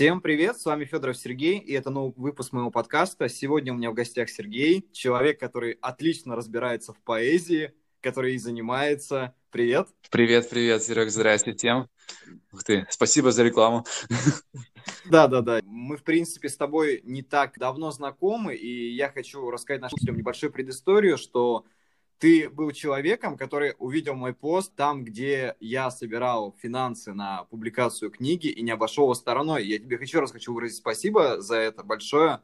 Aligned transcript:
Всем 0.00 0.22
привет, 0.22 0.58
с 0.58 0.64
вами 0.64 0.86
Федоров 0.86 1.18
Сергей, 1.18 1.58
и 1.58 1.74
это 1.74 1.90
новый 1.90 2.14
выпуск 2.16 2.54
моего 2.54 2.70
подкаста. 2.70 3.28
Сегодня 3.28 3.74
у 3.74 3.76
меня 3.76 3.90
в 3.90 3.94
гостях 3.94 4.30
Сергей, 4.30 4.88
человек, 4.92 5.38
который 5.38 5.72
отлично 5.82 6.34
разбирается 6.34 6.94
в 6.94 7.02
поэзии, 7.02 7.74
который 8.00 8.34
и 8.34 8.38
занимается. 8.38 9.34
Привет. 9.50 9.88
Привет, 10.10 10.48
привет, 10.48 10.82
Серег, 10.82 11.10
здрасте 11.10 11.52
всем. 11.52 11.86
Ух 12.50 12.64
ты, 12.64 12.86
спасибо 12.88 13.30
за 13.30 13.42
рекламу. 13.42 13.84
Да, 15.04 15.28
да, 15.28 15.42
да. 15.42 15.60
Мы, 15.64 15.98
в 15.98 16.02
принципе, 16.02 16.48
с 16.48 16.56
тобой 16.56 17.02
не 17.04 17.22
так 17.22 17.58
давно 17.58 17.90
знакомы, 17.90 18.54
и 18.54 18.94
я 18.94 19.10
хочу 19.10 19.50
рассказать 19.50 19.82
нашим 19.82 19.98
слушателям 19.98 20.16
небольшую 20.16 20.50
предысторию, 20.50 21.18
что 21.18 21.66
ты 22.20 22.50
был 22.50 22.70
человеком, 22.72 23.38
который 23.38 23.74
увидел 23.78 24.14
мой 24.14 24.34
пост 24.34 24.74
там, 24.76 25.04
где 25.04 25.56
я 25.58 25.90
собирал 25.90 26.54
финансы 26.60 27.14
на 27.14 27.44
публикацию 27.44 28.10
книги 28.10 28.48
и 28.48 28.60
не 28.62 28.70
обошел 28.70 29.04
его 29.04 29.14
стороной. 29.14 29.66
Я 29.66 29.78
тебе 29.78 29.98
еще 30.00 30.20
раз 30.20 30.30
хочу 30.30 30.52
выразить 30.52 30.76
спасибо 30.76 31.40
за 31.40 31.56
это 31.56 31.82
большое, 31.82 32.40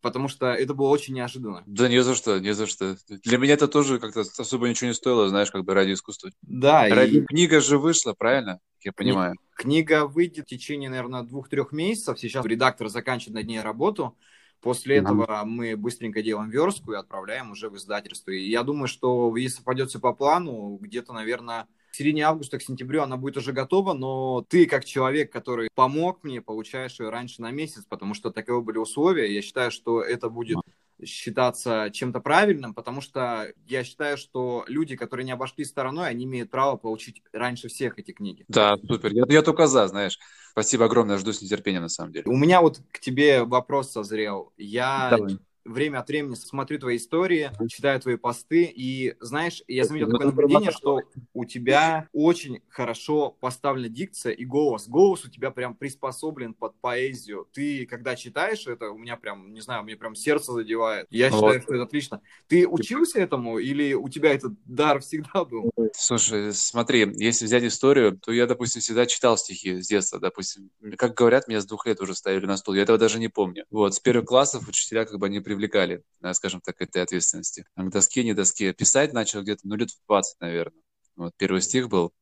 потому 0.00 0.26
что 0.26 0.46
это 0.46 0.74
было 0.74 0.88
очень 0.88 1.14
неожиданно. 1.14 1.62
Да 1.66 1.88
не 1.88 2.02
за 2.02 2.16
что, 2.16 2.40
не 2.40 2.52
за 2.52 2.66
что. 2.66 2.96
Для 3.08 3.38
меня 3.38 3.54
это 3.54 3.68
тоже 3.68 4.00
как-то 4.00 4.22
особо 4.22 4.68
ничего 4.68 4.88
не 4.88 4.94
стоило, 4.94 5.28
знаешь, 5.28 5.52
как 5.52 5.64
бы 5.64 5.74
ради 5.74 5.92
искусства. 5.92 6.32
Да. 6.42 6.88
Ради 6.88 7.18
и... 7.18 7.24
Книга 7.24 7.60
же 7.60 7.78
вышла, 7.78 8.14
правильно? 8.14 8.58
Я 8.80 8.92
понимаю. 8.92 9.36
Книга 9.54 10.06
выйдет 10.06 10.46
в 10.46 10.48
течение, 10.48 10.90
наверное, 10.90 11.22
двух-трех 11.22 11.70
месяцев. 11.70 12.18
Сейчас 12.18 12.44
редактор 12.44 12.88
заканчивает 12.88 13.36
над 13.36 13.46
ней 13.46 13.60
работу. 13.60 14.16
После 14.60 14.96
этого 14.96 15.42
мы 15.44 15.76
быстренько 15.76 16.22
делаем 16.22 16.50
верстку 16.50 16.92
и 16.92 16.96
отправляем 16.96 17.50
уже 17.50 17.70
в 17.70 17.76
издательство. 17.76 18.30
И 18.30 18.48
я 18.48 18.62
думаю, 18.62 18.88
что 18.88 19.34
если 19.36 19.62
пойдет 19.62 19.88
все 19.88 20.00
по 20.00 20.12
плану, 20.12 20.78
где-то, 20.80 21.12
наверное, 21.12 21.66
в 21.90 21.96
середине 21.96 22.24
августа 22.24 22.58
к 22.58 22.62
сентябрю 22.62 23.02
она 23.02 23.16
будет 23.16 23.36
уже 23.36 23.52
готова, 23.52 23.94
но 23.94 24.44
ты, 24.48 24.66
как 24.66 24.84
человек, 24.84 25.32
который 25.32 25.68
помог 25.74 26.22
мне, 26.22 26.40
получаешь 26.40 27.00
ее 27.00 27.08
раньше 27.08 27.42
на 27.42 27.50
месяц, 27.50 27.84
потому 27.88 28.14
что 28.14 28.30
таковы 28.30 28.62
были 28.62 28.78
условия. 28.78 29.34
Я 29.34 29.42
считаю, 29.42 29.70
что 29.70 30.02
это 30.02 30.28
будет 30.28 30.58
считаться 31.04 31.90
чем-то 31.92 32.20
правильным, 32.20 32.74
потому 32.74 33.00
что 33.00 33.52
я 33.66 33.84
считаю, 33.84 34.16
что 34.16 34.64
люди, 34.68 34.96
которые 34.96 35.24
не 35.24 35.32
обошли 35.32 35.64
стороной, 35.64 36.08
они 36.08 36.24
имеют 36.24 36.50
право 36.50 36.76
получить 36.76 37.22
раньше 37.32 37.68
всех 37.68 37.98
эти 37.98 38.12
книги. 38.12 38.44
Да, 38.48 38.76
супер. 38.86 39.12
Я, 39.12 39.24
я 39.28 39.42
только 39.42 39.66
за, 39.66 39.86
знаешь. 39.88 40.18
Спасибо 40.52 40.86
огромное, 40.86 41.18
жду 41.18 41.32
с 41.32 41.42
нетерпением, 41.42 41.82
на 41.82 41.88
самом 41.88 42.12
деле. 42.12 42.24
У 42.26 42.36
меня 42.36 42.60
вот 42.60 42.80
к 42.90 42.98
тебе 42.98 43.44
вопрос 43.44 43.92
созрел. 43.92 44.52
Я 44.56 45.10
Давай 45.10 45.38
время 45.72 45.98
от 45.98 46.08
времени 46.08 46.34
смотрю 46.34 46.78
твои 46.78 46.96
истории, 46.96 47.50
читаю 47.68 48.00
твои 48.00 48.16
посты, 48.16 48.64
и, 48.64 49.14
знаешь, 49.20 49.62
я 49.68 49.84
заметил 49.84 50.06
ну, 50.06 50.12
такое 50.12 50.26
наблюдение, 50.28 50.70
что 50.70 51.00
у 51.32 51.44
тебя 51.44 52.08
очень 52.12 52.60
хорошо 52.68 53.36
поставлена 53.40 53.88
дикция 53.88 54.32
и 54.32 54.44
голос. 54.44 54.88
Голос 54.88 55.24
у 55.24 55.30
тебя 55.30 55.50
прям 55.50 55.74
приспособлен 55.74 56.54
под 56.54 56.74
поэзию. 56.80 57.48
Ты, 57.52 57.86
когда 57.86 58.16
читаешь 58.16 58.66
это, 58.66 58.90
у 58.90 58.98
меня 58.98 59.16
прям, 59.16 59.52
не 59.52 59.60
знаю, 59.60 59.84
мне 59.84 59.96
прям 59.96 60.14
сердце 60.14 60.52
задевает. 60.52 61.06
Я 61.10 61.30
считаю, 61.30 61.54
вот. 61.54 61.62
что 61.62 61.74
это 61.74 61.82
отлично. 61.84 62.22
Ты 62.48 62.66
учился 62.66 63.20
этому 63.20 63.58
или 63.58 63.94
у 63.94 64.08
тебя 64.08 64.34
этот 64.34 64.52
дар 64.64 65.00
всегда 65.00 65.44
был? 65.44 65.70
Слушай, 65.92 66.52
смотри, 66.52 67.12
если 67.16 67.44
взять 67.44 67.64
историю, 67.64 68.18
то 68.18 68.32
я, 68.32 68.46
допустим, 68.46 68.80
всегда 68.80 69.06
читал 69.06 69.36
стихи 69.36 69.80
с 69.80 69.88
детства, 69.88 70.18
допустим. 70.18 70.70
Как 70.96 71.14
говорят, 71.14 71.48
меня 71.48 71.60
с 71.60 71.66
двух 71.66 71.86
лет 71.86 72.00
уже 72.00 72.14
ставили 72.14 72.46
на 72.46 72.56
стол. 72.56 72.74
Я 72.74 72.82
этого 72.82 72.98
даже 72.98 73.18
не 73.18 73.28
помню. 73.28 73.64
Вот, 73.70 73.94
с 73.94 74.00
первых 74.00 74.26
классов 74.26 74.68
учителя 74.68 75.04
как 75.04 75.18
бы 75.18 75.28
не 75.28 75.40
привлекали, 75.60 76.02
скажем 76.32 76.60
так, 76.60 76.80
этой 76.80 77.02
ответственности. 77.02 77.66
К 77.76 77.90
доске, 77.90 78.24
не 78.24 78.32
доске. 78.32 78.72
Писать 78.72 79.12
начал 79.12 79.42
где-то, 79.42 79.60
ну, 79.64 79.76
лет 79.76 79.90
в 79.90 80.06
20, 80.06 80.40
наверное. 80.40 80.82
Вот 81.16 81.32
первый 81.36 81.60
стих 81.60 81.88
был. 81.88 82.12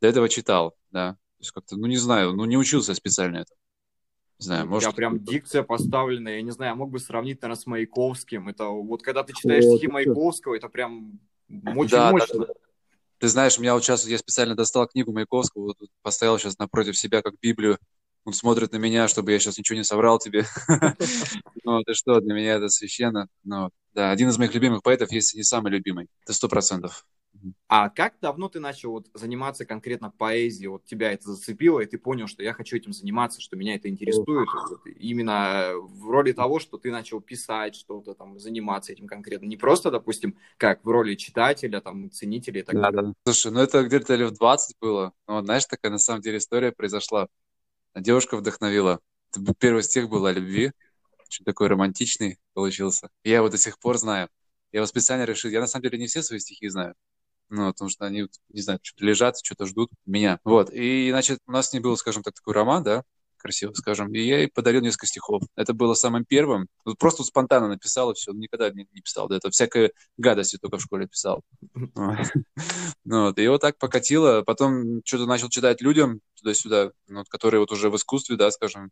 До 0.00 0.08
этого 0.08 0.28
читал, 0.28 0.74
да. 0.90 1.12
То 1.12 1.40
есть 1.40 1.50
как-то, 1.52 1.76
ну, 1.76 1.86
не 1.86 1.96
знаю, 1.98 2.32
ну, 2.32 2.44
не 2.46 2.56
учился 2.56 2.94
специально 2.94 3.38
это. 3.38 3.54
Не 4.40 4.44
знаю, 4.44 4.66
может... 4.66 4.88
У 4.88 4.92
тебя 4.92 4.96
прям 4.96 5.24
дикция 5.24 5.62
поставлена, 5.62 6.28
я 6.28 6.42
не 6.42 6.52
знаю, 6.52 6.76
мог 6.76 6.90
бы 6.90 6.98
сравнить, 6.98 7.42
наверное, 7.42 7.60
с 7.60 7.66
Маяковским. 7.66 8.48
Это 8.48 8.66
вот 8.66 9.02
когда 9.02 9.22
ты 9.24 9.32
читаешь 9.34 9.64
вот, 9.64 9.76
стихи 9.76 9.88
Маяковского, 9.88 10.54
это 10.54 10.68
прям 10.68 11.20
очень 11.48 11.90
да, 11.90 12.12
мощно. 12.12 12.40
Да, 12.40 12.46
да. 12.46 12.54
Ты 13.18 13.28
знаешь, 13.28 13.58
у 13.58 13.62
меня 13.62 13.74
вот 13.74 13.82
сейчас, 13.82 14.06
я 14.06 14.16
специально 14.16 14.54
достал 14.54 14.86
книгу 14.86 15.12
Маяковского, 15.12 15.64
вот, 15.64 15.76
поставил 16.02 16.38
сейчас 16.38 16.56
напротив 16.58 16.96
себя 16.96 17.20
как 17.20 17.34
Библию, 17.40 17.78
он 18.24 18.32
смотрит 18.32 18.72
на 18.72 18.76
меня, 18.76 19.08
чтобы 19.08 19.32
я 19.32 19.38
сейчас 19.38 19.58
ничего 19.58 19.76
не 19.76 19.84
соврал 19.84 20.18
тебе. 20.18 20.44
Ну, 21.64 21.82
ты 21.82 21.92
что, 21.92 22.18
для 22.20 22.34
меня 22.34 22.54
это 22.54 22.70
священно. 22.70 23.28
Ну, 23.44 23.68
да, 23.92 24.10
один 24.10 24.30
из 24.30 24.38
моих 24.38 24.54
любимых 24.54 24.82
поэтов, 24.82 25.12
если 25.12 25.36
не 25.36 25.42
самый 25.42 25.70
любимый. 25.70 26.06
Это 26.22 26.32
сто 26.32 26.48
процентов. 26.48 27.04
А 27.68 27.88
как 27.90 28.14
давно 28.20 28.48
ты 28.48 28.58
начал 28.58 28.92
вот 28.92 29.06
заниматься 29.14 29.64
конкретно 29.64 30.10
поэзией? 30.10 30.68
Вот 30.68 30.84
тебя 30.84 31.12
это 31.12 31.30
зацепило, 31.32 31.80
и 31.80 31.86
ты 31.86 31.98
понял, 31.98 32.26
что 32.26 32.42
я 32.42 32.52
хочу 32.52 32.76
этим 32.76 32.92
заниматься, 32.92 33.40
что 33.40 33.56
меня 33.56 33.74
это 33.74 33.88
интересует. 33.88 34.48
Вот, 34.52 34.80
именно 34.98 35.72
в 35.76 36.10
роли 36.10 36.32
того, 36.32 36.58
что 36.58 36.78
ты 36.78 36.90
начал 36.90 37.20
писать 37.20 37.74
что-то, 37.74 38.14
там, 38.14 38.38
заниматься 38.38 38.92
этим 38.92 39.06
конкретно. 39.06 39.46
Не 39.46 39.56
просто, 39.56 39.90
допустим, 39.90 40.36
как 40.56 40.84
в 40.84 40.88
роли 40.88 41.14
читателя, 41.14 41.80
там, 41.80 42.10
ценителя 42.10 42.60
и 42.60 42.64
так 42.64 42.74
далее. 42.74 43.02
Да, 43.02 43.08
да. 43.08 43.14
Слушай, 43.24 43.52
ну 43.52 43.60
это 43.60 43.82
где-то 43.84 44.14
лет 44.14 44.30
в 44.30 44.38
20 44.38 44.76
было. 44.80 45.12
Ну, 45.26 45.42
знаешь, 45.42 45.66
такая 45.66 45.92
на 45.92 45.98
самом 45.98 46.22
деле 46.22 46.38
история 46.38 46.72
произошла. 46.72 47.28
Девушка 47.94 48.36
вдохновила. 48.36 49.00
Это 49.30 49.54
первый 49.58 49.82
стих 49.82 50.08
был 50.08 50.24
о 50.26 50.32
любви. 50.32 50.72
Очень 51.26 51.44
такой 51.44 51.68
романтичный 51.68 52.38
получился. 52.54 53.10
Я 53.24 53.36
его 53.36 53.48
до 53.48 53.58
сих 53.58 53.78
пор 53.78 53.98
знаю. 53.98 54.28
Я 54.72 54.78
его 54.78 54.86
специально 54.86 55.24
решил. 55.24 55.50
Я 55.50 55.60
на 55.60 55.66
самом 55.66 55.82
деле 55.84 55.98
не 55.98 56.06
все 56.06 56.22
свои 56.22 56.38
стихи 56.38 56.68
знаю. 56.68 56.94
Ну, 57.50 57.72
потому 57.72 57.88
что 57.88 58.04
они, 58.04 58.28
не 58.50 58.60
знаю, 58.60 58.78
что-то 58.82 59.04
лежат, 59.04 59.38
что-то 59.42 59.66
ждут 59.66 59.90
меня. 60.04 60.38
Вот. 60.44 60.70
И, 60.70 61.08
значит, 61.10 61.40
у 61.46 61.52
нас 61.52 61.72
не 61.72 61.80
было, 61.80 61.96
скажем 61.96 62.22
так, 62.22 62.34
такой 62.34 62.54
роман, 62.54 62.82
да, 62.82 63.04
красиво 63.38 63.72
скажем. 63.74 64.12
И 64.12 64.20
я 64.20 64.38
ей 64.38 64.48
подарил 64.48 64.80
несколько 64.82 65.06
стихов. 65.06 65.42
Это 65.56 65.72
было 65.74 65.94
самым 65.94 66.24
первым. 66.24 66.68
Просто 66.98 67.24
спонтанно 67.24 67.68
написал, 67.68 68.10
и 68.10 68.14
все. 68.14 68.32
Никогда 68.32 68.70
не, 68.70 68.86
не 68.92 69.00
писал 69.00 69.28
до 69.28 69.36
этого. 69.36 69.50
Всякая 69.50 69.92
гадость 70.16 70.60
только 70.60 70.78
в 70.78 70.82
школе 70.82 71.06
писал. 71.06 71.42
Ну, 71.74 71.90
вот. 73.04 73.38
И 73.38 73.48
вот 73.48 73.60
так 73.60 73.78
покатило. 73.78 74.42
Потом 74.42 75.02
что-то 75.04 75.26
начал 75.26 75.48
читать 75.48 75.80
людям 75.80 76.20
туда-сюда, 76.36 76.92
ну, 77.08 77.24
которые 77.28 77.60
вот 77.60 77.72
уже 77.72 77.90
в 77.90 77.96
искусстве, 77.96 78.36
да, 78.36 78.50
скажем. 78.50 78.90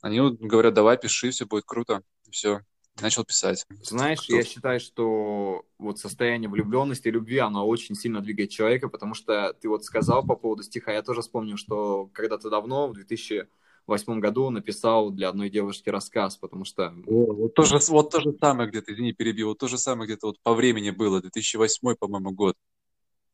Они 0.00 0.18
говорят, 0.18 0.74
давай, 0.74 0.98
пиши, 0.98 1.30
все 1.30 1.46
будет 1.46 1.64
круто. 1.64 2.02
Все, 2.30 2.62
начал 3.00 3.24
писать. 3.24 3.64
Знаешь, 3.82 4.20
Кто? 4.20 4.36
я 4.36 4.44
считаю, 4.44 4.80
что 4.80 5.64
вот 5.78 5.98
состояние 5.98 6.50
влюбленности 6.50 7.08
и 7.08 7.10
любви, 7.10 7.38
оно 7.38 7.66
очень 7.66 7.94
сильно 7.94 8.20
двигает 8.20 8.50
человека, 8.50 8.88
потому 8.88 9.14
что 9.14 9.54
ты 9.54 9.68
вот 9.68 9.84
сказал 9.84 10.24
по 10.26 10.36
поводу 10.36 10.62
стиха, 10.62 10.92
я 10.92 11.02
тоже 11.02 11.22
вспомнил, 11.22 11.56
что 11.56 12.10
когда-то 12.12 12.50
давно, 12.50 12.88
в 12.88 12.94
2000 12.94 13.48
восьмом 13.88 14.20
году 14.20 14.50
написал 14.50 15.10
для 15.10 15.28
одной 15.28 15.50
девушки 15.50 15.88
рассказ, 15.88 16.36
потому 16.36 16.64
что... 16.64 16.94
О, 17.06 17.32
вот, 17.32 17.54
то 17.54 17.64
же, 17.64 17.78
вот 17.88 18.10
то 18.10 18.20
же 18.20 18.32
самое 18.40 18.68
где-то, 18.68 18.92
извини, 18.92 19.12
перебил, 19.12 19.48
вот 19.48 19.58
то 19.58 19.68
же 19.68 19.78
самое 19.78 20.06
где-то 20.06 20.28
вот 20.28 20.40
по 20.42 20.54
времени 20.54 20.90
было, 20.90 21.20
2008, 21.20 21.96
по-моему, 21.96 22.30
год. 22.32 22.56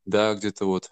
Да, 0.05 0.35
где-то 0.35 0.65
вот 0.65 0.89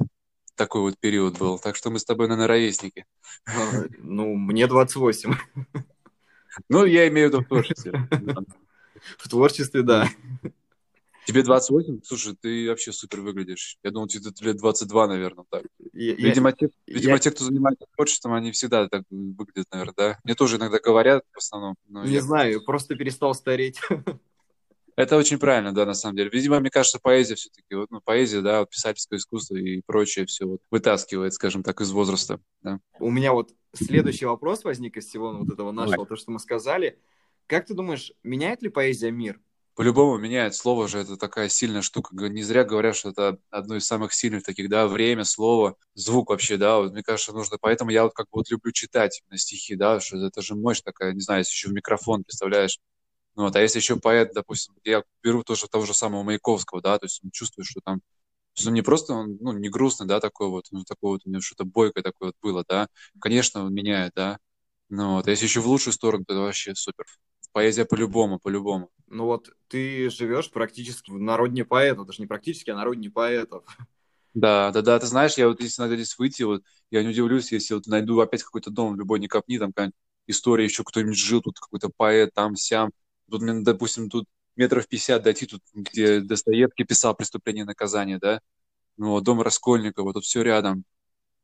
такой 0.56 0.80
вот 0.80 0.98
период 0.98 1.38
был. 1.38 1.58
Так 1.58 1.76
что 1.76 1.90
мы 1.90 1.98
с 1.98 2.04
тобой, 2.04 2.28
наверное, 2.28 2.48
ровесники. 2.48 3.06
А, 3.46 3.84
ну, 3.98 4.34
мне 4.34 4.66
28. 4.66 5.34
Ну, 6.68 6.84
я 6.84 7.06
имею 7.08 7.28
в 7.28 7.32
виду 7.32 7.42
в 7.42 7.48
творчестве. 7.48 8.08
В 9.18 9.28
творчестве, 9.28 9.82
да. 9.82 10.08
Тебе 11.26 11.42
28? 11.42 12.02
Слушай, 12.04 12.36
ты 12.40 12.68
вообще 12.68 12.92
супер 12.92 13.20
выглядишь. 13.20 13.78
Я 13.82 13.90
думал, 13.90 14.06
тебе 14.06 14.30
лет 14.40 14.56
22, 14.58 15.08
наверное, 15.08 15.44
так. 15.50 15.64
Я, 15.92 16.14
видимо, 16.14 16.52
те, 16.52 16.70
видимо 16.86 17.14
я... 17.14 17.18
те, 17.18 17.32
кто 17.32 17.44
занимается 17.44 17.84
творчеством, 17.96 18.34
они 18.34 18.52
всегда 18.52 18.88
так 18.88 19.02
выглядят, 19.10 19.66
наверное, 19.72 19.94
да? 19.96 20.18
Мне 20.22 20.36
тоже 20.36 20.56
иногда 20.56 20.78
говорят 20.78 21.24
в 21.32 21.38
основном. 21.38 21.74
Не 21.88 22.14
я... 22.14 22.22
знаю, 22.22 22.64
просто 22.64 22.94
перестал 22.94 23.34
стареть. 23.34 23.80
Это 24.96 25.16
очень 25.16 25.38
правильно, 25.38 25.74
да, 25.74 25.84
на 25.84 25.94
самом 25.94 26.16
деле. 26.16 26.30
Видимо, 26.30 26.60
мне 26.60 26.70
кажется, 26.70 27.00
поэзия 27.02 27.34
все-таки, 27.34 27.74
вот, 27.74 27.90
ну, 27.90 28.00
поэзия, 28.00 28.40
да, 28.40 28.60
вот, 28.60 28.70
писательское 28.70 29.18
искусство 29.18 29.56
и 29.56 29.82
прочее 29.84 30.26
все 30.26 30.46
вот 30.46 30.60
вытаскивает, 30.70 31.34
скажем 31.34 31.64
так, 31.64 31.80
из 31.80 31.90
возраста. 31.90 32.40
Да. 32.62 32.78
У 33.00 33.10
меня 33.10 33.32
вот 33.32 33.50
следующий 33.74 34.26
вопрос 34.26 34.62
возник 34.62 34.96
из 34.96 35.06
всего 35.06 35.32
вот 35.32 35.52
этого 35.52 35.72
нашего, 35.72 35.96
Давай. 35.96 36.08
то, 36.08 36.16
что 36.16 36.30
мы 36.30 36.38
сказали. 36.38 36.98
Как 37.46 37.66
ты 37.66 37.74
думаешь, 37.74 38.12
меняет 38.22 38.62
ли 38.62 38.68
поэзия 38.68 39.10
мир? 39.10 39.40
По-любому 39.76 40.16
меняет. 40.16 40.54
Слово 40.54 40.88
же 40.88 40.98
это 41.00 41.18
такая 41.18 41.50
сильная 41.50 41.82
штука. 41.82 42.16
Не 42.16 42.42
зря 42.42 42.64
говорят, 42.64 42.96
что 42.96 43.10
это 43.10 43.38
одно 43.50 43.76
из 43.76 43.86
самых 43.86 44.14
сильных 44.14 44.42
таких, 44.42 44.70
да, 44.70 44.88
время, 44.88 45.24
слово, 45.24 45.76
звук 45.94 46.30
вообще, 46.30 46.56
да. 46.56 46.78
Вот, 46.78 46.92
мне 46.92 47.02
кажется, 47.02 47.32
нужно. 47.32 47.58
Поэтому 47.60 47.90
я 47.90 48.04
вот 48.04 48.14
как 48.14 48.24
бы 48.26 48.38
вот 48.38 48.50
люблю 48.50 48.72
читать 48.72 49.22
на 49.28 49.36
стихи, 49.36 49.76
да, 49.76 50.00
что 50.00 50.16
это 50.16 50.40
же 50.40 50.54
мощь 50.56 50.80
такая, 50.80 51.12
не 51.12 51.20
знаю, 51.20 51.40
если 51.40 51.52
еще 51.52 51.68
в 51.68 51.72
микрофон, 51.74 52.24
представляешь. 52.24 52.78
Ну, 53.36 53.44
вот, 53.44 53.56
а 53.56 53.62
если 53.62 53.78
еще 53.80 53.96
поэт, 53.96 54.32
допустим, 54.34 54.74
я 54.84 55.04
беру 55.22 55.44
тоже 55.44 55.68
того 55.68 55.86
же 55.86 55.94
самого 55.94 56.22
Маяковского, 56.24 56.82
да, 56.82 56.98
то 56.98 57.06
есть 57.06 57.20
он 57.24 57.30
чувствует, 57.32 57.66
что 57.68 57.80
там 57.84 58.00
что 58.54 58.70
не 58.72 58.82
просто 58.82 59.14
он, 59.14 59.38
ну, 59.40 59.52
не 59.52 59.68
грустный, 59.70 60.06
да, 60.08 60.20
такой 60.20 60.48
вот, 60.48 60.66
ну, 60.72 60.84
такой 60.84 61.12
вот 61.12 61.22
у 61.26 61.30
него 61.30 61.40
что-то 61.42 61.64
бойкое 61.64 62.02
такое 62.04 62.28
вот 62.30 62.36
было, 62.42 62.64
да. 62.68 62.88
Конечно, 63.20 63.64
он 63.64 63.74
меняет, 63.74 64.12
да. 64.16 64.38
Ну, 64.90 65.16
вот, 65.16 65.28
а 65.28 65.30
если 65.30 65.46
еще 65.46 65.60
в 65.60 65.68
лучшую 65.68 65.94
сторону, 65.94 66.24
то 66.26 66.34
это 66.34 66.42
вообще 66.42 66.74
супер. 66.74 67.06
Поэзия 67.56 67.86
по-любому, 67.86 68.38
по-любому. 68.38 68.90
Ну 69.06 69.24
вот 69.24 69.48
ты 69.68 70.10
живешь 70.10 70.50
практически 70.50 71.10
в 71.10 71.18
народне 71.18 71.64
поэтов, 71.64 72.06
даже 72.06 72.20
не 72.20 72.26
практически, 72.26 72.68
а 72.68 72.76
народне 72.76 73.08
поэтов. 73.08 73.64
Да, 74.34 74.70
да, 74.72 74.82
да, 74.82 74.98
ты 74.98 75.06
знаешь, 75.06 75.38
я 75.38 75.48
вот 75.48 75.62
если 75.62 75.80
надо 75.80 75.96
здесь 75.96 76.18
выйти, 76.18 76.42
вот 76.42 76.62
я 76.90 77.02
не 77.02 77.08
удивлюсь, 77.08 77.52
если 77.52 77.72
вот 77.72 77.86
найду 77.86 78.20
опять 78.20 78.42
какой-то 78.42 78.68
дом, 78.68 78.94
любой 78.96 79.20
не 79.20 79.26
копни, 79.26 79.56
там 79.56 79.72
какая 79.72 79.92
история, 80.26 80.64
еще 80.64 80.84
кто-нибудь 80.84 81.16
жил, 81.16 81.40
тут 81.40 81.58
какой-то 81.58 81.88
поэт, 81.96 82.34
там, 82.34 82.56
сям. 82.56 82.90
Тут, 83.30 83.40
допустим, 83.64 84.10
тут 84.10 84.26
метров 84.54 84.86
50 84.86 85.22
дойти, 85.22 85.46
тут, 85.46 85.62
где 85.72 86.20
Достоевский 86.20 86.84
писал 86.84 87.14
«Преступление 87.14 87.62
и 87.62 87.66
наказание», 87.66 88.18
да, 88.18 88.42
ну, 88.98 89.18
дом 89.22 89.40
Раскольникова, 89.40 90.12
тут 90.12 90.24
все 90.24 90.42
рядом. 90.42 90.84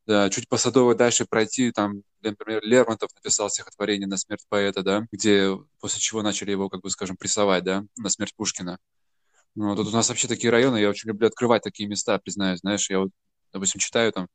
Чуть 0.06 0.48
по 0.48 0.56
Садовой 0.56 0.96
дальше 0.96 1.26
пройти, 1.28 1.70
там, 1.70 2.02
например, 2.22 2.62
Лермонтов 2.64 3.10
написал 3.14 3.48
стихотворение 3.50 4.08
на 4.08 4.16
смерть 4.16 4.44
поэта, 4.48 4.82
да, 4.82 5.06
где 5.12 5.56
после 5.80 6.00
чего 6.00 6.22
начали 6.22 6.50
его, 6.50 6.68
как 6.68 6.80
бы, 6.80 6.90
скажем, 6.90 7.16
прессовать, 7.16 7.62
да, 7.62 7.84
на 7.96 8.08
смерть 8.08 8.34
Пушкина. 8.34 8.78
Ну, 9.54 9.76
тут 9.76 9.88
у 9.88 9.90
нас 9.90 10.08
вообще 10.08 10.26
такие 10.26 10.50
районы, 10.50 10.78
я 10.78 10.88
очень 10.88 11.08
люблю 11.08 11.28
открывать 11.28 11.62
такие 11.62 11.88
места, 11.88 12.18
признаюсь, 12.18 12.60
знаешь, 12.60 12.90
я 12.90 12.98
вот, 12.98 13.10
допустим, 13.52 13.78
читаю 13.80 14.12
там 14.12 14.28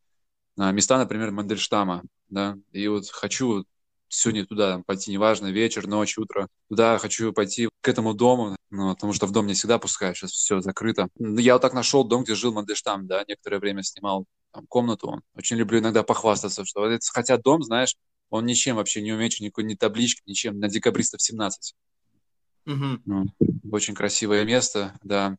места, 0.58 0.98
например, 0.98 1.32
Мандельштама, 1.32 2.04
да, 2.30 2.56
и 2.72 2.88
вот 2.88 3.10
хочу 3.10 3.66
сегодня 4.10 4.46
туда 4.46 4.74
там, 4.74 4.84
пойти, 4.84 5.12
неважно, 5.12 5.48
вечер, 5.48 5.88
ночь, 5.88 6.18
утро, 6.18 6.48
туда 6.70 6.98
хочу 6.98 7.34
пойти 7.34 7.70
к 7.82 7.88
этому 7.88 8.14
дому, 8.14 8.56
ну, 8.70 8.94
потому 8.94 9.14
что 9.14 9.28
в 9.28 9.32
дом 9.32 9.48
не 9.48 9.54
всегда 9.54 9.80
пускают, 9.80 10.18
сейчас 10.18 10.32
все 10.32 10.62
закрыто. 10.62 11.08
Я 11.20 11.54
вот 11.54 11.62
так 11.62 11.74
нашел 11.74 12.04
дом, 12.04 12.24
где 12.24 12.36
жил 12.36 12.54
Мандельштам, 12.54 13.08
да, 13.08 13.24
некоторое 13.28 13.60
время 13.60 13.84
снимал 13.84 14.26
там, 14.52 14.66
комнату. 14.68 15.22
Очень 15.36 15.58
люблю 15.58 15.80
иногда 15.80 16.04
похвастаться, 16.04 16.66
что 16.66 16.82
вот 16.82 16.90
это, 16.90 17.06
хотя 17.12 17.38
дом, 17.38 17.64
знаешь, 17.64 17.96
он 18.30 18.46
ничем 18.46 18.76
вообще 18.76 19.02
не 19.02 19.14
умеет, 19.14 19.40
никакой 19.40 19.64
ни 19.64 19.76
таблички, 19.76 20.22
ничем, 20.26 20.60
на 20.60 20.68
декабристов 20.68 21.22
17. 21.22 21.76
Угу. 22.66 23.00
Ну, 23.06 23.26
очень 23.72 23.94
красивое 23.94 24.44
место, 24.44 24.98
да. 25.04 25.38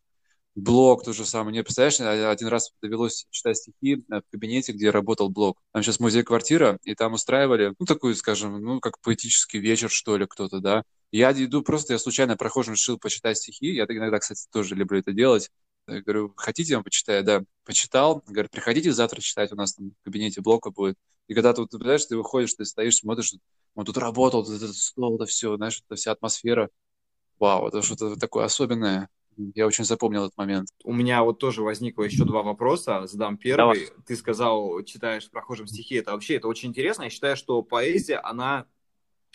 Блог 0.58 1.04
то 1.04 1.12
же 1.12 1.24
самое. 1.24 1.54
Не 1.54 1.62
представляешь, 1.62 2.00
один 2.00 2.48
раз 2.48 2.72
довелось 2.82 3.28
читать 3.30 3.58
стихи 3.58 4.04
в 4.08 4.22
кабинете, 4.32 4.72
где 4.72 4.90
работал 4.90 5.28
блог. 5.28 5.56
Там 5.72 5.84
сейчас 5.84 6.00
музей-квартира, 6.00 6.80
и 6.82 6.96
там 6.96 7.12
устраивали, 7.12 7.74
ну, 7.78 7.86
такой, 7.86 8.16
скажем, 8.16 8.60
ну, 8.60 8.80
как 8.80 9.00
поэтический 9.00 9.60
вечер, 9.60 9.88
что 9.88 10.16
ли, 10.16 10.26
кто-то, 10.26 10.58
да. 10.58 10.82
Я 11.12 11.30
иду 11.32 11.62
просто, 11.62 11.92
я 11.92 11.98
случайно 12.00 12.36
прохожим 12.36 12.74
решил 12.74 12.98
почитать 12.98 13.38
стихи. 13.38 13.68
Я 13.68 13.84
иногда, 13.84 14.18
кстати, 14.18 14.48
тоже 14.50 14.74
люблю 14.74 14.98
это 14.98 15.12
делать. 15.12 15.48
Я 15.86 16.02
говорю, 16.02 16.32
хотите, 16.36 16.72
я 16.72 16.80
почитаю? 16.80 17.22
Да, 17.22 17.44
почитал. 17.64 18.24
Говорю, 18.26 18.48
приходите 18.50 18.90
завтра 18.92 19.20
читать, 19.20 19.52
у 19.52 19.54
нас 19.54 19.74
там 19.74 19.92
в 20.00 20.04
кабинете 20.04 20.40
блока 20.40 20.72
будет. 20.72 20.96
И 21.28 21.34
когда 21.34 21.52
ты, 21.52 21.60
вот, 21.60 21.70
понимаешь, 21.70 22.04
ты 22.04 22.16
выходишь, 22.16 22.54
ты 22.54 22.64
стоишь, 22.64 22.96
смотришь, 22.96 23.32
он 23.76 23.84
тут 23.84 23.96
работал, 23.96 24.42
вот 24.42 24.52
это 24.52 24.72
стол, 24.72 25.14
это 25.14 25.26
все, 25.26 25.56
знаешь, 25.56 25.80
это 25.86 25.94
вся 25.94 26.10
атмосфера. 26.10 26.68
Вау, 27.38 27.68
это 27.68 27.80
что-то 27.80 28.16
такое 28.16 28.44
особенное. 28.44 29.08
Я 29.54 29.66
очень 29.66 29.84
запомнил 29.84 30.24
этот 30.24 30.36
момент. 30.36 30.68
У 30.84 30.92
меня 30.92 31.22
вот 31.22 31.38
тоже 31.38 31.62
возникло 31.62 32.02
еще 32.02 32.24
два 32.24 32.42
вопроса. 32.42 33.06
Задам 33.06 33.36
первый. 33.36 33.56
Давай. 33.56 33.88
Ты 34.06 34.16
сказал, 34.16 34.82
читаешь 34.82 35.26
в 35.26 35.30
прохожем 35.30 35.66
стихи. 35.66 35.96
Это 35.96 36.12
вообще 36.12 36.36
это 36.36 36.48
очень 36.48 36.70
интересно. 36.70 37.04
Я 37.04 37.10
считаю, 37.10 37.36
что 37.36 37.62
поэзия, 37.62 38.18
она 38.18 38.66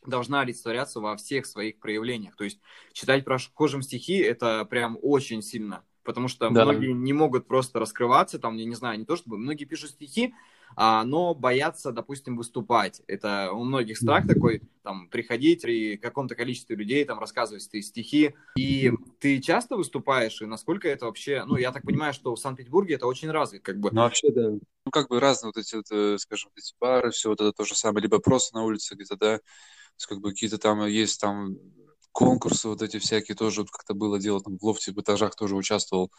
должна 0.05 0.41
олицетворяться 0.41 0.99
во 0.99 1.15
всех 1.15 1.45
своих 1.45 1.79
проявлениях. 1.79 2.35
То 2.35 2.43
есть 2.43 2.59
читать 2.91 3.23
прохожим 3.23 3.81
стихи– 3.81 4.17
это 4.19 4.65
прям 4.65 4.97
очень 5.01 5.41
сильно 5.41 5.83
потому 6.03 6.27
что 6.27 6.49
да. 6.49 6.65
многие 6.65 6.91
не 6.91 7.13
могут 7.13 7.47
просто 7.47 7.79
раскрываться, 7.79 8.39
там, 8.39 8.57
я 8.57 8.65
не 8.65 8.75
знаю, 8.75 8.99
не 8.99 9.05
то 9.05 9.15
чтобы, 9.15 9.37
многие 9.37 9.65
пишут 9.65 9.91
стихи, 9.91 10.33
а, 10.75 11.03
но 11.03 11.33
боятся, 11.33 11.91
допустим, 11.91 12.37
выступать. 12.37 13.01
Это 13.07 13.51
у 13.51 13.63
многих 13.63 13.97
страх 13.97 14.27
такой, 14.27 14.61
там, 14.83 15.07
приходить 15.09 15.61
при 15.61 15.97
каком-то 15.97 16.35
количестве 16.35 16.75
людей, 16.75 17.05
там, 17.05 17.19
рассказывать 17.19 17.67
ты 17.69 17.81
стихи. 17.81 18.35
И 18.57 18.91
ты 19.19 19.41
часто 19.41 19.75
выступаешь, 19.75 20.41
и 20.41 20.45
насколько 20.45 20.87
это 20.87 21.05
вообще, 21.05 21.43
ну, 21.45 21.55
я 21.55 21.71
так 21.71 21.83
понимаю, 21.83 22.13
что 22.13 22.35
в 22.35 22.39
Санкт-Петербурге 22.39 22.95
это 22.95 23.07
очень 23.07 23.31
развит, 23.31 23.63
как 23.63 23.79
бы. 23.79 23.89
Ну, 23.91 24.01
вообще, 24.01 24.31
да. 24.31 24.49
Ну, 24.49 24.91
как 24.91 25.09
бы 25.09 25.19
разные 25.19 25.53
вот 25.55 25.57
эти 25.57 25.75
вот, 25.75 25.85
э, 25.91 26.17
скажем, 26.17 26.51
эти 26.55 26.73
бары, 26.79 27.11
все 27.11 27.29
вот 27.29 27.39
это 27.39 27.51
то 27.53 27.63
же 27.63 27.75
самое, 27.75 28.03
либо 28.03 28.19
просто 28.19 28.55
на 28.57 28.63
улице 28.63 28.95
где-то, 28.95 29.15
да, 29.15 29.39
как 30.07 30.19
бы 30.19 30.31
какие-то 30.31 30.57
там 30.57 30.85
есть 30.87 31.19
там 31.21 31.55
конкурсы 32.11 32.67
вот 32.67 32.81
эти 32.81 32.99
всякие 32.99 33.35
тоже 33.35 33.61
вот 33.61 33.71
как-то 33.71 33.93
было 33.93 34.19
дело, 34.19 34.41
там 34.41 34.57
в 34.57 34.63
лофте, 34.63 34.91
в 34.91 34.99
этажах 34.99 35.35
тоже 35.35 35.55
участвовал, 35.55 36.11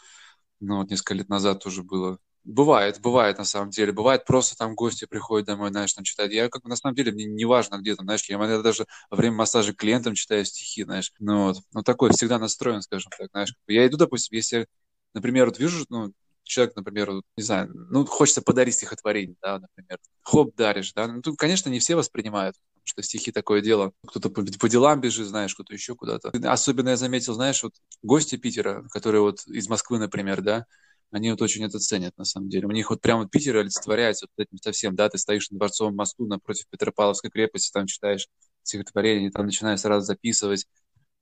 ну 0.59 0.77
вот 0.77 0.89
несколько 0.89 1.13
лет 1.13 1.29
назад 1.29 1.63
тоже 1.63 1.83
было. 1.83 2.19
Бывает, 2.45 3.01
бывает 3.01 3.39
на 3.39 3.43
самом 3.43 3.71
деле. 3.71 3.91
Бывает 3.91 4.23
просто 4.25 4.55
там 4.55 4.75
гости 4.75 5.05
приходят 5.05 5.47
домой, 5.47 5.71
знаешь, 5.71 5.93
там 5.93 6.03
читать. 6.03 6.31
Я 6.31 6.47
как 6.47 6.61
бы 6.61 6.69
на 6.69 6.75
самом 6.75 6.95
деле, 6.95 7.11
мне 7.11 7.25
не 7.25 7.43
важно 7.43 7.77
где 7.79 7.95
там, 7.95 8.05
знаешь, 8.05 8.23
я 8.29 8.35
иногда 8.35 8.61
даже 8.61 8.85
во 9.09 9.17
время 9.17 9.35
массажа 9.37 9.73
клиентам 9.73 10.13
читаю 10.13 10.45
стихи, 10.45 10.83
знаешь. 10.83 11.11
Ну 11.19 11.45
вот, 11.47 11.57
ну 11.73 11.81
такой 11.81 12.11
всегда 12.11 12.37
настроен, 12.37 12.81
скажем 12.83 13.11
так, 13.17 13.29
знаешь. 13.31 13.55
Я 13.67 13.87
иду, 13.87 13.97
допустим, 13.97 14.35
если, 14.35 14.67
например, 15.15 15.47
вот 15.47 15.57
вижу, 15.57 15.85
ну, 15.89 16.11
человек, 16.43 16.75
например, 16.75 17.09
не 17.35 17.43
знаю, 17.43 17.71
ну, 17.73 18.05
хочется 18.05 18.43
подарить 18.43 18.75
стихотворение, 18.75 19.35
да, 19.41 19.57
например, 19.57 19.97
хоп, 20.21 20.55
даришь, 20.55 20.93
да, 20.93 21.07
ну, 21.07 21.21
тут, 21.23 21.37
конечно, 21.39 21.69
не 21.71 21.79
все 21.79 21.95
воспринимают, 21.95 22.55
что 22.83 23.01
стихи 23.01 23.31
такое 23.31 23.61
дело, 23.61 23.93
кто-то 24.07 24.29
по, 24.29 24.43
по 24.59 24.69
делам 24.69 25.01
бежит, 25.01 25.25
знаешь, 25.25 25.55
кто-то 25.55 25.73
еще 25.73 25.95
куда-то. 25.95 26.29
Особенно 26.43 26.89
я 26.89 26.97
заметил, 26.97 27.33
знаешь, 27.33 27.63
вот 27.63 27.73
гости 28.03 28.35
Питера, 28.35 28.83
которые 28.91 29.21
вот 29.21 29.47
из 29.47 29.67
Москвы, 29.67 29.97
например, 29.97 30.41
да, 30.43 30.65
они 31.11 31.31
вот 31.31 31.41
очень 31.41 31.63
это 31.63 31.79
ценят, 31.79 32.17
на 32.17 32.25
самом 32.25 32.49
деле. 32.49 32.67
У 32.67 32.71
них 32.71 32.89
вот 32.89 33.01
прямо 33.01 33.27
Питер 33.27 33.57
олицетворяется 33.57 34.27
вот 34.27 34.45
этим 34.45 34.57
совсем, 34.57 34.95
да, 34.95 35.09
ты 35.09 35.17
стоишь 35.17 35.49
на 35.51 35.57
Дворцовом 35.57 35.95
мосту 35.95 36.25
напротив 36.27 36.65
Петропавловской 36.69 37.29
крепости, 37.29 37.71
там 37.71 37.87
читаешь 37.87 38.27
стихотворение, 38.63 39.31
там 39.31 39.45
начинаешь 39.45 39.79
сразу 39.81 40.05
записывать, 40.05 40.65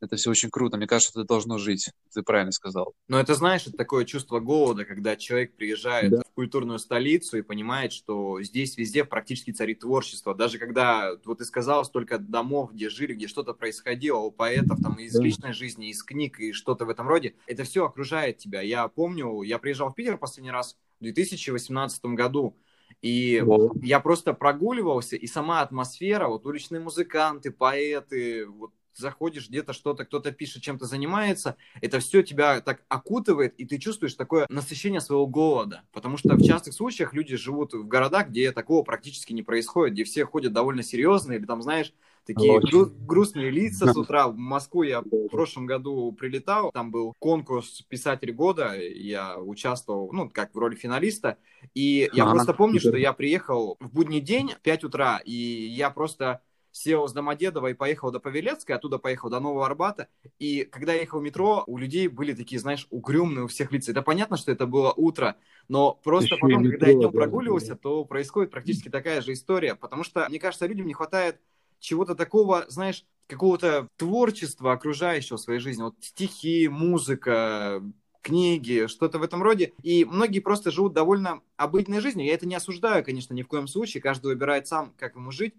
это 0.03 0.17
все 0.17 0.29
очень 0.29 0.50
круто. 0.50 0.77
Мне 0.77 0.85
кажется, 0.85 1.19
это 1.19 1.27
должно 1.27 1.57
жить. 1.57 1.89
Ты 2.13 2.23
правильно 2.23 2.51
сказал. 2.51 2.94
Но 3.07 3.19
это, 3.19 3.35
знаешь, 3.35 3.65
это 3.65 3.77
такое 3.77 4.03
чувство 4.03 4.39
голода, 4.39 4.83
когда 4.83 5.15
человек 5.15 5.55
приезжает 5.55 6.11
да. 6.11 6.21
в 6.21 6.33
культурную 6.33 6.77
столицу 6.77 7.38
и 7.38 7.41
понимает, 7.41 7.94
что 7.94 8.41
здесь 8.41 8.77
везде 8.77 9.05
практически 9.05 9.51
царит 9.51 9.79
творчество. 9.79 10.35
Даже 10.35 10.57
когда, 10.57 11.11
вот 11.23 11.38
ты 11.38 11.45
сказал, 11.45 11.85
столько 11.85 12.19
домов, 12.19 12.73
где 12.73 12.89
жили, 12.89 13.13
где 13.13 13.27
что-то 13.27 13.53
происходило 13.53 14.17
у 14.17 14.31
поэтов, 14.31 14.79
там, 14.81 14.95
из 14.95 15.13
да. 15.13 15.23
личной 15.23 15.53
жизни, 15.53 15.89
из 15.89 16.03
книг 16.03 16.39
и 16.39 16.51
что-то 16.51 16.85
в 16.85 16.89
этом 16.89 17.07
роде, 17.07 17.35
это 17.47 17.63
все 17.63 17.85
окружает 17.85 18.38
тебя. 18.38 18.61
Я 18.61 18.88
помню, 18.89 19.41
я 19.44 19.57
приезжал 19.57 19.89
в 19.91 19.95
Питер 19.95 20.17
последний 20.17 20.51
раз 20.51 20.77
в 21.00 21.03
2018 21.03 22.05
году, 22.05 22.57
и 23.01 23.41
Wow. 23.44 23.79
я 23.81 24.00
просто 24.00 24.33
прогуливался, 24.33 25.15
и 25.15 25.27
сама 25.27 25.61
атмосфера, 25.61 26.27
вот 26.27 26.45
уличные 26.45 26.79
музыканты, 26.79 27.51
поэты, 27.51 28.45
вот 28.45 28.71
заходишь 28.95 29.49
где-то 29.49 29.73
что-то, 29.73 30.05
кто-то 30.05 30.31
пишет, 30.31 30.63
чем-то 30.63 30.85
занимается, 30.85 31.57
это 31.81 32.00
все 32.00 32.23
тебя 32.23 32.62
так 32.62 32.83
окутывает, 32.88 33.55
и 33.57 33.65
ты 33.65 33.77
чувствуешь 33.77 34.13
такое 34.15 34.45
насыщение 34.50 35.01
своего 35.01 35.27
голода. 35.27 35.83
Потому 35.91 36.17
что 36.17 36.35
в 36.35 36.43
частых 36.43 36.73
случаях 36.73 37.13
люди 37.13 37.35
живут 37.35 37.73
в 37.73 37.88
городах, 37.88 38.29
где 38.29 38.51
такого 38.51 38.83
практически 38.83 39.33
не 39.33 39.43
происходит, 39.43 39.93
где 39.93 40.03
все 40.03 40.25
ходят 40.25 40.53
довольно 40.53 40.83
серьезно, 40.83 41.33
или 41.33 41.45
там, 41.45 41.62
знаешь, 41.62 41.93
такие 42.25 42.59
гру- 42.59 42.85
грустные 42.85 43.50
лица 43.50 43.91
с 43.91 43.97
утра. 43.97 44.27
В 44.27 44.38
Москву 44.38 44.83
я 44.83 45.01
в 45.01 45.27
прошлом 45.29 45.65
году 45.65 46.12
прилетал, 46.13 46.71
там 46.71 46.91
был 46.91 47.13
конкурс 47.19 47.81
«Писатель 47.89 48.31
года», 48.31 48.75
я 48.75 49.38
участвовал, 49.38 50.09
ну, 50.12 50.29
как 50.29 50.53
в 50.53 50.57
роли 50.57 50.75
финалиста, 50.75 51.38
и 51.73 52.09
я 52.13 52.25
просто 52.25 52.53
помню, 52.53 52.79
что 52.79 52.95
я 52.97 53.13
приехал 53.13 53.77
в 53.79 53.93
будний 53.93 54.21
день 54.21 54.50
в 54.50 54.62
5 54.62 54.85
утра, 54.85 55.21
и 55.23 55.33
я 55.33 55.89
просто 55.89 56.41
сел 56.74 57.08
с 57.08 57.13
Домодедова 57.13 57.68
и 57.68 57.74
поехал 57.74 58.12
до 58.12 58.20
Павелецкой, 58.20 58.75
оттуда 58.75 58.98
поехал 58.98 59.30
до 59.30 59.39
Нового 59.39 59.65
Арбата. 59.65 60.08
И 60.39 60.65
когда 60.65 60.94
я 60.94 61.01
ехал 61.01 61.20
в 61.20 61.24
метро, 61.24 61.63
у 61.68 61.77
людей 61.77 62.08
были 62.08 62.34
такие, 62.34 62.60
знаешь, 62.60 62.88
угрюмные 62.89 63.46
у 63.46 63.48
всех 63.48 63.72
лица. 63.72 63.92
Это 63.92 64.01
понятно, 64.01 64.36
что 64.36 64.51
это 64.51 64.65
было 64.65 64.92
утро, 64.92 65.38
но 65.70 65.94
просто 65.94 66.34
Еще 66.34 66.38
потом, 66.42 66.63
когда 66.63 66.88
я 66.88 66.94
днем 66.96 67.12
прогуливался, 67.12 67.75
то 67.75 68.03
происходит 68.03 68.51
практически 68.51 68.89
такая 68.89 69.22
же 69.22 69.34
история. 69.34 69.75
Потому 69.75 70.03
что, 70.03 70.27
мне 70.27 70.39
кажется, 70.39 70.65
людям 70.65 70.88
не 70.88 70.94
хватает 70.94 71.39
чего-то 71.80 72.15
такого, 72.15 72.65
знаешь, 72.70 73.06
какого-то 73.27 73.88
творчества 73.98 74.74
окружающего 74.74 75.38
в 75.38 75.42
своей 75.42 75.60
жизни. 75.60 75.84
Вот 75.84 75.96
стихи, 76.01 76.68
музыка, 76.68 77.84
книги, 78.22 78.88
что-то 78.88 79.20
в 79.20 79.24
этом 79.24 79.44
роде. 79.44 79.74
И 79.84 80.06
многие 80.06 80.39
просто 80.39 80.72
живут 80.72 80.94
довольно 80.94 81.42
обыденной 81.56 82.00
жизнью. 82.00 82.25
Я 82.25 82.34
это 82.34 82.48
не 82.48 82.56
осуждаю, 82.56 83.03
конечно, 83.03 83.36
ни 83.36 83.44
в 83.44 83.48
коем 83.48 83.68
случае. 83.68 84.01
Каждый 84.01 84.27
выбирает 84.27 84.65
сам, 84.65 84.94
как 84.98 85.15
ему 85.15 85.32
жить 85.32 85.53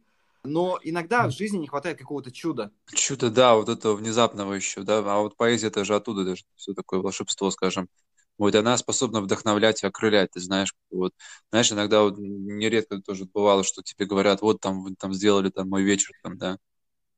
но 0.44 0.78
иногда 0.82 1.26
в 1.26 1.32
жизни 1.32 1.58
не 1.58 1.66
хватает 1.66 1.98
какого-то 1.98 2.30
чуда. 2.30 2.70
Чудо, 2.94 3.30
да, 3.30 3.54
вот 3.54 3.68
этого 3.68 3.96
внезапного 3.96 4.52
еще, 4.54 4.82
да, 4.82 4.98
а 4.98 5.20
вот 5.20 5.36
поэзия 5.36 5.68
это 5.68 5.84
же 5.84 5.94
оттуда 5.94 6.24
даже, 6.24 6.44
все 6.54 6.74
такое 6.74 7.00
волшебство, 7.00 7.50
скажем. 7.50 7.88
Вот 8.36 8.54
она 8.54 8.76
способна 8.76 9.20
вдохновлять 9.20 9.82
и 9.82 9.86
окрылять, 9.86 10.32
ты 10.32 10.40
знаешь, 10.40 10.74
вот, 10.90 11.12
знаешь, 11.50 11.70
иногда 11.72 12.02
вот 12.02 12.16
нередко 12.18 13.00
тоже 13.00 13.26
бывало, 13.26 13.64
что 13.64 13.82
тебе 13.82 14.06
говорят, 14.06 14.42
вот 14.42 14.60
там, 14.60 14.82
вы 14.82 14.94
там 14.96 15.14
сделали 15.14 15.50
там 15.50 15.68
мой 15.68 15.82
вечер, 15.82 16.12
там, 16.22 16.36
да, 16.36 16.58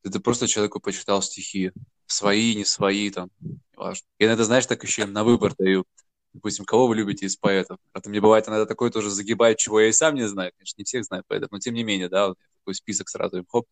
ты 0.03 0.19
просто 0.19 0.47
человеку 0.47 0.79
почитал 0.79 1.21
стихи, 1.21 1.71
свои, 2.05 2.55
не 2.55 2.65
свои, 2.65 3.09
там, 3.09 3.29
важно. 3.75 4.07
И 4.19 4.25
иногда, 4.25 4.43
знаешь, 4.43 4.65
так 4.65 4.83
еще 4.83 5.03
им 5.03 5.11
на 5.13 5.23
выбор 5.23 5.53
даю. 5.57 5.85
Допустим, 6.33 6.65
кого 6.65 6.87
вы 6.87 6.95
любите 6.95 7.25
из 7.25 7.35
поэтов? 7.35 7.79
А 7.93 8.01
то 8.01 8.09
мне 8.09 8.21
бывает 8.21 8.47
иногда 8.47 8.65
такое 8.65 8.91
тоже 8.91 9.09
загибает, 9.09 9.57
чего 9.57 9.79
я 9.79 9.87
и 9.87 9.91
сам 9.91 10.15
не 10.15 10.27
знаю. 10.27 10.51
Конечно, 10.57 10.79
не 10.79 10.83
всех 10.83 11.03
знаю 11.05 11.23
поэтов, 11.27 11.51
но 11.51 11.59
тем 11.59 11.73
не 11.73 11.83
менее, 11.83 12.09
да, 12.09 12.29
вот 12.29 12.37
такой 12.59 12.75
список 12.75 13.09
сразу 13.09 13.37
им, 13.37 13.45
хоп, 13.47 13.65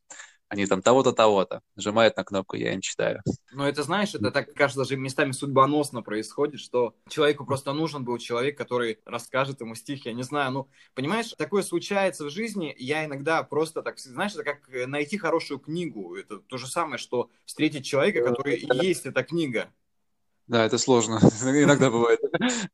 они 0.48 0.66
там 0.68 0.82
того-то, 0.82 1.12
того-то. 1.12 1.62
Нажимают 1.76 2.18
на 2.18 2.24
кнопку, 2.24 2.56
я 2.56 2.74
им 2.74 2.82
читаю. 2.82 3.22
Ну, 3.52 3.64
это, 3.64 3.84
знаешь, 3.84 4.14
это 4.14 4.32
так, 4.32 4.54
кажется, 4.54 4.80
даже 4.80 4.96
местами 4.96 5.32
судьбоносно 5.32 6.02
происходит, 6.02 6.60
что 6.60 6.96
человеку 7.10 7.46
просто 7.46 7.74
нужен 7.74 8.04
был 8.04 8.18
человек, 8.20 8.58
который 8.58 9.00
расскажет 9.06 9.62
ему 9.62 9.76
стих. 9.76 10.06
Я 10.06 10.14
не 10.14 10.24
знаю, 10.24 10.52
ну, 10.52 10.70
понимаешь, 10.94 11.34
такое 11.38 11.64
случается 11.64 12.26
в 12.26 12.30
жизни. 12.30 12.76
Я 12.78 13.06
иногда 13.06 13.44
просто 13.44 13.82
так, 13.82 13.98
знаешь, 14.00 14.34
это 14.34 14.44
как 14.44 14.70
найти 14.88 15.18
хорошую 15.18 15.60
книгу. 15.60 16.16
Это 16.16 16.40
то 16.40 16.58
же 16.58 16.68
самое, 16.68 17.00
что 17.00 17.30
встретить 17.46 17.86
человека, 17.86 18.24
который 18.24 18.60
есть 18.84 19.06
эта 19.06 19.24
книга. 19.24 19.72
Да, 20.48 20.66
это 20.66 20.78
сложно. 20.78 21.20
Иногда 21.42 21.90
бывает. 21.90 22.20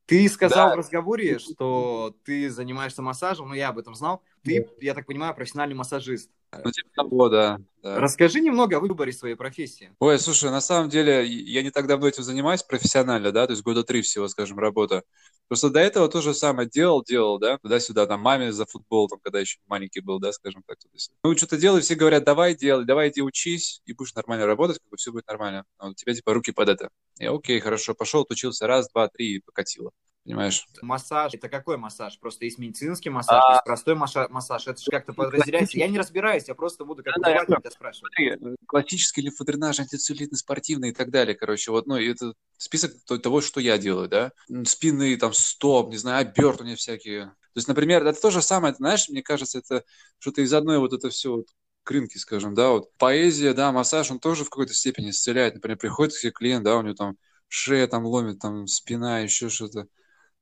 Ты 0.05 0.27
сказал 0.27 0.69
да. 0.69 0.75
в 0.75 0.77
разговоре, 0.77 1.39
что 1.39 2.15
ты 2.25 2.49
занимаешься 2.49 3.01
массажем, 3.01 3.49
но 3.49 3.55
я 3.55 3.69
об 3.69 3.77
этом 3.77 3.95
знал. 3.95 4.21
Ты, 4.43 4.67
я 4.79 4.93
так 4.93 5.05
понимаю, 5.05 5.35
профессиональный 5.35 5.75
массажист. 5.75 6.29
Ну, 6.51 6.69
типа 6.69 6.89
того, 6.95 7.29
да, 7.29 7.59
да. 7.81 7.99
Расскажи 7.99 8.41
немного 8.41 8.75
о 8.75 8.79
выборе 8.81 9.13
своей 9.13 9.35
профессии. 9.35 9.95
Ой, 9.99 10.19
слушай, 10.19 10.51
на 10.51 10.59
самом 10.59 10.89
деле, 10.89 11.25
я 11.25 11.63
не 11.63 11.71
так 11.71 11.87
давно 11.87 12.07
этим 12.09 12.23
занимаюсь 12.23 12.61
профессионально, 12.61 13.31
да, 13.31 13.47
то 13.47 13.51
есть 13.51 13.63
года 13.63 13.83
три 13.83 14.01
всего, 14.01 14.27
скажем, 14.27 14.59
работа. 14.59 15.03
Просто 15.47 15.69
до 15.69 15.79
этого 15.79 16.09
то 16.09 16.19
же 16.21 16.33
самое 16.33 16.67
делал, 16.67 17.03
делал, 17.03 17.39
да, 17.39 17.57
туда-сюда, 17.57 18.05
там, 18.05 18.21
маме 18.21 18.51
за 18.51 18.65
футбол, 18.65 19.07
там, 19.07 19.19
когда 19.23 19.39
еще 19.39 19.59
маленький 19.67 20.01
был, 20.01 20.19
да, 20.19 20.33
скажем 20.33 20.61
так. 20.67 20.77
Ну, 21.23 21.37
что-то 21.37 21.57
делай, 21.57 21.81
все 21.81 21.95
говорят, 21.95 22.25
давай 22.25 22.53
делай, 22.53 22.85
давай 22.85 23.09
иди 23.09 23.21
учись, 23.21 23.81
и 23.85 23.93
будешь 23.93 24.13
нормально 24.13 24.45
работать, 24.45 24.79
как 24.79 24.89
бы 24.89 24.97
все 24.97 25.11
будет 25.11 25.27
нормально. 25.27 25.63
А 25.77 25.89
у 25.89 25.93
тебя, 25.93 26.13
типа, 26.13 26.33
руки 26.33 26.51
под 26.51 26.67
это. 26.67 26.89
Я, 27.17 27.31
окей, 27.31 27.59
хорошо, 27.61 27.93
пошел, 27.93 28.23
отучился 28.23 28.67
раз, 28.67 28.89
два, 28.89 29.07
три 29.07 29.35
и 29.35 29.39
покатило 29.39 29.91
понимаешь? 30.23 30.65
Массаж, 30.81 31.33
это 31.33 31.49
какой 31.49 31.77
массаж? 31.77 32.19
Просто 32.19 32.45
есть 32.45 32.57
медицинский 32.57 33.09
массаж, 33.09 33.43
а... 33.43 33.53
есть 33.53 33.63
простой 33.63 33.95
массаж, 33.95 34.67
это 34.67 34.81
же 34.81 34.91
как-то 34.91 35.13
подразделяется. 35.13 35.77
Я 35.77 35.87
не 35.87 35.97
разбираюсь, 35.97 36.47
я 36.47 36.55
просто 36.55 36.85
буду 36.85 37.03
как 37.03 37.15
да, 37.21 37.43
да, 37.45 37.57
тебя 37.57 37.71
спрашивать. 37.71 38.13
Смотри, 38.15 38.55
классический 38.67 39.21
лимфодренаж, 39.21 39.79
антицеллюлитный, 39.79 40.37
спортивный 40.37 40.89
и 40.89 40.93
так 40.93 41.09
далее, 41.11 41.35
короче, 41.35 41.71
вот, 41.71 41.87
ну, 41.87 41.97
это 41.97 42.33
список 42.57 42.93
того, 43.05 43.41
что 43.41 43.59
я 43.59 43.77
делаю, 43.77 44.07
да, 44.07 44.31
спины, 44.65 45.15
там, 45.17 45.33
стоп, 45.33 45.89
не 45.89 45.97
знаю, 45.97 46.21
обертывания 46.21 46.75
всякие. 46.75 47.25
То 47.25 47.57
есть, 47.57 47.67
например, 47.67 48.05
это 48.05 48.19
то 48.19 48.31
же 48.31 48.41
самое, 48.41 48.73
знаешь, 48.73 49.09
мне 49.09 49.21
кажется, 49.21 49.59
это 49.59 49.83
что-то 50.19 50.41
из 50.41 50.53
одной 50.53 50.79
вот 50.79 50.93
это 50.93 51.09
все 51.09 51.35
вот 51.35 51.47
крынки, 51.83 52.17
скажем, 52.17 52.53
да, 52.53 52.69
вот 52.69 52.95
поэзия, 52.97 53.53
да, 53.53 53.71
массаж, 53.71 54.11
он 54.11 54.19
тоже 54.19 54.45
в 54.45 54.49
какой-то 54.49 54.73
степени 54.73 55.09
исцеляет. 55.09 55.55
Например, 55.55 55.77
приходит 55.77 56.13
к 56.13 56.17
себе 56.17 56.31
клиент, 56.31 56.63
да, 56.63 56.77
у 56.77 56.81
него 56.81 56.93
там 56.93 57.17
шея 57.47 57.87
там 57.87 58.05
ломит, 58.05 58.39
там 58.39 58.67
спина, 58.67 59.19
еще 59.19 59.49
что-то 59.49 59.87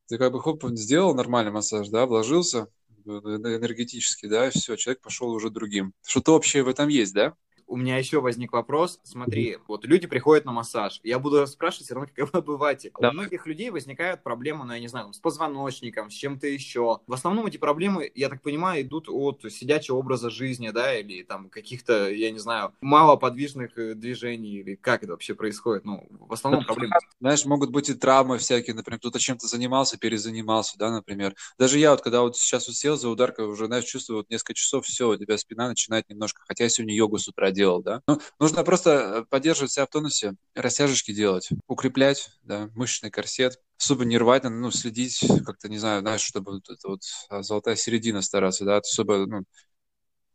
ты 0.10 0.18
как 0.18 0.32
бы 0.32 0.42
хоп, 0.42 0.64
сделал 0.72 1.14
нормальный 1.14 1.52
массаж, 1.52 1.88
да, 1.90 2.06
вложился 2.06 2.68
энергетически, 3.06 4.26
да, 4.26 4.48
и 4.48 4.50
все, 4.50 4.76
человек 4.76 5.02
пошел 5.02 5.30
уже 5.32 5.50
другим. 5.50 5.94
Что-то 6.06 6.36
общее 6.36 6.64
в 6.64 6.68
этом 6.68 6.90
есть, 6.90 7.14
да? 7.14 7.36
У 7.70 7.78
меня 7.78 7.98
еще 7.98 8.20
возник 8.20 8.52
вопрос. 8.52 9.00
Смотри, 9.04 9.58
вот 9.68 9.86
люди 9.86 10.08
приходят 10.08 10.44
на 10.44 10.52
массаж. 10.52 11.00
Я 11.04 11.20
буду 11.20 11.46
спрашивать 11.46 11.86
все 11.86 11.96
равно, 11.96 12.10
как 12.14 12.34
обыватель. 12.36 12.92
Да. 13.00 13.10
У 13.10 13.14
многих 13.14 13.46
людей 13.46 13.70
возникают 13.70 14.24
проблемы, 14.24 14.66
ну, 14.66 14.74
я 14.74 14.80
не 14.80 14.88
знаю, 14.88 15.14
с 15.14 15.20
позвоночником, 15.20 16.10
с 16.10 16.14
чем-то 16.14 16.48
еще. 16.48 17.00
В 17.06 17.14
основном 17.14 17.46
эти 17.46 17.58
проблемы, 17.58 18.12
я 18.16 18.30
так 18.30 18.42
понимаю, 18.42 18.82
идут 18.82 19.08
от 19.08 19.46
сидячего 19.52 19.98
образа 19.98 20.30
жизни, 20.30 20.70
да, 20.72 20.98
или 20.98 21.24
там 21.24 21.50
каких-то, 21.50 22.10
я 22.10 22.32
не 22.32 22.40
знаю, 22.40 22.74
малоподвижных 22.82 23.78
э, 23.78 23.94
движений, 23.94 24.58
или 24.58 24.76
как 24.76 25.04
это 25.04 25.12
вообще 25.12 25.36
происходит. 25.36 25.86
Ну, 25.86 26.08
в 26.10 26.34
основном 26.34 26.66
проблемы. 26.66 26.96
Знаешь, 27.20 27.46
могут 27.46 27.70
быть 27.70 27.90
и 27.90 27.94
травмы 27.94 28.40
всякие, 28.40 28.76
например, 28.76 29.00
кто-то 29.00 29.20
чем-то 29.20 29.48
занимался, 29.48 29.98
перезанимался, 29.98 30.78
да, 30.80 30.92
например. 30.92 31.36
Даже 31.60 31.78
я 31.78 31.92
вот, 31.92 32.02
когда 32.02 32.22
вот 32.22 32.36
сейчас 32.36 32.68
вот 32.68 32.76
сел 32.76 32.98
за 32.98 33.10
ударкой, 33.10 33.46
уже, 33.46 33.68
знаешь, 33.68 33.86
чувствую, 33.86 34.18
вот 34.18 34.30
несколько 34.32 34.56
часов, 34.56 34.86
все, 34.86 35.10
у 35.10 35.18
тебя 35.18 35.38
спина 35.38 35.68
начинает 35.68 36.10
немножко, 36.10 36.42
хотя 36.48 36.64
я 36.64 36.70
сегодня 36.70 36.96
йогу 36.96 37.20
с 37.20 37.28
утра 37.28 37.52
делал, 37.52 37.59
да. 37.82 38.02
Ну, 38.08 38.20
нужно 38.40 38.64
просто 38.64 38.90
э, 38.92 39.26
поддерживать 39.30 39.72
себя 39.72 39.86
в 39.86 39.90
тонусе, 39.90 40.36
растяжечки 40.56 41.14
делать, 41.14 41.50
укреплять, 41.68 42.32
да, 42.44 42.70
мышечный 42.76 43.12
корсет, 43.12 43.60
особо 43.80 44.06
не 44.06 44.18
рвать, 44.18 44.44
ну, 44.44 44.72
следить, 44.72 45.20
как-то, 45.46 45.70
не 45.70 45.78
знаю, 45.78 46.02
знаешь, 46.02 46.22
чтобы 46.22 46.54
вот 46.54 46.70
эта 46.70 46.88
вот 46.88 47.02
а, 47.30 47.44
золотая 47.44 47.76
середина 47.76 48.22
стараться, 48.22 48.66
да, 48.66 48.78
особо, 48.78 49.26
ну, 49.26 49.44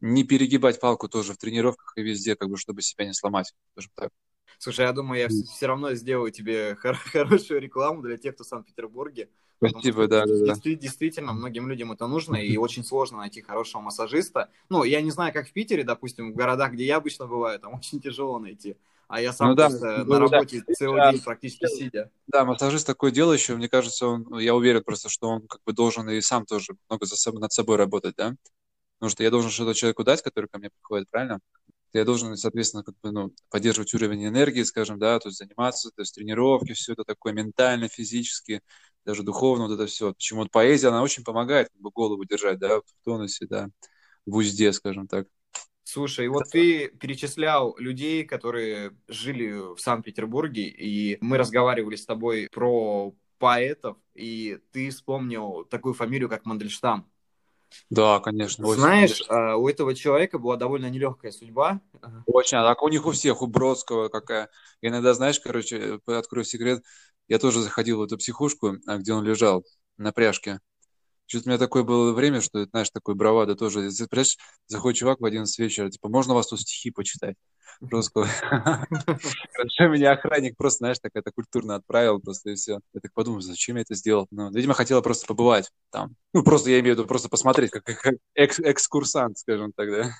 не 0.00 0.25
перегибать 0.25 0.81
палку 0.81 1.09
тоже 1.09 1.33
в 1.33 1.38
тренировках 1.38 1.93
и 1.97 2.02
везде, 2.02 2.37
как 2.37 2.49
бы, 2.49 2.57
чтобы 2.57 2.83
себя 2.83 3.07
не 3.07 3.14
сломать, 3.14 3.52
скажем 3.73 3.93
так. 3.95 4.11
Слушай, 4.59 4.87
я 4.87 4.93
думаю, 4.93 5.21
я 5.21 5.28
все 5.28 5.66
равно 5.66 5.95
сделаю 5.95 6.31
тебе 6.31 6.76
хорошую 7.12 7.61
рекламу 7.61 8.02
для 8.02 8.16
тех, 8.16 8.35
кто 8.35 8.45
в 8.45 8.47
Санкт-Петербурге. 8.47 9.31
Спасибо, 9.58 10.08
да, 10.08 10.25
да, 10.26 10.46
да. 10.46 10.54
Действительно, 10.54 11.32
многим 11.32 11.68
людям 11.68 11.92
это 11.92 12.06
нужно, 12.06 12.37
и 12.37 12.56
очень 12.56 12.84
сложно 12.84 13.18
найти 13.18 13.40
хорошего 13.40 13.82
массажиста. 13.82 14.50
Ну, 14.68 14.84
я 14.84 15.00
не 15.00 15.11
знаю, 15.11 15.32
как 15.32 15.49
в 15.49 15.52
Питере, 15.52 15.84
допустим, 15.84 16.32
в 16.32 16.37
городах, 16.37 16.73
где 16.73 16.84
я 16.84 16.96
обычно 16.96 17.26
бываю, 17.26 17.58
там 17.58 17.75
очень 17.78 18.00
тяжело 18.00 18.38
найти. 18.38 18.76
А 19.06 19.20
я 19.20 19.32
сам 19.32 19.50
ну, 19.50 19.54
да, 19.54 19.68
ну, 19.68 20.04
на 20.04 20.18
работе 20.18 20.62
да. 20.66 20.75
целый 20.75 21.00
да. 21.00 21.12
день 21.12 21.20
практически 21.20 21.66
сидя. 21.66 22.11
Да, 22.26 22.44
массажист 22.44 22.87
такое 22.87 23.11
делающий, 23.11 23.54
мне 23.54 23.68
кажется, 23.68 24.06
он, 24.06 24.38
я 24.38 24.54
уверен 24.54 24.82
просто, 24.82 25.08
что 25.08 25.28
он 25.28 25.46
как 25.46 25.61
бы 25.64 25.73
должен 25.73 26.08
и 26.08 26.20
сам 26.20 26.46
тоже 26.46 26.75
много 26.88 27.04
за 27.04 27.16
собой, 27.16 27.40
над 27.40 27.52
собой 27.52 27.76
работать, 27.76 28.14
да? 28.16 28.34
Потому 28.99 29.11
что 29.11 29.23
я 29.23 29.30
должен 29.30 29.50
что-то 29.50 29.75
человеку 29.75 30.04
дать, 30.04 30.23
который 30.23 30.46
ко 30.46 30.58
мне 30.58 30.70
приходит, 30.70 31.08
правильно? 31.11 31.40
я 31.94 32.04
должен, 32.04 32.37
соответственно, 32.37 32.82
как 32.82 32.96
бы, 33.00 33.12
ну, 33.12 33.32
поддерживать 33.50 33.94
уровень 33.94 34.26
энергии, 34.26 34.62
скажем, 34.64 34.99
да, 34.99 35.18
то 35.20 35.28
есть 35.28 35.38
заниматься, 35.38 35.90
то 35.90 36.02
есть 36.02 36.14
тренировки, 36.14 36.73
все 36.73 36.92
это 36.92 37.04
такое 37.04 37.32
ментально, 37.32 37.88
физически, 37.88 38.62
даже 39.04 39.23
духовно, 39.23 39.66
вот 39.66 39.75
это 39.75 39.87
все. 39.87 40.12
Почему 40.12 40.40
вот 40.40 40.50
поэзия, 40.50 40.88
она 40.88 41.02
очень 41.02 41.25
помогает 41.25 41.68
как 41.70 41.80
бы 41.80 41.90
голову 41.90 42.25
держать, 42.25 42.58
да, 42.58 42.80
в 42.80 43.04
тонусе, 43.04 43.46
да, 43.46 43.68
в 44.26 44.37
узде, 44.37 44.73
скажем 44.73 45.06
так. 45.06 45.26
Слушай, 45.84 46.28
вот 46.28 46.44
ты 46.50 46.88
перечислял 46.88 47.76
людей, 47.76 48.25
которые 48.25 48.96
жили 49.06 49.75
в 49.75 49.78
Санкт-Петербурге, 49.78 50.62
и 50.66 51.18
мы 51.20 51.37
разговаривали 51.37 51.96
с 51.96 52.06
тобой 52.06 52.49
про 52.50 53.14
поэтов, 53.38 53.99
и 54.14 54.58
ты 54.73 54.90
вспомнил 54.90 55.64
такую 55.66 55.92
фамилию, 55.92 56.30
как 56.30 56.46
Мандельштам. 56.46 57.11
Да, 57.90 58.21
конечно. 58.21 58.66
Знаешь, 58.66 59.23
конечно. 59.23 59.57
у 59.57 59.69
этого 59.69 59.95
человека 59.95 60.38
была 60.38 60.57
довольно 60.57 60.90
нелегкая 60.90 61.33
судьба. 61.33 61.81
Очень, 62.26 62.59
а 62.59 62.64
так 62.64 62.83
у 62.83 62.88
них 62.88 63.07
у 63.07 63.12
всех, 63.12 63.43
у 63.43 63.47
Бродского 63.47 64.09
какая. 64.09 64.49
Я 64.81 64.90
иногда, 64.90 65.14
знаешь, 65.14 65.40
короче, 65.40 66.00
открою 66.07 66.45
секрет, 66.45 66.83
я 67.28 67.38
тоже 67.38 67.61
заходил 67.61 67.99
в 67.99 68.02
эту 68.02 68.19
психушку, 68.19 68.76
а, 68.87 68.99
где 68.99 69.12
он 69.12 69.25
лежал 69.25 69.64
на 69.97 70.12
пряжке. 70.12 70.61
Что-то 71.26 71.49
у 71.49 71.49
меня 71.50 71.59
такое 71.59 71.83
было 71.83 72.12
время, 72.12 72.40
что, 72.40 72.64
знаешь, 72.66 72.90
такой 72.90 73.14
бравада 73.14 73.54
тоже. 73.57 73.81
Представляешь, 73.81 74.37
заходит 74.66 74.99
чувак 74.99 75.21
в 75.21 75.25
11 75.25 75.59
вечера, 75.59 75.90
типа, 75.90 76.09
можно 76.09 76.35
вас 76.35 76.49
тут 76.49 76.61
стихи 76.61 76.90
почитать? 76.90 77.37
Просто 77.81 78.25
Хорошо, 78.25 79.88
меня 79.88 80.12
охранник 80.12 80.57
просто, 80.57 80.78
знаешь, 80.78 80.99
так 81.00 81.12
это 81.14 81.31
культурно 81.33 81.76
отправил 81.76 82.21
просто 82.21 82.50
и 82.50 82.54
все. 82.54 82.81
Я 82.93 83.00
так 83.00 83.12
подумал, 83.12 83.40
зачем 83.40 83.76
я 83.76 83.83
это 83.83 83.95
сделал? 83.95 84.26
Ну, 84.31 84.50
видимо, 84.52 84.75
хотела 84.75 85.00
просто 85.00 85.26
побывать 85.26 85.71
там. 85.90 86.14
Ну, 86.33 86.43
просто 86.43 86.71
я 86.71 86.81
имею 86.81 86.95
в 86.95 86.99
виду 86.99 87.09
просто 87.09 87.28
посмотреть, 87.28 87.71
как, 87.71 87.85
как 87.85 88.14
экс 88.35 88.61
экскурсант, 88.61 89.38
скажем 89.38 89.73
так, 89.73 89.90
да. 89.90 90.11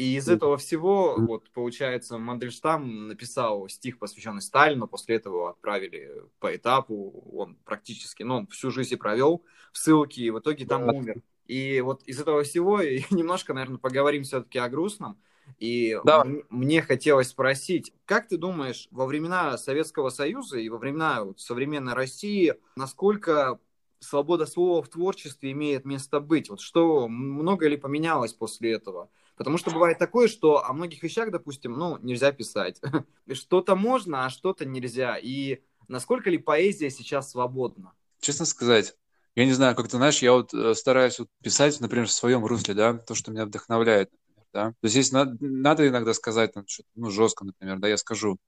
И 0.00 0.16
из 0.16 0.30
этого 0.30 0.56
всего, 0.56 1.14
вот, 1.18 1.50
получается, 1.50 2.16
Мандельштам 2.16 3.08
написал 3.08 3.68
стих, 3.68 3.98
посвященный 3.98 4.40
Сталину, 4.40 4.88
после 4.88 5.16
этого 5.16 5.50
отправили 5.50 6.22
по 6.38 6.56
этапу, 6.56 7.22
он 7.30 7.56
практически, 7.66 8.22
ну, 8.22 8.46
всю 8.46 8.70
жизнь 8.70 8.96
провел 8.96 9.44
в 9.74 9.76
ссылке, 9.76 10.22
и 10.22 10.30
в 10.30 10.38
итоге 10.38 10.64
там 10.64 10.84
умер. 10.84 11.20
И 11.44 11.82
вот 11.82 12.02
из 12.04 12.18
этого 12.18 12.44
всего 12.44 12.80
немножко, 13.10 13.52
наверное, 13.52 13.76
поговорим 13.76 14.22
все-таки 14.22 14.58
о 14.58 14.70
грустном. 14.70 15.20
И 15.58 15.98
да. 16.02 16.24
мне 16.48 16.80
хотелось 16.80 17.28
спросить, 17.28 17.92
как 18.06 18.26
ты 18.26 18.38
думаешь, 18.38 18.88
во 18.90 19.04
времена 19.04 19.58
Советского 19.58 20.08
Союза 20.08 20.58
и 20.60 20.70
во 20.70 20.78
времена 20.78 21.24
вот, 21.24 21.40
современной 21.40 21.92
России, 21.92 22.54
насколько 22.74 23.58
свобода 23.98 24.46
слова 24.46 24.82
в 24.82 24.88
творчестве 24.88 25.52
имеет 25.52 25.84
место 25.84 26.20
быть? 26.20 26.48
Вот 26.48 26.62
что, 26.62 27.06
много 27.06 27.68
ли 27.68 27.76
поменялось 27.76 28.32
после 28.32 28.72
этого? 28.72 29.10
Потому 29.40 29.56
что 29.56 29.70
бывает 29.70 29.96
такое, 29.96 30.28
что 30.28 30.62
о 30.62 30.74
многих 30.74 31.02
вещах, 31.02 31.30
допустим, 31.30 31.72
ну, 31.72 31.96
нельзя 32.02 32.30
писать. 32.30 32.78
Что-то 33.32 33.74
можно, 33.74 34.26
а 34.26 34.28
что-то 34.28 34.66
нельзя. 34.66 35.16
И 35.16 35.62
насколько 35.88 36.28
ли 36.28 36.36
поэзия 36.36 36.90
сейчас 36.90 37.30
свободна? 37.30 37.94
Честно 38.20 38.44
сказать, 38.44 38.98
я 39.34 39.46
не 39.46 39.52
знаю, 39.52 39.74
как 39.74 39.88
ты 39.88 39.96
знаешь, 39.96 40.20
я 40.20 40.32
вот 40.34 40.52
э, 40.52 40.74
стараюсь 40.74 41.18
вот 41.18 41.28
писать, 41.42 41.80
например, 41.80 42.06
в 42.06 42.12
своем 42.12 42.44
русле, 42.44 42.74
да, 42.74 42.92
то, 42.98 43.14
что 43.14 43.32
меня 43.32 43.46
вдохновляет 43.46 44.10
да. 44.52 44.70
То 44.70 44.76
есть 44.82 44.92
здесь 44.92 45.12
надо, 45.12 45.36
надо 45.40 45.88
иногда 45.88 46.14
сказать, 46.14 46.52
там, 46.52 46.66
что 46.66 46.82
ну, 46.94 47.10
жестко, 47.10 47.44
например, 47.44 47.78
да, 47.78 47.88
я 47.88 47.96
скажу. 47.96 48.38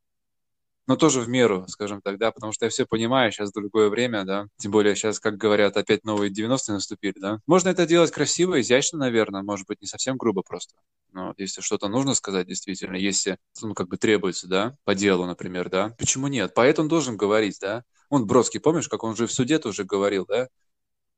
Но 0.86 0.96
тоже 0.96 1.20
в 1.20 1.28
меру, 1.28 1.64
скажем 1.68 2.00
так, 2.02 2.18
да, 2.18 2.32
потому 2.32 2.52
что 2.52 2.64
я 2.66 2.70
все 2.70 2.86
понимаю, 2.86 3.30
сейчас 3.30 3.52
другое 3.52 3.88
время, 3.88 4.24
да, 4.24 4.46
тем 4.56 4.72
более 4.72 4.96
сейчас, 4.96 5.20
как 5.20 5.36
говорят, 5.36 5.76
опять 5.76 6.04
новые 6.04 6.32
90-е 6.32 6.74
наступили, 6.74 7.14
да. 7.20 7.38
Можно 7.46 7.68
это 7.68 7.86
делать 7.86 8.10
красиво, 8.10 8.60
изящно, 8.60 8.98
наверное, 8.98 9.42
может 9.42 9.66
быть, 9.68 9.80
не 9.80 9.86
совсем 9.86 10.16
грубо 10.16 10.42
просто. 10.42 10.74
Но 11.12 11.34
если 11.36 11.60
что-то 11.60 11.88
нужно 11.88 12.14
сказать, 12.14 12.48
действительно, 12.48 12.96
если, 12.96 13.38
ну, 13.60 13.74
как 13.74 13.88
бы 13.88 13.96
требуется, 13.96 14.48
да, 14.48 14.76
по 14.84 14.94
делу, 14.94 15.26
например, 15.26 15.68
да, 15.70 15.94
почему 15.98 16.26
нет? 16.26 16.52
Поэт 16.54 16.78
он 16.78 16.88
должен 16.88 17.16
говорить, 17.16 17.58
да, 17.60 17.84
Он 18.08 18.26
Бродский, 18.26 18.60
помнишь, 18.60 18.88
как 18.88 19.04
он 19.04 19.14
же 19.14 19.26
в 19.26 19.32
суде 19.32 19.58
тоже 19.58 19.84
говорил, 19.84 20.26
да? 20.26 20.48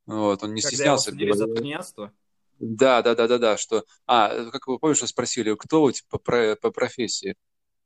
Вот, 0.07 0.43
он 0.43 0.53
не 0.53 0.61
Когда 0.61 0.77
стеснялся. 0.77 1.11
Его 1.13 1.35
за 1.35 1.47
тунеядство? 1.47 2.13
Да, 2.59 3.03
да, 3.03 3.15
да, 3.15 3.27
да, 3.27 3.39
да, 3.39 3.57
что... 3.57 3.85
А, 4.07 4.51
как 4.51 4.67
вы 4.67 4.79
помнишь, 4.79 4.99
спросили, 4.99 5.55
кто 5.55 5.83
вы, 5.83 5.93
типа, 5.93 6.19
про, 6.19 6.57
по 6.57 6.71
профессии? 6.71 7.37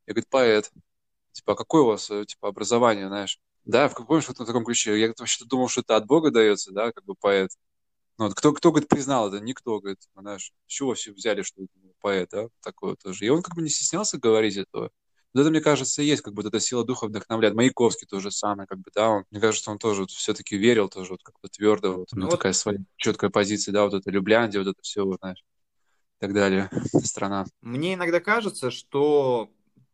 Я 0.05 0.13
говорю, 0.13 0.27
поэт. 0.29 0.71
Типа, 1.31 1.53
а 1.53 1.55
какое 1.55 1.81
у 1.83 1.85
вас, 1.87 2.09
э, 2.09 2.25
типа, 2.25 2.49
образование, 2.49 3.07
знаешь? 3.07 3.39
Да, 3.65 3.87
в, 3.87 3.95
помнишь, 3.95 4.27
вот 4.27 4.39
в 4.39 4.45
таком 4.45 4.65
ключе. 4.65 4.99
Я 4.99 5.13
вообще 5.17 5.45
думал, 5.45 5.67
что 5.69 5.81
это 5.81 5.95
от 5.95 6.05
Бога 6.05 6.31
дается, 6.31 6.71
да, 6.71 6.91
как 6.91 7.05
бы 7.05 7.15
поэт. 7.15 7.51
Ну, 8.17 8.25
вот 8.25 8.35
кто, 8.35 8.51
кто, 8.53 8.71
говорит, 8.71 8.89
признал 8.89 9.29
это? 9.33 9.43
Никто, 9.43 9.79
говорит, 9.79 9.99
знаешь, 10.15 10.51
с 10.67 10.71
чего 10.71 10.93
все 10.93 11.11
взяли, 11.13 11.41
что 11.41 11.61
поэт, 12.01 12.29
да, 12.31 12.47
такое 12.61 12.95
тоже. 12.95 13.25
И 13.25 13.29
он 13.29 13.41
как 13.41 13.55
бы 13.55 13.61
не 13.61 13.69
стеснялся 13.69 14.17
говорить 14.17 14.57
этого. 14.57 14.91
Вот 15.33 15.41
это, 15.41 15.51
мне 15.51 15.61
кажется, 15.61 16.01
есть, 16.01 16.23
как 16.23 16.33
бы 16.33 16.41
эта 16.45 16.59
сила 16.59 16.83
духа 16.83 17.05
вдохновляет. 17.07 17.55
Маяковский 17.55 18.07
тоже 18.07 18.31
самое, 18.31 18.67
как 18.67 18.79
бы, 18.79 18.89
да, 18.93 19.09
он, 19.09 19.25
мне 19.31 19.39
кажется, 19.39 19.69
он 19.71 19.77
тоже 19.77 20.01
вот 20.01 20.11
все-таки 20.11 20.57
верил 20.57 20.89
тоже 20.89 21.11
вот 21.11 21.21
как 21.23 21.35
бы 21.41 21.49
твердо, 21.49 21.93
вот, 21.93 22.11
у 22.11 22.15
него 22.15 22.25
Ну 22.25 22.31
вот- 22.31 22.37
такая 22.37 22.53
своя 22.53 22.79
четкая 22.97 23.29
позиция, 23.29 23.71
да, 23.71 23.83
вот 23.85 23.93
это 23.93 24.09
Любляндия, 24.09 24.59
вот 24.59 24.69
это 24.69 24.81
все, 24.81 25.05
вот, 25.05 25.19
знаешь, 25.19 25.39
и 25.39 26.19
так 26.19 26.33
далее, 26.33 26.69
страна. 27.05 27.45
Мне 27.61 27.93
иногда 27.93 28.19
кажется, 28.19 28.71
что 28.71 29.51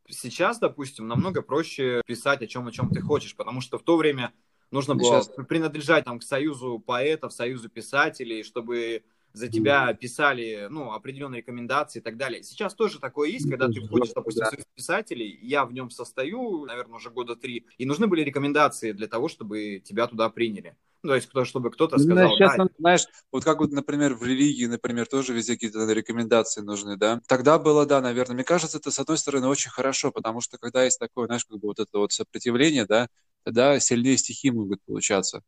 сейчас, 0.10 0.60
допустим, 0.60 1.08
намного 1.08 1.42
проще 1.42 2.02
писать 2.06 2.42
о 2.42 2.48
чем, 2.48 2.68
о 2.68 2.72
чем 2.72 2.90
ты 2.90 3.02
хочешь, 3.02 3.36
потому 3.36 3.62
что 3.62 3.78
в 3.78 3.84
то 3.84 3.98
время 3.98 4.34
нужно 4.72 4.94
Ну, 4.94 5.02
было 5.02 5.24
щас- 5.24 5.30
принадлежать 5.48 6.06
там, 6.06 6.20
к 6.20 6.24
союзу 6.24 6.80
поэтов, 6.80 7.34
союзу 7.34 7.70
писателей, 7.70 8.44
чтобы 8.44 9.04
за 9.34 9.50
тебя 9.50 9.94
писали 9.94 10.68
ну, 10.70 10.94
определенные 10.94 11.40
рекомендации 11.42 12.00
и 12.00 12.02
так 12.02 12.16
далее. 12.16 12.42
Сейчас 12.42 12.74
тоже 12.74 13.00
такое 13.00 13.30
есть, 13.30 13.50
когда 13.50 13.68
ты 13.68 13.82
входишь, 13.82 14.14
допустим, 14.14 14.46
в 14.46 14.50
союз 14.50 14.66
писателей, 14.74 15.38
я 15.42 15.66
в 15.66 15.74
нем 15.74 15.90
состою, 15.90 16.66
наверное, 16.66 16.96
уже 16.96 17.10
года 17.10 17.36
три, 17.36 17.66
и 17.78 17.86
нужны 17.86 18.08
были 18.08 18.22
рекомендации 18.22 18.94
для 18.94 19.08
того, 19.08 19.28
чтобы 19.28 19.82
тебя 19.84 20.08
туда 20.08 20.30
приняли. 20.30 20.78
Ну, 21.06 21.10
то 21.10 21.16
есть, 21.18 21.28
кто, 21.28 21.46
чтобы 21.46 21.70
кто-то 21.70 22.00
сказал, 22.00 22.32
сейчас, 22.32 22.58
да, 22.58 22.68
знаешь, 22.80 23.06
вот 23.32 23.44
как 23.44 23.60
вот, 23.60 23.72
например, 23.72 24.16
в 24.16 24.24
религии, 24.24 24.66
например, 24.66 25.06
тоже 25.06 25.34
везде 25.34 25.54
какие-то 25.54 25.86
рекомендации 25.94 26.62
нужны, 26.62 26.98
да. 26.98 27.22
Тогда 27.28 27.60
было, 27.60 27.86
да, 27.86 28.02
наверное. 28.02 28.34
Мне 28.34 28.44
кажется, 28.44 28.80
это, 28.80 28.90
с 28.90 28.98
одной 28.98 29.20
стороны, 29.20 29.48
очень 29.48 29.70
хорошо, 29.70 30.12
потому 30.12 30.42
что 30.42 30.58
когда 30.58 30.84
есть 30.84 30.98
такое, 30.98 31.28
знаешь, 31.28 31.46
как 31.46 31.60
бы 31.60 31.68
вот 31.68 31.80
это 31.80 32.00
вот 32.00 32.12
сопротивление, 32.12 32.88
да, 32.88 33.08
тогда 33.44 33.80
сильнее 33.80 34.18
стихи 34.18 34.50
могут 34.50 34.82
получаться. 34.84 35.44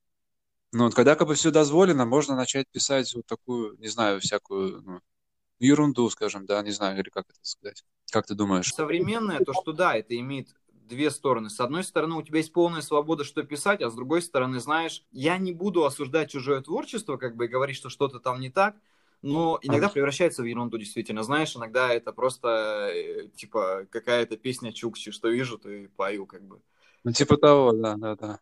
Ну, 0.73 0.83
вот 0.83 0.93
когда 0.93 1.15
как 1.15 1.27
бы 1.27 1.33
все 1.33 1.49
дозволено, 1.49 2.05
можно 2.05 2.35
начать 2.35 2.67
писать 2.71 3.11
вот 3.15 3.25
такую, 3.25 3.75
не 3.79 3.87
знаю, 3.87 4.19
всякую 4.19 4.83
ну, 4.83 4.99
ерунду, 5.57 6.07
скажем, 6.11 6.45
да, 6.45 6.61
не 6.61 6.71
знаю, 6.71 6.99
или 6.99 7.09
как 7.09 7.25
это 7.27 7.39
сказать. 7.41 7.83
Как 8.11 8.27
ты 8.27 8.35
думаешь? 8.35 8.71
современное, 8.71 9.39
то 9.39 9.53
что 9.53 9.73
да, 9.73 9.95
это 9.95 10.15
имеет 10.19 10.49
две 10.87 11.11
стороны. 11.11 11.49
С 11.49 11.59
одной 11.59 11.83
стороны, 11.83 12.15
у 12.15 12.21
тебя 12.21 12.37
есть 12.37 12.53
полная 12.53 12.81
свобода, 12.81 13.23
что 13.23 13.43
писать, 13.43 13.81
а 13.81 13.89
с 13.89 13.95
другой 13.95 14.21
стороны, 14.21 14.59
знаешь, 14.59 15.03
я 15.11 15.37
не 15.37 15.51
буду 15.51 15.85
осуждать 15.85 16.31
чужое 16.31 16.61
творчество, 16.61 17.17
как 17.17 17.35
бы 17.35 17.45
и 17.45 17.49
говорить, 17.49 17.77
что 17.77 17.89
что-то 17.89 18.19
там 18.19 18.39
не 18.39 18.49
так, 18.49 18.75
но 19.21 19.59
иногда 19.61 19.89
превращается 19.89 20.43
в 20.43 20.45
ерунду, 20.45 20.77
действительно. 20.77 21.23
Знаешь, 21.23 21.55
иногда 21.55 21.91
это 21.93 22.11
просто, 22.11 22.89
э, 22.93 23.27
типа, 23.35 23.87
какая-то 23.89 24.37
песня 24.37 24.71
Чукчи, 24.71 25.11
что 25.11 25.27
вижу, 25.27 25.57
то 25.57 25.69
и 25.69 25.87
пою, 25.87 26.25
как 26.25 26.43
бы. 26.43 26.61
Ну, 27.03 27.11
типа 27.11 27.37
того, 27.37 27.71
да, 27.71 27.95
да, 27.95 28.15
да. 28.15 28.39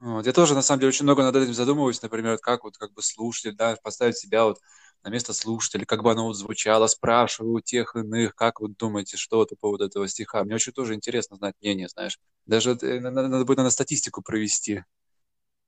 Вот. 0.00 0.26
Я 0.26 0.32
тоже, 0.32 0.54
на 0.54 0.62
самом 0.62 0.80
деле, 0.80 0.90
очень 0.90 1.04
много 1.04 1.22
над 1.22 1.34
этим 1.36 1.52
задумываюсь, 1.52 2.00
например, 2.02 2.38
как 2.38 2.64
вот 2.64 2.78
как 2.78 2.92
бы 2.94 3.02
слушатель, 3.02 3.56
да, 3.56 3.76
поставить 3.82 4.16
себя 4.16 4.44
вот 4.44 4.60
на 5.04 5.10
место 5.10 5.32
слушателя, 5.32 5.84
как 5.84 6.02
бы 6.02 6.12
оно 6.12 6.24
вот 6.26 6.34
звучало, 6.34 6.86
спрашиваю 6.86 7.54
у 7.54 7.60
тех 7.60 7.96
иных, 7.96 8.34
как 8.34 8.60
вы 8.60 8.68
думаете, 8.70 9.16
что 9.16 9.46
по 9.46 9.56
поводу 9.56 9.84
этого 9.84 10.08
стиха. 10.08 10.44
Мне 10.44 10.54
очень 10.56 10.72
тоже 10.72 10.94
интересно 10.94 11.36
знать 11.36 11.54
мнение, 11.60 11.88
знаешь. 11.88 12.18
Даже 12.46 12.72
э, 12.82 13.00
на- 13.00 13.10
надо, 13.10 13.44
будет 13.44 13.58
надо 13.58 13.70
статистику 13.70 14.22
провести. 14.22 14.84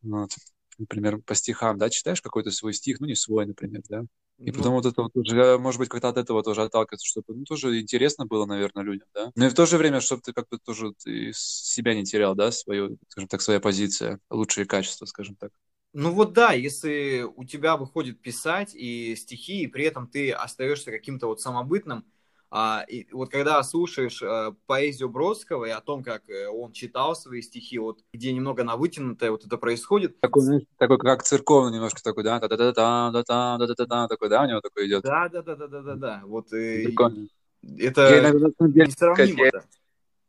Вот. 0.03 0.31
Например, 0.79 1.19
по 1.21 1.35
стихам, 1.35 1.79
да, 1.79 1.91
читаешь 1.91 2.23
какой-то 2.23 2.51
свой 2.51 2.73
стих, 2.73 3.01
ну, 3.01 3.07
не 3.07 3.15
свой, 3.15 3.45
например, 3.47 3.83
да, 3.89 4.03
и 4.47 4.53
Ну, 4.53 4.53
потом 4.53 4.73
вот 4.75 4.87
это 4.87 5.03
вот 5.03 5.15
уже, 5.15 5.59
может 5.59 5.79
быть, 5.79 5.91
как-то 5.91 6.09
от 6.09 6.17
этого 6.17 6.43
тоже 6.43 6.63
отталкиваться, 6.63 7.07
чтобы, 7.07 7.35
ну, 7.35 7.45
тоже 7.45 7.79
интересно 7.81 8.25
было, 8.27 8.47
наверное, 8.47 8.83
людям, 8.83 9.07
да. 9.15 9.31
Но 9.37 9.47
и 9.47 9.51
в 9.51 9.55
то 9.55 9.67
же 9.67 9.77
время, 9.77 10.01
чтобы 10.01 10.23
ты 10.23 10.33
как-то 10.33 10.59
тоже 10.59 10.95
и 11.05 11.33
себя 11.35 11.95
не 11.95 12.05
терял, 12.05 12.35
да, 12.35 12.51
свою, 12.51 12.97
скажем 13.09 13.29
так, 13.29 13.43
своя 13.43 13.61
позиция, 13.61 14.19
лучшие 14.31 14.65
качества, 14.67 15.05
скажем 15.05 15.37
так. 15.37 15.53
Ну 15.93 16.13
вот 16.13 16.33
да, 16.33 16.53
если 16.53 17.23
у 17.35 17.45
тебя 17.45 17.77
выходит 17.77 18.21
писать 18.23 18.75
и 18.75 19.17
стихи, 19.17 19.63
и 19.63 19.67
при 19.67 19.85
этом 19.85 20.07
ты 20.07 20.31
остаешься 20.31 20.91
каким-то 20.93 21.27
вот 21.27 21.41
самобытным, 21.41 22.05
а, 22.53 22.85
и 22.89 23.07
вот 23.13 23.31
когда 23.31 23.63
слушаешь 23.63 24.23
э, 24.23 24.53
поэзию 24.67 25.09
Бродского 25.09 25.67
и 25.67 25.71
о 25.71 25.81
том, 25.81 26.03
как 26.03 26.29
э, 26.29 26.49
он 26.49 26.73
читал 26.73 27.15
свои 27.15 27.43
стихи, 27.43 27.79
вот 27.79 28.01
где 28.13 28.33
немного 28.33 28.65
на 28.65 28.77
вытянутое 28.77 29.31
вот 29.31 29.45
это 29.45 29.57
происходит, 29.57 30.21
Такой, 30.21 30.43
знаешь, 30.43 30.63
такой 30.77 30.99
как 30.99 31.23
церковный 31.23 31.73
немножко 31.75 32.03
такой, 32.03 32.25
да, 32.25 32.41
да 32.41 32.49
да 32.49 32.57
да 32.57 32.73
да 32.73 33.23
да 33.23 33.23
да 33.23 33.67
да 33.67 33.75
да 33.75 33.87
да 33.87 34.09
такой, 34.09 34.29
да, 34.29 34.43
у 34.43 34.47
него 34.47 34.61
такой 34.61 34.87
идет. 34.89 35.05
да, 35.05 35.29
да, 35.29 35.43
да, 35.43 35.55
да, 35.57 35.67
да, 35.69 35.83
да, 35.83 35.95
да, 35.95 36.23
вот 36.25 36.53
э, 36.53 36.85
Прикольно. 36.85 37.27
это 37.79 38.19
Я 38.19 38.19
иногда, 38.21 38.49
несравнимо. 38.87 39.45
я- 39.47 39.65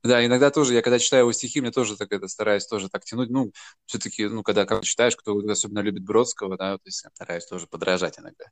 Да, 0.03 0.25
иногда 0.25 0.49
тоже, 0.49 0.73
я 0.73 0.81
когда 0.81 0.97
читаю 0.97 1.23
его 1.23 1.31
стихи, 1.31 1.61
мне 1.61 1.71
тоже 1.71 1.95
так 1.95 2.11
это 2.11 2.27
стараюсь 2.27 2.65
тоже 2.65 2.89
так 2.89 3.03
тянуть. 3.03 3.29
Ну, 3.29 3.51
все-таки, 3.85 4.27
ну, 4.27 4.41
когда 4.41 4.65
как 4.65 4.83
читаешь, 4.83 5.15
кто 5.15 5.37
особенно 5.37 5.79
любит 5.79 6.03
Бродского, 6.03 6.57
да, 6.57 6.75
то 6.77 6.81
есть 6.85 7.03
я 7.03 7.11
стараюсь 7.13 7.45
тоже 7.45 7.67
подражать 7.67 8.17
иногда. 8.19 8.45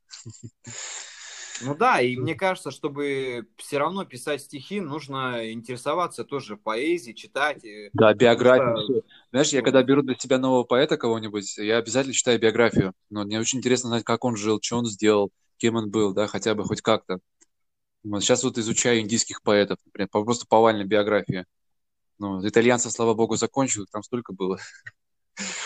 Ну 1.61 1.75
да, 1.75 1.99
и 2.01 2.15
мне 2.15 2.35
кажется, 2.35 2.71
чтобы 2.71 3.47
все 3.57 3.79
равно 3.79 4.05
писать 4.05 4.41
стихи, 4.41 4.79
нужно 4.79 5.51
интересоваться 5.51 6.23
тоже 6.23 6.55
поэзией, 6.55 7.15
читать. 7.15 7.65
и- 7.65 7.89
Да, 7.93 8.13
биографию. 8.13 9.03
Знаешь, 9.31 9.49
я 9.49 9.59
ну, 9.59 9.65
когда 9.65 9.83
беру 9.83 10.01
для 10.01 10.15
себя 10.15 10.37
нового 10.37 10.63
поэта 10.63 10.95
кого-нибудь, 10.97 11.57
я 11.57 11.77
обязательно 11.77 12.13
читаю 12.13 12.39
биографию. 12.39 12.93
Но 13.09 13.23
мне 13.25 13.39
очень 13.39 13.59
интересно 13.59 13.89
знать, 13.89 14.03
как 14.05 14.23
он 14.23 14.37
жил, 14.37 14.59
что 14.61 14.77
он 14.77 14.85
сделал, 14.85 15.31
кем 15.57 15.75
он 15.75 15.89
был, 15.91 16.13
да, 16.13 16.27
хотя 16.27 16.55
бы 16.55 16.63
хоть 16.63 16.81
как-то. 16.81 17.19
Сейчас 18.03 18.43
вот 18.43 18.57
изучаю 18.57 19.01
индийских 19.01 19.41
поэтов, 19.41 19.77
например, 19.85 20.07
просто 20.09 20.45
повально 20.47 20.83
биографии. 20.85 21.45
Ну, 22.17 22.45
итальянцев, 22.47 22.91
слава 22.91 23.13
богу, 23.13 23.35
закончил, 23.35 23.85
там 23.91 24.03
столько 24.03 24.33
было. 24.33 24.59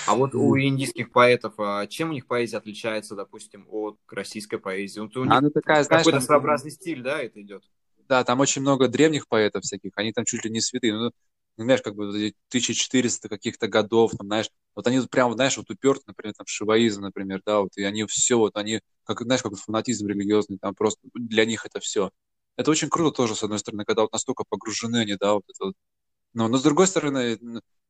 А 0.05 0.15
вот 0.15 0.35
у 0.35 0.57
индийских 0.59 1.11
поэтов, 1.11 1.53
а 1.57 1.87
чем 1.87 2.09
у 2.09 2.13
них 2.13 2.27
поэзия 2.27 2.57
отличается, 2.57 3.15
допустим, 3.15 3.65
от 3.69 3.97
российской 4.09 4.57
поэзии? 4.57 4.99
Вот 4.99 5.15
у 5.17 5.23
них 5.25 5.39
Она 5.39 5.49
такая, 5.49 5.83
знаешь, 5.83 6.03
какой-то 6.05 6.19
там- 6.19 6.25
своеобразный 6.27 6.71
стиль, 6.71 7.01
да, 7.01 7.21
это 7.21 7.41
идет? 7.41 7.63
Да, 8.07 8.23
там 8.23 8.39
очень 8.41 8.61
много 8.61 8.87
древних 8.87 9.27
поэтов 9.27 9.63
всяких, 9.63 9.91
они 9.95 10.11
там 10.11 10.25
чуть 10.25 10.43
ли 10.43 10.51
не 10.51 10.61
святые. 10.61 10.93
Ну, 10.93 11.11
ну, 11.57 11.63
знаешь, 11.63 11.81
как 11.81 11.95
бы 11.95 12.07
вот 12.07 12.15
эти 12.15 12.35
1400 12.49 13.29
каких-то 13.29 13.67
годов, 13.67 14.11
там, 14.17 14.27
знаешь, 14.27 14.49
вот 14.75 14.85
они 14.87 14.99
прям, 15.09 15.33
знаешь, 15.33 15.55
вот 15.57 15.69
уперты, 15.69 16.03
например, 16.07 16.33
там, 16.35 16.45
шиваизм, 16.47 17.01
например, 17.01 17.41
да, 17.45 17.61
вот, 17.61 17.77
и 17.77 17.83
они 17.83 18.05
все, 18.05 18.37
вот 18.37 18.55
они, 18.57 18.81
как, 19.03 19.21
знаешь, 19.21 19.43
как 19.43 19.55
фанатизм 19.55 20.07
религиозный, 20.07 20.57
там 20.59 20.73
просто 20.75 20.99
для 21.13 21.45
них 21.45 21.65
это 21.65 21.79
все. 21.79 22.09
Это 22.55 22.71
очень 22.71 22.89
круто 22.89 23.15
тоже, 23.15 23.35
с 23.35 23.43
одной 23.43 23.59
стороны, 23.59 23.85
когда 23.85 24.03
вот 24.03 24.13
настолько 24.13 24.43
погружены 24.47 24.97
они, 24.97 25.15
да, 25.19 25.33
вот 25.35 25.43
это 25.47 25.65
вот. 25.65 25.75
Но, 26.33 26.47
но 26.47 26.57
с 26.57 26.63
другой 26.63 26.87
стороны, 26.87 27.37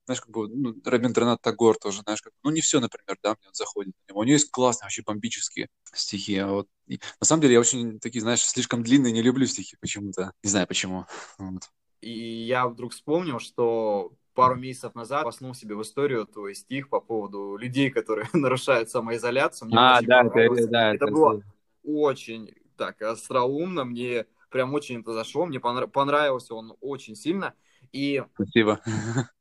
знаешь, 0.06 0.22
как 0.22 0.30
бы, 0.30 0.48
ну, 0.50 0.76
Рабиндранат 0.84 1.42
Тагор 1.42 1.78
тоже, 1.78 2.02
знаешь, 2.02 2.22
как, 2.22 2.34
ну, 2.44 2.52
не 2.52 2.62
все, 2.62 2.80
например, 2.80 3.18
да, 3.24 3.32
мне 3.32 3.48
вот 3.48 3.56
заходит. 3.56 3.94
У 4.10 4.12
него 4.12 4.24
есть 4.24 4.52
классные, 4.52 4.86
вообще 4.88 5.02
бомбические 5.04 5.70
стихи, 5.94 6.38
а 6.38 6.48
вот 6.48 6.68
и 6.88 7.00
на 7.22 7.26
самом 7.26 7.42
деле 7.42 7.54
я 7.54 7.60
очень 7.60 8.00
такие, 8.00 8.22
знаешь, 8.22 8.44
слишком 8.44 8.84
длинные 8.84 9.14
не 9.14 9.22
люблю 9.22 9.46
стихи 9.46 9.78
почему-то. 9.80 10.34
Не 10.44 10.50
знаю 10.50 10.68
почему. 10.68 11.06
Вот. 11.38 11.70
И 12.02 12.12
я 12.12 12.68
вдруг 12.68 12.92
вспомнил, 12.92 13.40
что 13.40 14.12
пару 14.34 14.56
месяцев 14.56 14.94
назад 14.96 15.24
поснул 15.24 15.54
себе 15.54 15.76
в 15.76 15.82
историю 15.82 16.26
твой 16.26 16.56
стих 16.56 16.90
по 16.90 17.00
поводу 17.00 17.56
людей, 17.56 17.90
которые 17.90 18.28
нарушают 18.34 18.90
самоизоляцию. 18.90 19.70
Мне 19.70 19.78
А, 19.78 19.98
очень 19.98 20.08
да, 20.08 20.24
понравился. 20.24 20.64
это, 20.64 20.72
да, 20.72 20.94
это 20.94 21.08
было 21.08 21.42
очень 21.84 22.54
так 22.76 23.02
остроумно, 23.02 23.86
мне 23.86 24.26
прям 24.54 24.74
очень 24.74 25.02
это 25.02 25.14
зашло, 25.14 25.46
мне 25.46 25.58
понра- 25.60 25.88
понравился 25.88 26.56
он 26.56 26.78
очень 26.80 27.16
сильно. 27.18 27.54
И 27.92 28.24
Спасибо. 28.36 28.80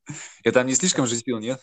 Я 0.44 0.52
там 0.52 0.66
не 0.66 0.74
слишком 0.74 1.06
жестил, 1.06 1.38
нет? 1.38 1.60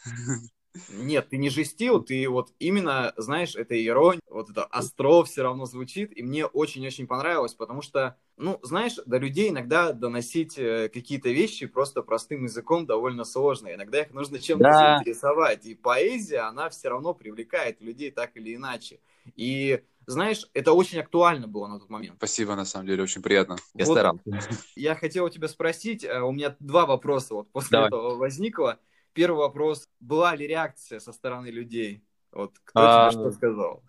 нет, 0.87 1.29
ты 1.29 1.37
не 1.37 1.49
жестил, 1.49 2.01
ты 2.01 2.27
вот 2.29 2.53
именно, 2.59 3.13
знаешь, 3.17 3.55
это 3.55 3.75
ирония, 3.83 4.21
вот 4.29 4.49
это 4.49 4.65
остро 4.65 5.23
все 5.23 5.41
равно 5.43 5.65
звучит, 5.65 6.15
и 6.15 6.23
мне 6.23 6.45
очень-очень 6.45 7.07
понравилось, 7.07 7.53
потому 7.55 7.81
что, 7.81 8.17
ну, 8.37 8.59
знаешь, 8.63 8.95
до 9.05 9.17
людей 9.17 9.49
иногда 9.49 9.93
доносить 9.93 10.57
э, 10.57 10.89
какие-то 10.89 11.29
вещи 11.29 11.65
просто 11.65 12.01
простым 12.03 12.43
языком 12.43 12.85
довольно 12.85 13.23
сложно, 13.23 13.73
иногда 13.73 14.01
их 14.01 14.11
нужно 14.13 14.39
чем-то 14.39 14.63
Да. 14.63 14.97
заинтересовать, 14.97 15.65
и 15.65 15.75
поэзия, 15.75 16.41
она 16.47 16.69
все 16.69 16.89
равно 16.89 17.13
привлекает 17.13 17.81
людей 17.81 18.11
так 18.11 18.37
или 18.37 18.55
иначе, 18.55 18.99
и 19.35 19.83
знаешь, 20.09 20.45
это 20.53 20.73
очень 20.73 20.99
актуально 20.99 21.47
было 21.47 21.67
на 21.67 21.79
тот 21.79 21.89
момент. 21.89 22.15
Спасибо, 22.17 22.55
на 22.55 22.65
самом 22.65 22.87
деле, 22.87 23.03
очень 23.03 23.21
приятно. 23.21 23.57
Я 23.75 23.85
Вот. 23.85 23.93
старался. 23.93 24.23
Я 24.75 24.95
хотел 24.95 25.25
у 25.25 25.29
тебя 25.29 25.47
спросить, 25.47 26.03
э, 26.03 26.19
у 26.21 26.31
меня 26.31 26.55
два 26.59 26.85
вопроса 26.85 27.35
вот 27.35 27.51
после 27.51 27.75
Давай. 27.75 27.87
этого 27.87 28.15
возникло. 28.15 28.79
Первый 29.13 29.39
вопрос, 29.39 29.87
была 29.99 30.35
ли 30.35 30.47
реакция 30.47 30.99
со 30.99 31.13
стороны 31.13 31.47
людей? 31.47 32.03
Вот 32.31 32.57
кто 32.63 32.79
А, 32.79 33.09
тебе 33.11 33.21
что 33.21 33.31
сказал? 33.31 33.83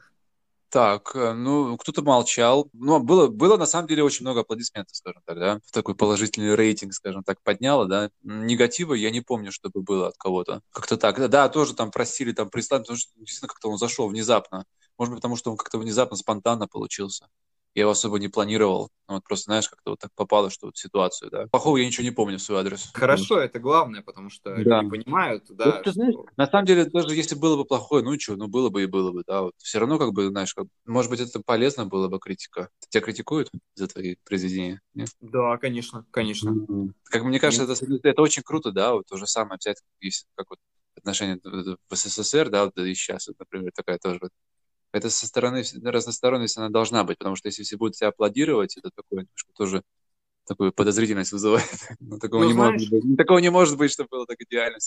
Так, 0.70 1.16
э, 1.16 1.32
ну, 1.32 1.76
кто-то 1.76 2.02
молчал. 2.02 2.68
Но 2.72 3.00
было, 3.00 3.26
было 3.26 3.56
на 3.56 3.66
самом 3.66 3.88
деле 3.88 4.04
очень 4.04 4.24
много 4.24 4.40
аплодисментов, 4.40 4.96
скажем 4.96 5.20
так, 5.26 5.38
да. 5.38 5.60
Такой 5.72 5.96
положительный 5.96 6.54
рейтинг, 6.54 6.94
скажем 6.94 7.24
так, 7.24 7.42
подняло, 7.42 7.86
да. 7.86 8.10
Негатива 8.22 8.94
я 8.94 9.10
не 9.10 9.20
помню, 9.20 9.50
чтобы 9.50 9.82
было 9.82 10.08
от 10.08 10.16
кого-то. 10.16 10.62
Как-то 10.70 10.96
так. 10.96 11.28
Да, 11.28 11.48
тоже 11.48 11.74
там 11.74 11.90
просили 11.90 12.32
там 12.32 12.50
прислать, 12.50 12.82
потому 12.82 12.98
что 12.98 13.10
действительно 13.16 13.48
как-то 13.48 13.68
он 13.68 13.78
зашел 13.78 14.08
внезапно. 14.08 14.64
Может 14.96 15.12
быть, 15.14 15.18
потому 15.20 15.36
что 15.36 15.50
он 15.50 15.56
как-то 15.56 15.78
внезапно, 15.78 16.16
спонтанно 16.16 16.68
получился 16.68 17.26
я 17.74 17.82
его 17.82 17.92
особо 17.92 18.18
не 18.18 18.28
планировал. 18.28 18.90
Ну, 19.08 19.14
вот 19.14 19.24
просто, 19.24 19.44
знаешь, 19.44 19.68
как-то 19.68 19.90
вот 19.90 19.98
так 19.98 20.10
попало, 20.14 20.50
что 20.50 20.66
вот 20.66 20.76
ситуацию, 20.76 21.30
да. 21.30 21.46
Плохого 21.48 21.76
я 21.76 21.86
ничего 21.86 22.04
не 22.04 22.10
помню 22.10 22.38
в 22.38 22.42
свой 22.42 22.60
адрес. 22.60 22.90
Хорошо, 22.94 23.40
это 23.40 23.58
главное, 23.58 24.02
потому 24.02 24.30
что 24.30 24.54
да. 24.56 24.82
люди 24.82 24.90
понимают, 24.90 25.44
да. 25.48 25.76
Ну, 25.76 25.82
ты 25.82 25.92
знаешь, 25.92 26.14
на 26.36 26.46
самом 26.46 26.66
деле, 26.66 26.84
даже 26.84 27.14
если 27.14 27.34
было 27.34 27.56
бы 27.56 27.64
плохое, 27.64 28.04
ну 28.04 28.18
что, 28.18 28.36
ну 28.36 28.48
было 28.48 28.70
бы 28.70 28.82
и 28.82 28.86
было 28.86 29.12
бы, 29.12 29.22
да. 29.26 29.42
Вот 29.42 29.54
все 29.58 29.78
равно, 29.78 29.98
как 29.98 30.12
бы, 30.12 30.28
знаешь, 30.28 30.54
как, 30.54 30.66
может 30.84 31.10
быть, 31.10 31.20
это 31.20 31.40
полезно 31.40 31.86
было 31.86 32.08
бы 32.08 32.18
критика. 32.18 32.70
Тебя 32.88 33.02
критикуют 33.02 33.50
за 33.74 33.88
твои 33.88 34.16
произведения? 34.24 34.80
Нет? 34.94 35.10
Да, 35.20 35.56
конечно, 35.58 36.06
конечно. 36.10 36.50
Mm-hmm. 36.50 36.92
Как 37.04 37.22
мне 37.22 37.38
кажется, 37.38 37.72
это, 37.72 38.08
это 38.08 38.22
очень 38.22 38.42
круто, 38.42 38.72
да, 38.72 38.94
вот 38.94 39.06
то 39.06 39.16
же 39.16 39.26
самое 39.26 39.58
взять, 39.58 39.78
если 40.00 40.26
как 40.34 40.50
вот 40.50 40.58
отношения 40.96 41.40
в 41.42 41.96
СССР, 41.96 42.50
да, 42.50 42.66
вот, 42.66 42.76
и 42.78 42.94
сейчас, 42.94 43.28
вот, 43.28 43.38
например, 43.38 43.72
такая 43.74 43.98
тоже 43.98 44.20
это 44.92 45.10
со 45.10 45.26
стороны 45.26 45.62
разносторонность 45.82 46.56
она 46.56 46.68
должна 46.68 47.04
быть, 47.04 47.18
потому 47.18 47.36
что 47.36 47.48
если 47.48 47.62
все 47.62 47.76
будут 47.76 47.96
тебя 47.96 48.08
аплодировать, 48.08 48.76
это 48.76 48.90
такое 48.94 49.20
немножко 49.20 49.52
тоже 49.54 49.82
такую 50.46 50.72
подозрительность 50.72 51.32
вызывает. 51.32 51.68
Но 52.00 52.18
такого, 52.18 52.42
ну, 52.42 52.48
не 52.48 52.54
знаешь, 52.54 52.72
может 52.72 52.90
быть, 52.90 53.16
такого 53.16 53.38
не 53.38 53.50
может 53.50 53.78
быть, 53.78 53.92
чтобы 53.92 54.08
было 54.10 54.26
так 54.26 54.38
идеально. 54.40 54.78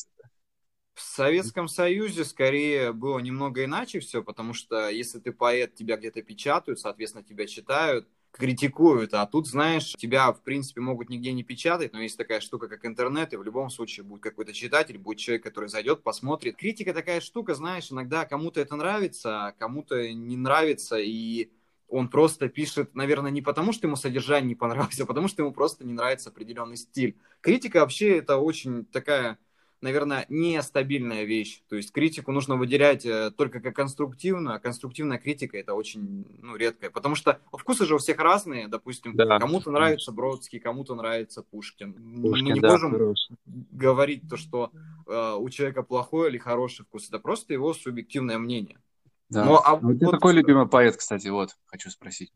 В 0.94 1.02
Советском 1.02 1.68
Союзе 1.68 2.24
скорее 2.24 2.92
было 2.94 3.18
немного 3.20 3.63
иначе 3.63 4.00
все, 4.00 4.22
потому 4.22 4.54
что 4.54 4.89
если 4.89 5.20
ты 5.20 5.32
поэт, 5.32 5.74
тебя 5.74 5.98
где-то 5.98 6.22
печатают, 6.22 6.80
соответственно, 6.80 7.24
тебя 7.24 7.48
читают, 7.48 8.08
критикуют, 8.34 9.13
а 9.13 9.26
тут, 9.28 9.48
знаешь, 9.48 9.93
тебя, 9.93 10.34
в 10.34 10.41
принципе, 10.41 10.82
могут 10.82 11.10
нигде 11.10 11.32
не 11.32 11.43
печатать, 11.43 11.93
но 11.93 12.02
есть 12.02 12.17
такая 12.17 12.41
штука, 12.41 12.67
как 12.67 12.84
интернет, 12.86 13.32
и 13.32 13.38
в 13.38 13.43
любом 13.43 13.69
случае 13.69 14.04
будет 14.04 14.24
какой-то 14.24 14.54
читатель, 14.54 14.98
будет 14.98 15.19
человек, 15.19 15.43
который 15.43 15.69
зайдет, 15.69 16.02
посмотрит. 16.02 16.58
Критика 16.58 16.93
такая 16.93 17.22
штука, 17.22 17.54
знаешь, 17.54 17.91
иногда 17.91 18.26
кому-то 18.26 18.60
это 18.60 18.76
нравится, 18.76 19.48
а 19.48 19.52
кому-то 19.52 20.12
не 20.12 20.36
нравится, 20.36 20.98
и 20.98 21.52
он 21.88 22.10
просто 22.10 22.50
пишет, 22.50 22.96
наверное, 22.96 23.30
не 23.30 23.43
потому, 23.43 23.72
что 23.72 23.86
ему 23.86 23.96
содержание 23.96 24.50
не 24.50 24.56
понравилось, 24.56 25.00
а 25.00 25.06
потому, 25.06 25.28
что 25.28 25.43
ему 25.43 25.54
просто 25.54 25.86
не 25.86 25.93
нравится 25.93 26.32
определенный 26.32 26.78
стиль. 26.78 27.15
Критика 27.39 27.82
вообще 27.82 28.17
это 28.17 28.38
очень 28.38 28.86
такая 28.86 29.38
наверное, 29.84 30.26
нестабильная 30.30 31.26
вещь. 31.26 31.62
То 31.67 31.76
есть 31.76 31.91
критику 31.91 32.32
нужно 32.32 32.56
выделять 32.56 33.06
э, 33.06 33.32
только 33.32 33.60
как 33.60 33.76
конструктивную, 33.76 34.56
а 34.56 34.60
конструктивная 34.60 35.17
критика 35.17 35.58
это 35.58 35.74
очень 35.74 36.26
ну, 36.41 36.56
редкая. 36.56 36.89
Потому 36.89 37.15
что 37.15 37.39
вкусы 37.52 37.86
же 37.86 37.96
у 37.96 37.98
всех 37.98 38.17
разные. 38.19 38.69
Допустим, 38.69 39.13
да, 39.15 39.38
кому-то 39.39 39.72
нравится 39.72 40.13
Бродский, 40.13 40.60
кому-то 40.60 40.96
нравится 40.96 41.43
Пушкин. 41.43 41.93
Пушкин 41.93 42.46
Мы 42.46 42.54
не 42.54 42.60
да, 42.62 42.72
можем 42.72 42.91
хороший. 42.93 43.36
говорить 43.46 44.24
то, 44.30 44.38
что 44.38 44.72
э, 45.06 45.36
у 45.38 45.50
человека 45.50 45.84
плохой 45.84 46.30
или 46.30 46.38
хороший 46.38 46.86
вкус. 46.86 47.10
Это 47.10 47.19
просто 47.19 47.52
его 47.54 47.74
субъективное 47.74 48.38
мнение. 48.38 48.80
Да. 49.28 49.43
Но, 49.43 49.58
а, 49.58 49.72
а 49.72 49.76
вот, 49.76 50.00
какой 50.12 50.34
любимый 50.34 50.67
поэт, 50.67 50.96
кстати, 50.96 51.28
вот, 51.28 51.58
хочу 51.65 51.89
спросить. 51.89 52.32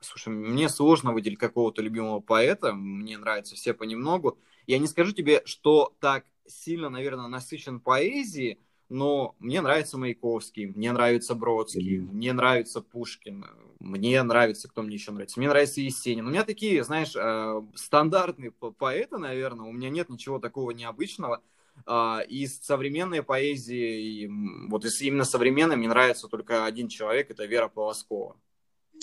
Слушай, 0.00 0.30
мне 0.30 0.68
сложно 0.68 1.12
выделить 1.12 1.38
какого-то 1.38 1.80
любимого 1.80 2.20
поэта, 2.20 2.72
мне 2.72 3.18
нравятся 3.18 3.54
все 3.54 3.72
понемногу. 3.72 4.38
Я 4.68 4.78
не 4.78 4.86
скажу 4.86 5.12
тебе, 5.12 5.42
что 5.46 5.94
так 5.98 6.26
сильно, 6.46 6.90
наверное, 6.90 7.26
насыщен 7.26 7.80
поэзией, 7.80 8.58
но 8.90 9.34
мне 9.38 9.62
нравится 9.62 9.96
Маяковский, 9.96 10.66
мне 10.66 10.92
нравится 10.92 11.34
Бродский, 11.34 11.96
mm-hmm. 11.96 12.12
мне 12.12 12.32
нравится 12.34 12.82
Пушкин, 12.82 13.46
мне 13.80 14.22
нравится, 14.22 14.68
кто 14.68 14.82
мне 14.82 14.96
еще 14.96 15.10
нравится, 15.10 15.40
мне 15.40 15.48
нравится 15.48 15.80
Есенин. 15.80 16.26
У 16.26 16.30
меня 16.30 16.44
такие, 16.44 16.84
знаешь, 16.84 17.16
э, 17.16 17.62
стандартные 17.74 18.50
поэты, 18.50 19.16
наверное, 19.16 19.66
у 19.66 19.72
меня 19.72 19.88
нет 19.88 20.10
ничего 20.10 20.38
такого 20.38 20.72
необычного. 20.72 21.42
Э, 21.86 22.20
из 22.28 22.60
современной 22.60 23.22
поэзии, 23.22 24.30
вот 24.68 24.84
из 24.84 25.00
именно 25.00 25.24
современной, 25.24 25.76
мне 25.76 25.88
нравится 25.88 26.28
только 26.28 26.66
один 26.66 26.88
человек, 26.88 27.30
это 27.30 27.46
Вера 27.46 27.68
Полоскова. 27.68 28.36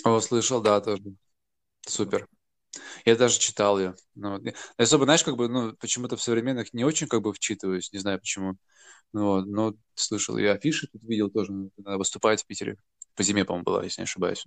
О, 0.04 0.20
слышал, 0.20 0.60
да, 0.60 0.80
тоже. 0.80 1.02
Супер. 1.80 2.28
Я 3.04 3.16
даже 3.16 3.38
читал 3.38 3.78
ее. 3.78 3.94
Ну, 4.14 4.40
особо, 4.76 5.04
знаешь, 5.04 5.24
как 5.24 5.36
бы, 5.36 5.48
ну, 5.48 5.74
почему-то 5.74 6.16
в 6.16 6.22
современных 6.22 6.72
не 6.72 6.84
очень 6.84 7.06
как 7.06 7.22
бы 7.22 7.32
вчитываюсь, 7.32 7.92
не 7.92 7.98
знаю 7.98 8.20
почему. 8.20 8.56
Ну, 9.12 9.40
но 9.44 9.74
слышал. 9.94 10.36
Я 10.36 10.52
афиши 10.52 10.88
тут 10.88 11.02
видел 11.04 11.30
тоже. 11.30 11.52
Она 11.84 11.96
выступает 11.98 12.40
в 12.40 12.46
Питере. 12.46 12.76
По 13.14 13.22
зиме, 13.22 13.44
по-моему, 13.44 13.64
была, 13.64 13.84
если 13.84 14.02
не 14.02 14.04
ошибаюсь. 14.04 14.44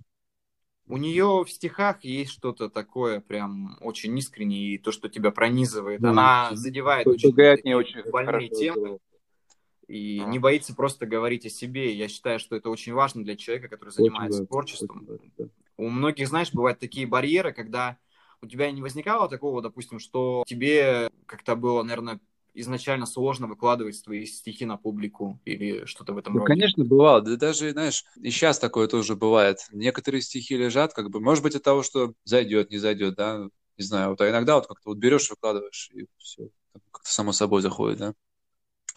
У 0.86 0.96
нее 0.96 1.44
в 1.46 1.50
стихах 1.50 2.02
есть 2.04 2.32
что-то 2.32 2.68
такое 2.68 3.20
прям 3.20 3.78
очень 3.80 4.16
искреннее, 4.18 4.74
и 4.74 4.78
то, 4.78 4.90
что 4.90 5.08
тебя 5.08 5.30
пронизывает. 5.30 6.00
Да. 6.00 6.10
Она 6.10 6.50
задевает 6.54 7.06
очень, 7.06 7.32
не 7.64 7.74
очень 7.74 8.02
больные 8.10 8.48
темы 8.48 8.98
и 9.90 10.20
а. 10.20 10.24
не 10.24 10.38
боится 10.38 10.74
просто 10.74 11.04
говорить 11.04 11.46
о 11.46 11.50
себе. 11.50 11.92
Я 11.94 12.08
считаю, 12.08 12.38
что 12.38 12.54
это 12.54 12.70
очень 12.70 12.92
важно 12.92 13.24
для 13.24 13.36
человека, 13.36 13.68
который 13.68 13.90
занимается 13.90 14.40
очень 14.40 14.48
творчеством. 14.48 15.06
Очень 15.08 15.32
да. 15.36 15.44
У 15.76 15.88
многих, 15.88 16.28
знаешь, 16.28 16.52
бывают 16.52 16.78
такие 16.78 17.06
барьеры, 17.06 17.52
когда 17.52 17.98
у 18.42 18.46
тебя 18.46 18.70
не 18.70 18.82
возникало 18.82 19.28
такого, 19.28 19.62
допустим, 19.62 19.98
что 19.98 20.44
тебе 20.46 21.10
как-то 21.26 21.56
было, 21.56 21.82
наверное, 21.82 22.20
изначально 22.54 23.06
сложно 23.06 23.46
выкладывать 23.46 23.96
свои 23.96 24.26
стихи 24.26 24.64
на 24.64 24.76
публику 24.76 25.40
или 25.44 25.84
что-то 25.84 26.12
в 26.12 26.18
этом 26.18 26.34
ну, 26.34 26.40
роде? 26.40 26.54
Конечно, 26.54 26.84
бывало. 26.84 27.20
Да 27.20 27.36
даже, 27.36 27.70
знаешь, 27.70 28.04
и 28.16 28.30
сейчас 28.30 28.58
такое 28.58 28.88
тоже 28.88 29.16
бывает. 29.16 29.66
Некоторые 29.72 30.22
стихи 30.22 30.56
лежат, 30.56 30.92
как 30.94 31.10
бы, 31.10 31.20
может 31.20 31.44
быть, 31.44 31.54
от 31.54 31.62
того, 31.62 31.82
что 31.82 32.14
зайдет, 32.24 32.70
не 32.70 32.78
зайдет, 32.78 33.14
да, 33.14 33.48
не 33.76 33.84
знаю. 33.84 34.10
Вот, 34.10 34.20
а 34.20 34.28
иногда 34.28 34.56
вот 34.56 34.66
как-то 34.66 34.90
вот 34.90 34.98
берешь, 34.98 35.30
выкладываешь, 35.30 35.90
и 35.94 36.06
все, 36.18 36.48
как-то 36.90 37.10
само 37.10 37.32
собой 37.32 37.62
заходит, 37.62 37.98
да. 37.98 38.14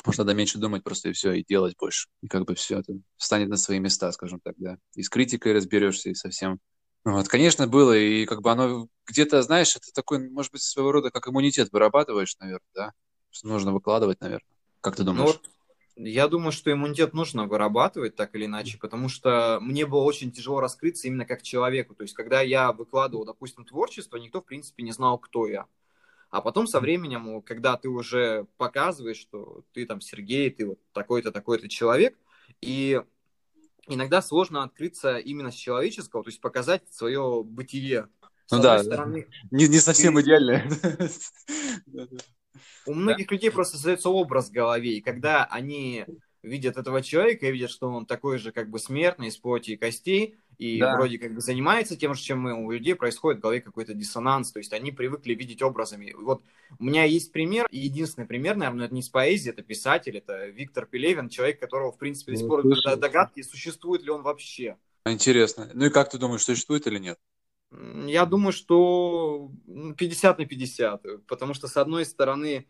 Может, 0.06 0.20
надо 0.20 0.34
меньше 0.34 0.58
думать 0.58 0.84
просто 0.84 1.10
и 1.10 1.14
все, 1.14 1.32
и 1.32 1.46
делать 1.48 1.76
больше. 1.80 2.10
И 2.22 2.28
как 2.28 2.46
бы 2.46 2.56
все 2.56 2.80
это 2.80 2.94
встанет 3.16 3.48
на 3.48 3.56
свои 3.56 3.80
места, 3.80 4.12
скажем 4.12 4.42
так, 4.42 4.56
да. 4.58 4.78
И 4.96 5.04
с 5.04 5.10
критикой 5.10 5.54
разберешься, 5.54 6.10
и 6.10 6.14
совсем. 6.14 6.60
Вот, 7.06 7.28
конечно, 7.28 7.68
было, 7.68 7.98
и 7.98 8.26
как 8.26 8.42
бы 8.42 8.52
оно 8.52 8.88
где-то, 9.06 9.42
знаешь, 9.42 9.76
это 9.76 9.92
такой, 9.94 10.30
может 10.30 10.54
быть, 10.54 10.62
своего 10.62 10.92
рода 10.92 11.12
как 11.12 11.28
иммунитет 11.28 11.72
вырабатываешь, 11.72 12.38
наверное, 12.40 12.62
да? 12.74 12.94
Что 13.30 13.48
нужно 13.48 13.74
выкладывать, 13.74 14.22
наверное. 14.22 14.48
Как 14.80 14.96
ты 14.96 15.04
думаешь? 15.04 15.20
Ну, 15.20 15.26
вот 15.26 15.50
я 15.96 16.28
думаю, 16.28 16.52
что 16.52 16.72
иммунитет 16.72 17.14
нужно 17.14 17.46
вырабатывать 17.46 18.16
так 18.16 18.34
или 18.36 18.46
иначе, 18.46 18.78
потому 18.80 19.10
что 19.10 19.60
мне 19.62 19.86
было 19.86 20.04
очень 20.04 20.32
тяжело 20.32 20.60
раскрыться 20.60 21.08
именно 21.08 21.26
как 21.26 21.42
человеку. 21.44 21.94
То 21.94 22.04
есть, 22.04 22.14
когда 22.14 22.42
я 22.42 22.72
выкладывал, 22.72 23.26
допустим, 23.26 23.66
творчество, 23.66 24.18
никто, 24.18 24.42
в 24.42 24.46
принципе, 24.46 24.84
не 24.84 24.92
знал, 24.92 25.18
кто 25.18 25.48
я. 25.48 25.66
А 26.30 26.42
потом 26.42 26.66
со 26.66 26.80
временем, 26.80 27.42
когда 27.44 27.78
ты 27.78 27.90
уже 27.90 28.48
показываешь, 28.58 29.18
что 29.18 29.64
ты 29.74 29.86
там 29.86 30.02
Сергей, 30.02 30.50
ты 30.50 30.66
вот 30.66 30.80
такой-то, 30.94 31.32
такой-то 31.32 31.70
человек, 31.70 32.18
и 32.60 33.02
иногда 33.88 34.22
сложно 34.22 34.64
открыться 34.64 35.18
именно 35.18 35.52
с 35.52 35.56
человеческого, 35.56 36.24
то 36.24 36.30
есть 36.30 36.42
показать 36.42 36.84
свое 36.92 37.44
бытие. 37.44 38.08
С 38.46 38.52
ну 38.52 38.62
да, 38.62 38.84
стороны, 38.84 39.28
не, 39.52 39.68
не 39.68 39.80
совсем 39.80 40.16
ты... 40.16 40.22
идеально. 40.22 40.64
У 42.86 42.94
многих 42.94 43.32
людей 43.32 43.52
просто 43.52 43.78
создается 43.78 44.10
образ 44.10 44.50
в 44.50 44.52
голове, 44.52 44.98
и 44.98 45.02
когда 45.02 45.46
они 45.46 46.06
видят 46.44 46.78
этого 46.78 47.02
человека 47.02 47.48
и 47.48 47.52
видят, 47.52 47.72
что 47.72 47.90
он 47.90 48.06
такой 48.06 48.38
же 48.38 48.52
как 48.52 48.70
бы 48.70 48.78
смертный 48.78 49.30
из 49.30 49.38
плоти 49.38 49.72
и 49.72 49.78
костей, 49.78 50.38
и 50.58 50.80
да. 50.80 50.96
вроде 50.96 51.18
как 51.18 51.34
бы 51.34 51.42
занимается 51.42 51.96
тем 51.96 52.14
же, 52.14 52.22
чем 52.22 52.40
мы, 52.40 52.54
у 52.54 52.70
людей 52.72 52.96
происходит 52.96 53.40
в 53.40 53.42
голове 53.42 53.62
какой-то 53.62 53.94
диссонанс, 53.94 54.52
то 54.52 54.60
есть 54.60 54.74
они 54.74 54.92
привыкли 54.92 55.34
видеть 55.34 55.62
образами. 55.62 56.14
Вот 56.16 56.44
у 56.78 56.84
меня 56.84 57.06
есть 57.06 57.32
пример, 57.32 57.66
и 57.72 57.80
единственный 57.80 58.28
пример, 58.28 58.56
наверное, 58.56 58.86
это 58.86 58.94
не 58.94 59.02
из 59.02 59.10
поэзии, 59.10 59.50
это 59.50 59.64
писатель, 59.64 60.18
это 60.18 60.48
Виктор 60.48 60.86
Пелевин, 60.86 61.30
человек, 61.30 61.60
которого, 61.60 61.92
в 61.92 61.98
принципе, 61.98 62.34
до 62.34 62.38
сих 62.38 62.48
пор 62.48 62.64
догадки, 62.98 63.42
существует 63.42 64.04
ли 64.04 64.12
он 64.12 64.22
вообще. 64.22 64.78
Интересно. 65.06 65.70
Ну 65.74 65.86
и 65.86 65.90
как 65.90 66.10
ты 66.10 66.18
думаешь, 66.18 66.44
существует 66.44 66.88
или 66.88 67.00
нет? 67.00 67.20
Я 68.06 68.26
думаю, 68.26 68.54
что 68.54 69.52
50 69.98 70.38
на 70.38 70.46
50, 70.46 71.26
потому 71.26 71.54
что, 71.54 71.68
с 71.68 71.76
одной 71.78 72.06
стороны, 72.06 72.68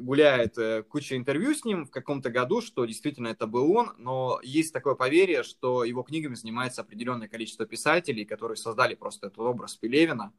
гуляет 0.00 0.58
э, 0.58 0.82
куча 0.82 1.16
интервью 1.16 1.54
с 1.54 1.64
ним 1.64 1.84
в 1.84 1.90
каком-то 1.90 2.30
году, 2.30 2.60
что 2.60 2.84
действительно 2.84 3.28
это 3.28 3.46
был 3.46 3.70
он, 3.76 3.92
но 3.98 4.40
есть 4.42 4.72
такое 4.72 4.94
поверье, 4.94 5.42
что 5.42 5.84
его 5.84 6.02
книгами 6.02 6.34
занимается 6.34 6.80
определенное 6.80 7.28
количество 7.28 7.66
писателей, 7.66 8.24
которые 8.24 8.56
создали 8.56 8.94
просто 8.94 9.26
этот 9.26 9.40
образ 9.40 9.76
Пелевина, 9.76 10.32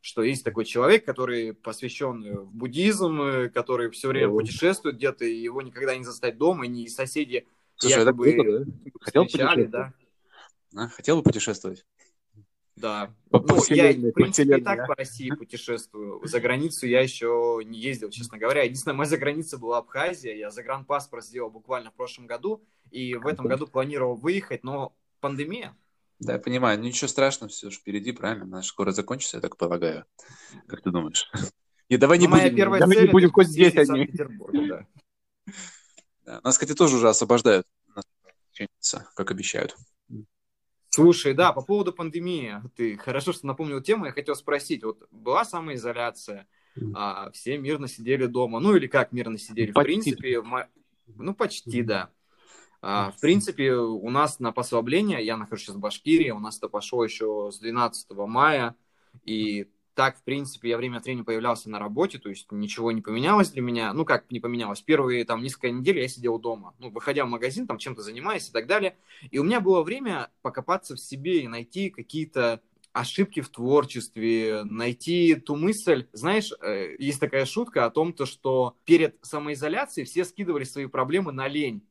что 0.00 0.22
есть 0.22 0.44
такой 0.44 0.64
человек, 0.64 1.04
который 1.04 1.54
посвящен 1.54 2.24
э, 2.24 2.38
в 2.38 2.52
буддизм, 2.52 3.20
э, 3.20 3.48
который 3.48 3.90
все 3.90 4.08
время 4.08 4.28
путешествует 4.30 4.96
где-то, 4.96 5.24
и 5.24 5.34
его 5.34 5.62
никогда 5.62 5.96
не 5.96 6.04
застать 6.04 6.36
дома, 6.36 6.66
и 6.66 6.68
не 6.68 6.88
соседи 6.88 7.46
Слушай, 7.76 8.00
якобы 8.00 8.30
это 8.30 8.42
круто, 8.42 9.38
да? 9.38 9.48
Хотел? 9.48 9.68
Да. 9.68 9.94
А, 10.76 10.88
хотел 10.88 11.16
бы 11.16 11.22
путешествовать? 11.22 11.86
Да. 12.80 13.14
По 13.30 13.40
ну, 13.40 13.62
я, 13.70 13.92
в 13.92 14.12
принципе, 14.12 14.58
и 14.58 14.62
так 14.62 14.86
по 14.86 14.94
России 14.94 15.30
путешествую. 15.30 16.20
За 16.26 16.40
границу 16.40 16.86
я 16.86 17.00
еще 17.00 17.60
не 17.64 17.78
ездил, 17.78 18.10
честно 18.10 18.38
говоря. 18.38 18.62
Единственная 18.62 18.96
моя 18.96 19.08
заграница 19.08 19.58
была 19.58 19.78
Абхазия. 19.78 20.34
Я 20.34 20.50
загранпаспорт 20.50 21.24
сделал 21.24 21.50
буквально 21.50 21.90
в 21.90 21.94
прошлом 21.94 22.26
году. 22.26 22.62
И 22.90 23.14
в 23.14 23.26
этом 23.26 23.46
году 23.46 23.66
планировал 23.66 24.14
выехать, 24.14 24.64
но 24.64 24.94
пандемия. 25.20 25.76
Да, 26.20 26.34
я 26.34 26.38
понимаю. 26.38 26.80
Ничего 26.80 27.08
страшного, 27.08 27.50
все 27.50 27.70
же 27.70 27.78
впереди, 27.78 28.12
правильно? 28.12 28.44
Она 28.44 28.62
скоро 28.62 28.92
закончится, 28.92 29.36
я 29.36 29.40
так 29.40 29.56
полагаю. 29.56 30.04
Как 30.66 30.82
ты 30.82 30.90
думаешь? 30.90 31.30
И 31.88 31.96
давай 31.96 32.18
не 32.18 32.28
ну, 32.28 32.36
будем, 32.36 32.54
первая 32.54 32.80
давай 32.80 33.02
не 33.02 33.10
будем 33.10 33.30
хоть 33.30 33.48
здесь 33.48 33.74
одни. 33.76 34.08
Да. 34.12 34.86
Да. 36.24 36.42
Нас, 36.44 36.58
кстати, 36.58 36.76
тоже 36.76 36.96
уже 36.96 37.08
освобождают, 37.08 37.66
как 39.14 39.30
обещают. 39.30 39.74
Слушай, 40.90 41.34
да, 41.34 41.52
по 41.52 41.62
поводу 41.62 41.92
пандемии, 41.92 42.62
ты 42.74 42.96
хорошо, 42.96 43.32
что 43.32 43.46
напомнил 43.46 43.80
тему, 43.82 44.06
я 44.06 44.12
хотел 44.12 44.34
спросить, 44.34 44.82
вот 44.82 45.06
была 45.10 45.44
самоизоляция, 45.44 46.48
а, 46.94 47.30
все 47.32 47.58
мирно 47.58 47.88
сидели 47.88 48.26
дома, 48.26 48.60
ну 48.60 48.74
или 48.74 48.86
как 48.86 49.12
мирно 49.12 49.38
сидели, 49.38 49.72
почти. 49.72 49.80
в 49.80 49.84
принципе, 49.84 50.40
в... 50.40 50.68
ну 51.16 51.34
почти, 51.34 51.82
да. 51.82 52.10
А, 52.80 53.10
в 53.10 53.20
принципе, 53.20 53.74
у 53.74 54.08
нас 54.10 54.38
на 54.38 54.52
послабление, 54.52 55.24
я 55.24 55.36
нахожусь 55.36 55.66
сейчас 55.66 55.76
в 55.76 55.80
Башкирии, 55.80 56.30
у 56.30 56.38
нас 56.38 56.58
это 56.58 56.68
пошло 56.68 57.04
еще 57.04 57.50
с 57.52 57.58
12 57.58 58.10
мая, 58.12 58.76
и 59.24 59.68
так, 59.98 60.16
в 60.16 60.22
принципе, 60.22 60.68
я 60.68 60.76
время 60.76 60.98
от 60.98 61.06
времени 61.06 61.24
появлялся 61.24 61.68
на 61.68 61.80
работе, 61.80 62.18
то 62.18 62.28
есть 62.28 62.52
ничего 62.52 62.92
не 62.92 63.02
поменялось 63.02 63.50
для 63.50 63.62
меня. 63.62 63.92
Ну, 63.92 64.04
как 64.04 64.30
не 64.30 64.38
поменялось? 64.38 64.80
Первые 64.80 65.24
там 65.24 65.42
несколько 65.42 65.72
недель 65.72 65.98
я 65.98 66.06
сидел 66.06 66.38
дома. 66.38 66.72
Ну, 66.78 66.90
выходя 66.90 67.24
в 67.24 67.28
магазин, 67.28 67.66
там 67.66 67.78
чем-то 67.78 68.02
занимаясь 68.02 68.48
и 68.48 68.52
так 68.52 68.68
далее. 68.68 68.96
И 69.32 69.40
у 69.40 69.42
меня 69.42 69.60
было 69.60 69.82
время 69.82 70.30
покопаться 70.40 70.94
в 70.94 71.00
себе 71.00 71.40
и 71.40 71.48
найти 71.48 71.90
какие-то 71.90 72.60
ошибки 72.92 73.40
в 73.40 73.48
творчестве, 73.48 74.62
найти 74.62 75.34
ту 75.34 75.56
мысль. 75.56 76.06
Знаешь, 76.12 76.52
э, 76.62 76.94
есть 77.00 77.18
такая 77.18 77.44
шутка 77.44 77.84
о 77.84 77.90
том, 77.90 78.12
то, 78.12 78.24
что 78.24 78.76
перед 78.84 79.16
самоизоляцией 79.22 80.06
все 80.06 80.24
скидывали 80.24 80.62
свои 80.62 80.86
проблемы 80.86 81.32
на 81.32 81.48
лень. 81.48 81.82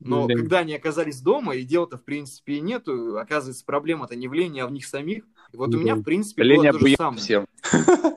Но 0.00 0.26
Лень. 0.26 0.36
когда 0.36 0.58
они 0.58 0.74
оказались 0.74 1.20
дома, 1.20 1.54
и 1.54 1.62
дела-то, 1.62 1.96
в 1.96 2.02
принципе, 2.02 2.54
и 2.54 2.60
нету, 2.60 3.18
оказывается, 3.18 3.64
проблема-то 3.64 4.16
не 4.16 4.26
в 4.26 4.34
лени, 4.34 4.58
а 4.58 4.66
в 4.66 4.72
них 4.72 4.84
самих. 4.84 5.22
И 5.56 5.58
вот 5.58 5.74
у 5.74 5.78
меня, 5.78 5.94
в 5.94 6.02
принципе, 6.02 6.42
Лень 6.42 6.60
было 6.60 6.72
то 6.72 6.78
же 6.78 6.96
самое. 6.96 7.22
всем. 7.22 7.46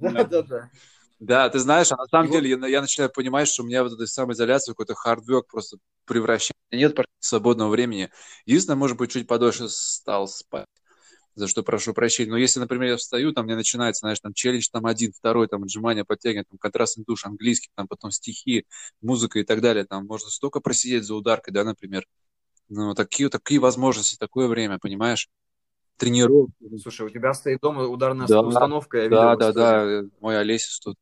Да-да-да. 0.00 0.70
Да, 1.20 1.48
ты 1.48 1.60
знаешь, 1.60 1.92
а 1.92 1.96
на 1.96 2.06
самом 2.06 2.32
деле 2.32 2.50
я, 2.50 2.66
я 2.66 2.80
начинаю 2.80 3.08
понимать, 3.08 3.46
что 3.46 3.62
у 3.62 3.66
меня 3.66 3.84
вот 3.84 3.92
эта 3.92 4.06
самоизоляция, 4.08 4.72
какой-то 4.72 4.96
хардвек 4.96 5.46
просто 5.46 5.76
превращает. 6.04 6.56
Нет 6.72 6.98
свободного 7.20 7.70
времени. 7.70 8.10
Единственное, 8.44 8.76
может 8.76 8.96
быть, 8.96 9.12
чуть 9.12 9.28
подольше 9.28 9.68
стал 9.68 10.26
спать 10.26 10.66
за 11.34 11.46
что 11.46 11.62
прошу 11.62 11.94
прощения. 11.94 12.30
Но 12.32 12.36
если, 12.36 12.58
например, 12.58 12.90
я 12.90 12.96
встаю, 12.96 13.32
там 13.32 13.44
мне 13.44 13.54
начинается, 13.54 14.00
знаешь, 14.00 14.20
там 14.20 14.34
челлендж 14.34 14.68
там 14.70 14.84
один, 14.84 15.12
второй, 15.12 15.46
там 15.46 15.62
отжимания, 15.62 16.04
подтягивания, 16.04 16.44
там 16.48 16.58
контрастный 16.58 17.04
душ, 17.04 17.24
английский, 17.24 17.70
там 17.74 17.86
потом 17.86 18.10
стихи, 18.10 18.66
музыка 19.00 19.38
и 19.38 19.44
так 19.44 19.60
далее, 19.60 19.84
там 19.84 20.06
можно 20.06 20.28
столько 20.28 20.60
просидеть 20.60 21.04
за 21.04 21.14
ударкой, 21.14 21.54
да, 21.54 21.64
например. 21.64 22.06
Ну, 22.68 22.94
такие, 22.94 23.28
такие 23.28 23.60
возможности, 23.60 24.16
такое 24.16 24.48
время, 24.48 24.78
понимаешь? 24.78 25.28
Тренировки. 25.96 26.52
Слушай, 26.80 27.06
у 27.06 27.10
тебя 27.10 27.32
стоит 27.34 27.60
дома 27.60 27.84
ударная 27.84 28.26
да, 28.26 28.40
установка, 28.40 28.98
я 28.98 29.04
видел. 29.04 29.16
Да, 29.18 29.36
да, 29.36 29.52
да, 29.52 30.08
мой 30.20 30.38
Олесис 30.38 30.80
тут 30.80 30.96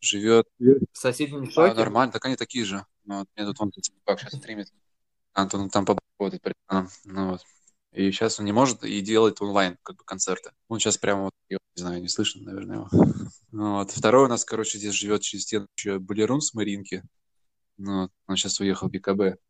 живет. 0.00 0.46
В 0.58 0.84
соседнем 0.92 1.48
Да, 1.54 1.74
нормально, 1.74 2.12
так 2.12 2.24
они 2.24 2.36
такие 2.36 2.64
же. 2.64 2.84
Ну, 3.04 3.20
вот, 3.20 3.28
мне 3.36 3.46
тут 3.46 3.60
он 3.60 3.72
как 4.04 4.20
сейчас 4.20 4.34
стримит. 4.34 4.72
Антон 5.32 5.70
там 5.70 5.84
побудет, 5.84 6.42
ну 7.04 7.30
вот. 7.30 7.40
И 7.92 8.10
сейчас 8.12 8.38
он 8.38 8.46
не 8.46 8.52
может 8.52 8.84
и 8.84 9.00
делает 9.00 9.42
онлайн 9.42 9.76
как 9.82 9.96
бы 9.96 10.04
концерты. 10.04 10.52
Он 10.68 10.78
сейчас 10.78 10.96
прямо 10.96 11.24
вот, 11.24 11.34
я 11.48 11.58
не 11.76 11.80
знаю, 11.82 12.00
не 12.00 12.08
слышно, 12.08 12.42
наверное, 12.42 12.76
его. 12.76 12.88
Ну 13.52 13.72
вот. 13.74 13.90
Второй 13.90 14.26
у 14.26 14.28
нас, 14.28 14.44
короче, 14.44 14.78
здесь 14.78 14.94
живет 14.94 15.22
через 15.22 15.42
стену 15.42 15.66
еще 15.76 15.98
балерун 15.98 16.40
с 16.40 16.54
Маринки. 16.54 17.02
Ну, 17.78 18.02
вот. 18.02 18.12
Он 18.28 18.36
сейчас 18.36 18.60
уехал 18.60 18.88
в 18.88 18.92
ГКБ. 18.92 19.40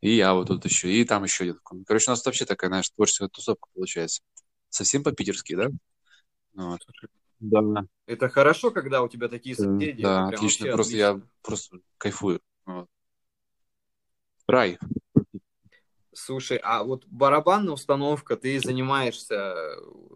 И 0.00 0.14
я 0.14 0.34
вот 0.34 0.48
тут 0.48 0.64
еще. 0.64 0.92
И 0.92 1.04
там 1.04 1.24
еще 1.24 1.44
один. 1.44 1.60
Короче, 1.86 2.10
у 2.10 2.12
нас 2.12 2.24
вообще 2.24 2.44
такая, 2.44 2.70
знаешь, 2.70 2.90
творческая 2.90 3.28
тусовка 3.28 3.68
получается. 3.74 4.22
Совсем 4.68 5.02
по-питерски, 5.02 5.56
да? 5.56 5.68
Вот. 6.54 6.80
Да. 7.40 7.84
Это 8.06 8.28
хорошо, 8.28 8.70
когда 8.70 9.02
у 9.02 9.08
тебя 9.08 9.28
такие 9.28 9.54
соседи. 9.54 10.02
Да, 10.02 10.28
отлично. 10.28 10.66
Просто 10.72 10.92
отлично. 10.92 10.96
я 10.96 11.20
просто 11.42 11.78
кайфую. 11.98 12.40
Вот. 12.66 12.88
Рай. 14.46 14.78
Слушай, 16.12 16.58
а 16.62 16.82
вот 16.82 17.06
барабанная 17.06 17.72
установка, 17.72 18.36
ты 18.36 18.58
занимаешься, 18.58 19.54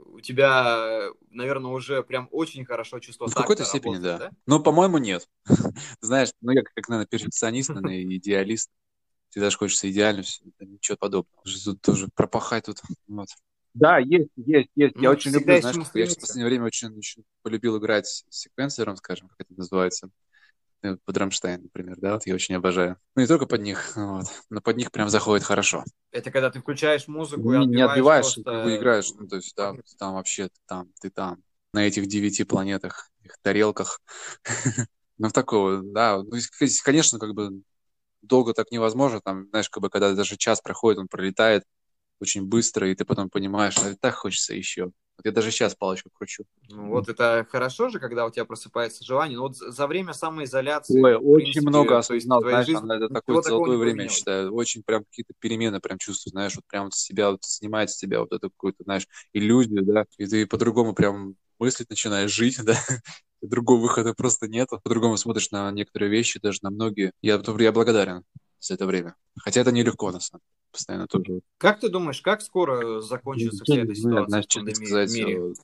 у 0.06 0.20
тебя, 0.20 1.10
наверное, 1.30 1.70
уже 1.70 2.02
прям 2.02 2.28
очень 2.32 2.64
хорошо 2.64 2.98
чувство 2.98 3.28
В 3.28 3.34
какой-то 3.34 3.64
степени, 3.64 3.94
работает, 3.94 4.18
да. 4.18 4.28
да. 4.30 4.36
Но, 4.46 4.60
по-моему, 4.60 4.98
нет. 4.98 5.28
Знаешь, 6.00 6.30
ну 6.40 6.50
я 6.50 6.62
как, 6.62 6.88
наверное, 6.88 7.06
перфекционист, 7.06 7.68
наверное, 7.70 8.16
идеалист. 8.16 8.70
Всегда 9.32 9.48
же 9.48 9.56
хочется 9.56 9.90
идеально, 9.90 10.22
ничего 10.60 10.98
подобного. 10.98 11.42
Тут 11.64 11.80
тоже 11.80 12.08
пропахать 12.14 12.66
тут. 12.66 12.82
Вот. 13.08 13.28
Да, 13.72 13.96
есть, 13.96 14.28
есть, 14.36 14.68
есть. 14.74 14.94
Ну, 14.94 15.02
я 15.02 15.10
очень 15.10 15.30
люблю, 15.30 15.58
знаешь, 15.58 15.74
я 15.74 16.06
в 16.06 16.20
последнее 16.20 16.46
время 16.46 16.66
очень, 16.66 16.94
очень 16.94 17.24
полюбил 17.40 17.78
играть 17.78 18.06
с 18.06 18.24
секвенсором, 18.28 18.96
скажем, 18.96 19.28
как 19.28 19.40
это 19.40 19.54
называется. 19.56 20.10
Э, 20.82 20.96
под 21.02 21.16
Рамштайн, 21.16 21.62
например, 21.62 21.96
да, 21.98 22.12
вот 22.12 22.26
я 22.26 22.34
очень 22.34 22.56
обожаю. 22.56 22.98
Ну, 23.16 23.22
не 23.22 23.26
только 23.26 23.46
под 23.46 23.62
них, 23.62 23.96
вот, 23.96 24.26
но 24.50 24.60
под 24.60 24.76
них 24.76 24.92
прям 24.92 25.08
заходит 25.08 25.46
хорошо. 25.46 25.82
Это 26.10 26.30
когда 26.30 26.50
ты 26.50 26.60
включаешь 26.60 27.08
музыку 27.08 27.54
и 27.54 27.64
Не 27.64 27.80
отбиваешь, 27.80 28.34
просто... 28.34 28.42
как 28.42 28.64
бы 28.64 28.76
играешь, 28.76 29.10
ну, 29.18 29.26
то 29.26 29.36
есть, 29.36 29.56
да, 29.56 29.74
там 29.98 30.12
вообще, 30.12 30.48
ты 30.48 30.60
там, 30.66 30.88
ты 31.00 31.08
там, 31.08 31.42
на 31.72 31.86
этих 31.86 32.06
девяти 32.06 32.44
планетах, 32.44 33.10
их 33.22 33.38
тарелках. 33.40 34.02
Ну, 35.18 35.30
такого, 35.30 35.82
да, 35.84 36.20
ну, 36.20 36.32
конечно, 36.84 37.20
как 37.20 37.34
бы 37.34 37.62
долго 38.22 38.54
так 38.54 38.70
невозможно, 38.70 39.20
там, 39.20 39.48
знаешь, 39.50 39.68
как 39.68 39.82
бы, 39.82 39.90
когда 39.90 40.14
даже 40.14 40.36
час 40.36 40.60
проходит, 40.60 40.98
он 40.98 41.08
пролетает 41.08 41.64
очень 42.20 42.46
быстро, 42.46 42.88
и 42.88 42.94
ты 42.94 43.04
потом 43.04 43.28
понимаешь, 43.28 43.74
что 43.74 43.94
так 43.96 44.14
хочется 44.14 44.54
еще. 44.54 44.92
Вот 45.16 45.26
я 45.26 45.32
даже 45.32 45.50
сейчас 45.50 45.74
палочку 45.74 46.08
кручу. 46.12 46.44
Ну, 46.70 46.88
вот 46.88 47.08
это 47.08 47.46
хорошо 47.50 47.90
же, 47.90 48.00
когда 48.00 48.24
у 48.24 48.30
тебя 48.30 48.44
просыпается 48.44 49.04
желание. 49.04 49.36
Но 49.36 49.44
вот 49.44 49.56
за 49.56 49.86
время 49.86 50.14
самоизоляции... 50.14 51.02
Ой, 51.02 51.16
очень 51.16 51.44
принципе, 51.52 51.68
много 51.68 51.98
осознал, 51.98 52.40
знаешь, 52.40 52.66
жизни, 52.66 52.96
это 52.96 53.12
такое 53.12 53.42
золотое 53.42 53.76
время, 53.76 54.04
я 54.04 54.08
считаю. 54.08 54.54
Очень 54.54 54.82
прям 54.82 55.04
какие-то 55.04 55.34
перемены 55.38 55.80
прям 55.80 55.98
чувствую, 55.98 56.30
знаешь, 56.30 56.54
вот 56.56 56.64
прям 56.66 56.90
себя 56.90 57.30
вот 57.30 57.44
снимает 57.44 57.90
с 57.90 57.96
тебя 57.96 58.20
вот 58.20 58.32
эту 58.32 58.50
какую-то, 58.50 58.84
знаешь, 58.84 59.06
иллюзию, 59.32 59.84
да, 59.84 60.06
и 60.16 60.26
ты 60.26 60.46
по-другому 60.46 60.94
прям 60.94 61.36
мыслить 61.58 61.90
начинаешь 61.90 62.32
жить, 62.32 62.58
да, 62.64 62.76
другого 63.42 63.80
выхода 63.80 64.14
просто 64.14 64.48
нету. 64.48 64.80
По-другому 64.82 65.16
смотришь 65.16 65.50
на 65.50 65.70
некоторые 65.70 66.10
вещи, 66.10 66.40
даже 66.40 66.60
на 66.62 66.70
многие. 66.70 67.12
Я, 67.20 67.40
я 67.58 67.72
благодарен 67.72 68.24
за 68.60 68.74
это 68.74 68.86
время. 68.86 69.14
Хотя 69.38 69.60
это 69.60 69.72
нелегко, 69.72 70.10
на 70.10 70.20
самом 70.20 70.40
деле. 70.40 70.62
Постоянно 70.72 71.06
тоже. 71.06 71.40
Как 71.58 71.80
ты 71.80 71.88
думаешь, 71.90 72.22
как 72.22 72.40
скоро 72.40 73.00
закончится 73.02 73.64
вся 73.64 73.76
эта 73.76 73.94
ситуация 73.94 74.26
Знаешь, 74.26 74.44
в 74.46 74.54
пандемии 74.54 74.86
сказать, 74.86 75.10
в 75.10 75.14
мире? 75.14 75.54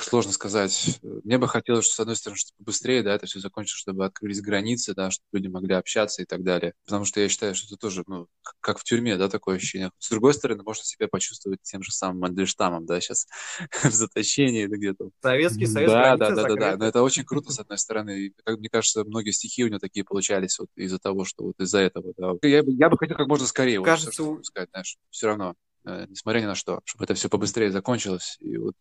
Сложно 0.00 0.32
сказать. 0.32 1.00
Мне 1.02 1.38
бы 1.38 1.48
хотелось, 1.48 1.86
что, 1.86 1.94
с 1.94 2.00
одной 2.00 2.16
стороны, 2.16 2.36
чтобы 2.36 2.64
быстрее, 2.64 3.02
да, 3.02 3.14
это 3.14 3.26
все 3.26 3.40
закончилось, 3.40 3.80
чтобы 3.80 4.04
открылись 4.04 4.40
границы, 4.40 4.94
да, 4.94 5.10
чтобы 5.10 5.26
люди 5.32 5.48
могли 5.48 5.74
общаться 5.74 6.22
и 6.22 6.24
так 6.24 6.42
далее. 6.42 6.74
Потому 6.84 7.04
что 7.04 7.20
я 7.20 7.28
считаю, 7.28 7.54
что 7.54 7.68
это 7.68 7.76
тоже, 7.76 8.04
ну, 8.06 8.26
как 8.60 8.78
в 8.78 8.84
тюрьме, 8.84 9.16
да, 9.16 9.28
такое 9.28 9.56
ощущение. 9.56 9.90
С 9.98 10.10
другой 10.10 10.34
стороны, 10.34 10.62
можно 10.62 10.84
себя 10.84 11.08
почувствовать 11.08 11.60
тем 11.62 11.82
же 11.82 11.92
самым 11.92 12.20
Мандельштамом, 12.20 12.84
да, 12.84 13.00
сейчас 13.00 13.26
в 13.82 13.90
заточении 13.90 14.64
или 14.64 14.76
где-то. 14.76 15.10
Советский 15.22 15.66
Союз, 15.66 15.92
Да, 15.92 16.16
да, 16.16 16.30
да, 16.30 16.42
да, 16.44 16.54
да. 16.54 16.76
Но 16.76 16.86
это 16.86 17.02
очень 17.02 17.24
круто, 17.24 17.52
с 17.52 17.58
одной 17.58 17.78
стороны. 17.78 18.32
Как 18.44 18.58
мне 18.58 18.68
кажется, 18.68 19.04
многие 19.04 19.30
стихи 19.30 19.64
у 19.64 19.68
него 19.68 19.78
такие 19.78 20.04
получались 20.04 20.58
вот 20.58 20.68
из-за 20.76 20.98
того, 20.98 21.24
что 21.24 21.44
вот 21.44 21.60
из-за 21.60 21.78
этого, 21.78 22.12
да. 22.16 22.32
Я, 22.42 22.62
я 22.66 22.90
бы 22.90 22.98
хотел 22.98 23.16
как 23.16 23.28
можно 23.28 23.46
скорее, 23.46 23.82
Кажется, 23.82 24.22
вот, 24.22 24.38
что, 24.40 24.44
сказать, 24.44 24.70
знаешь, 24.70 24.96
все 25.10 25.26
равно, 25.28 25.54
э, 25.86 26.06
несмотря 26.08 26.40
ни 26.40 26.46
на 26.46 26.54
что, 26.54 26.80
чтобы 26.84 27.04
это 27.04 27.14
все 27.14 27.28
побыстрее 27.28 27.70
закончилось, 27.70 28.36
и 28.40 28.56
вот 28.58 28.74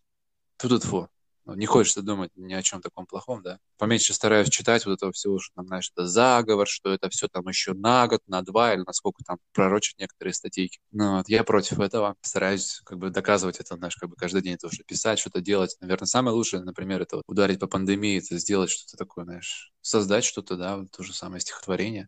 Ту-ту-ту. 0.63 1.09
Ну, 1.45 1.55
не 1.55 1.65
хочется 1.65 2.01
думать 2.01 2.31
ни 2.35 2.53
о 2.53 2.61
чем 2.61 2.79
таком 2.79 3.05
плохом, 3.05 3.43
да. 3.43 3.59
Поменьше 3.77 4.13
стараюсь 4.13 4.47
читать 4.47 4.85
вот 4.85 4.93
этого 4.93 5.11
всего, 5.11 5.39
что 5.39 5.53
там, 5.55 5.67
знаешь, 5.67 5.91
это 5.93 6.07
заговор, 6.07 6.69
что 6.69 6.93
это 6.93 7.09
все 7.09 7.27
там 7.27 7.45
еще 7.49 7.73
на 7.73 8.07
год, 8.07 8.21
на 8.27 8.41
два, 8.43 8.73
или 8.73 8.83
насколько 8.87 9.25
там 9.25 9.39
пророчат 9.51 9.99
некоторые 9.99 10.33
статейки. 10.33 10.79
Ну, 10.93 11.17
вот, 11.17 11.27
я 11.27 11.43
против 11.43 11.81
этого. 11.81 12.15
Стараюсь 12.21 12.79
как 12.85 12.97
бы 12.97 13.09
доказывать 13.09 13.59
это, 13.59 13.75
знаешь, 13.75 13.97
как 13.97 14.09
бы 14.09 14.15
каждый 14.15 14.41
день 14.41 14.55
тоже 14.55 14.83
писать, 14.87 15.19
что-то 15.19 15.41
делать. 15.41 15.75
Наверное, 15.81 16.05
самое 16.05 16.33
лучшее, 16.33 16.63
например, 16.63 17.01
это 17.01 17.17
вот 17.17 17.23
ударить 17.27 17.59
по 17.59 17.67
пандемии, 17.67 18.19
это 18.19 18.37
сделать 18.37 18.69
что-то 18.69 18.95
такое, 18.95 19.25
знаешь, 19.25 19.73
создать 19.81 20.23
что-то, 20.23 20.55
да, 20.55 20.77
вот 20.77 20.91
то 20.91 21.03
же 21.03 21.13
самое 21.13 21.41
стихотворение. 21.41 22.07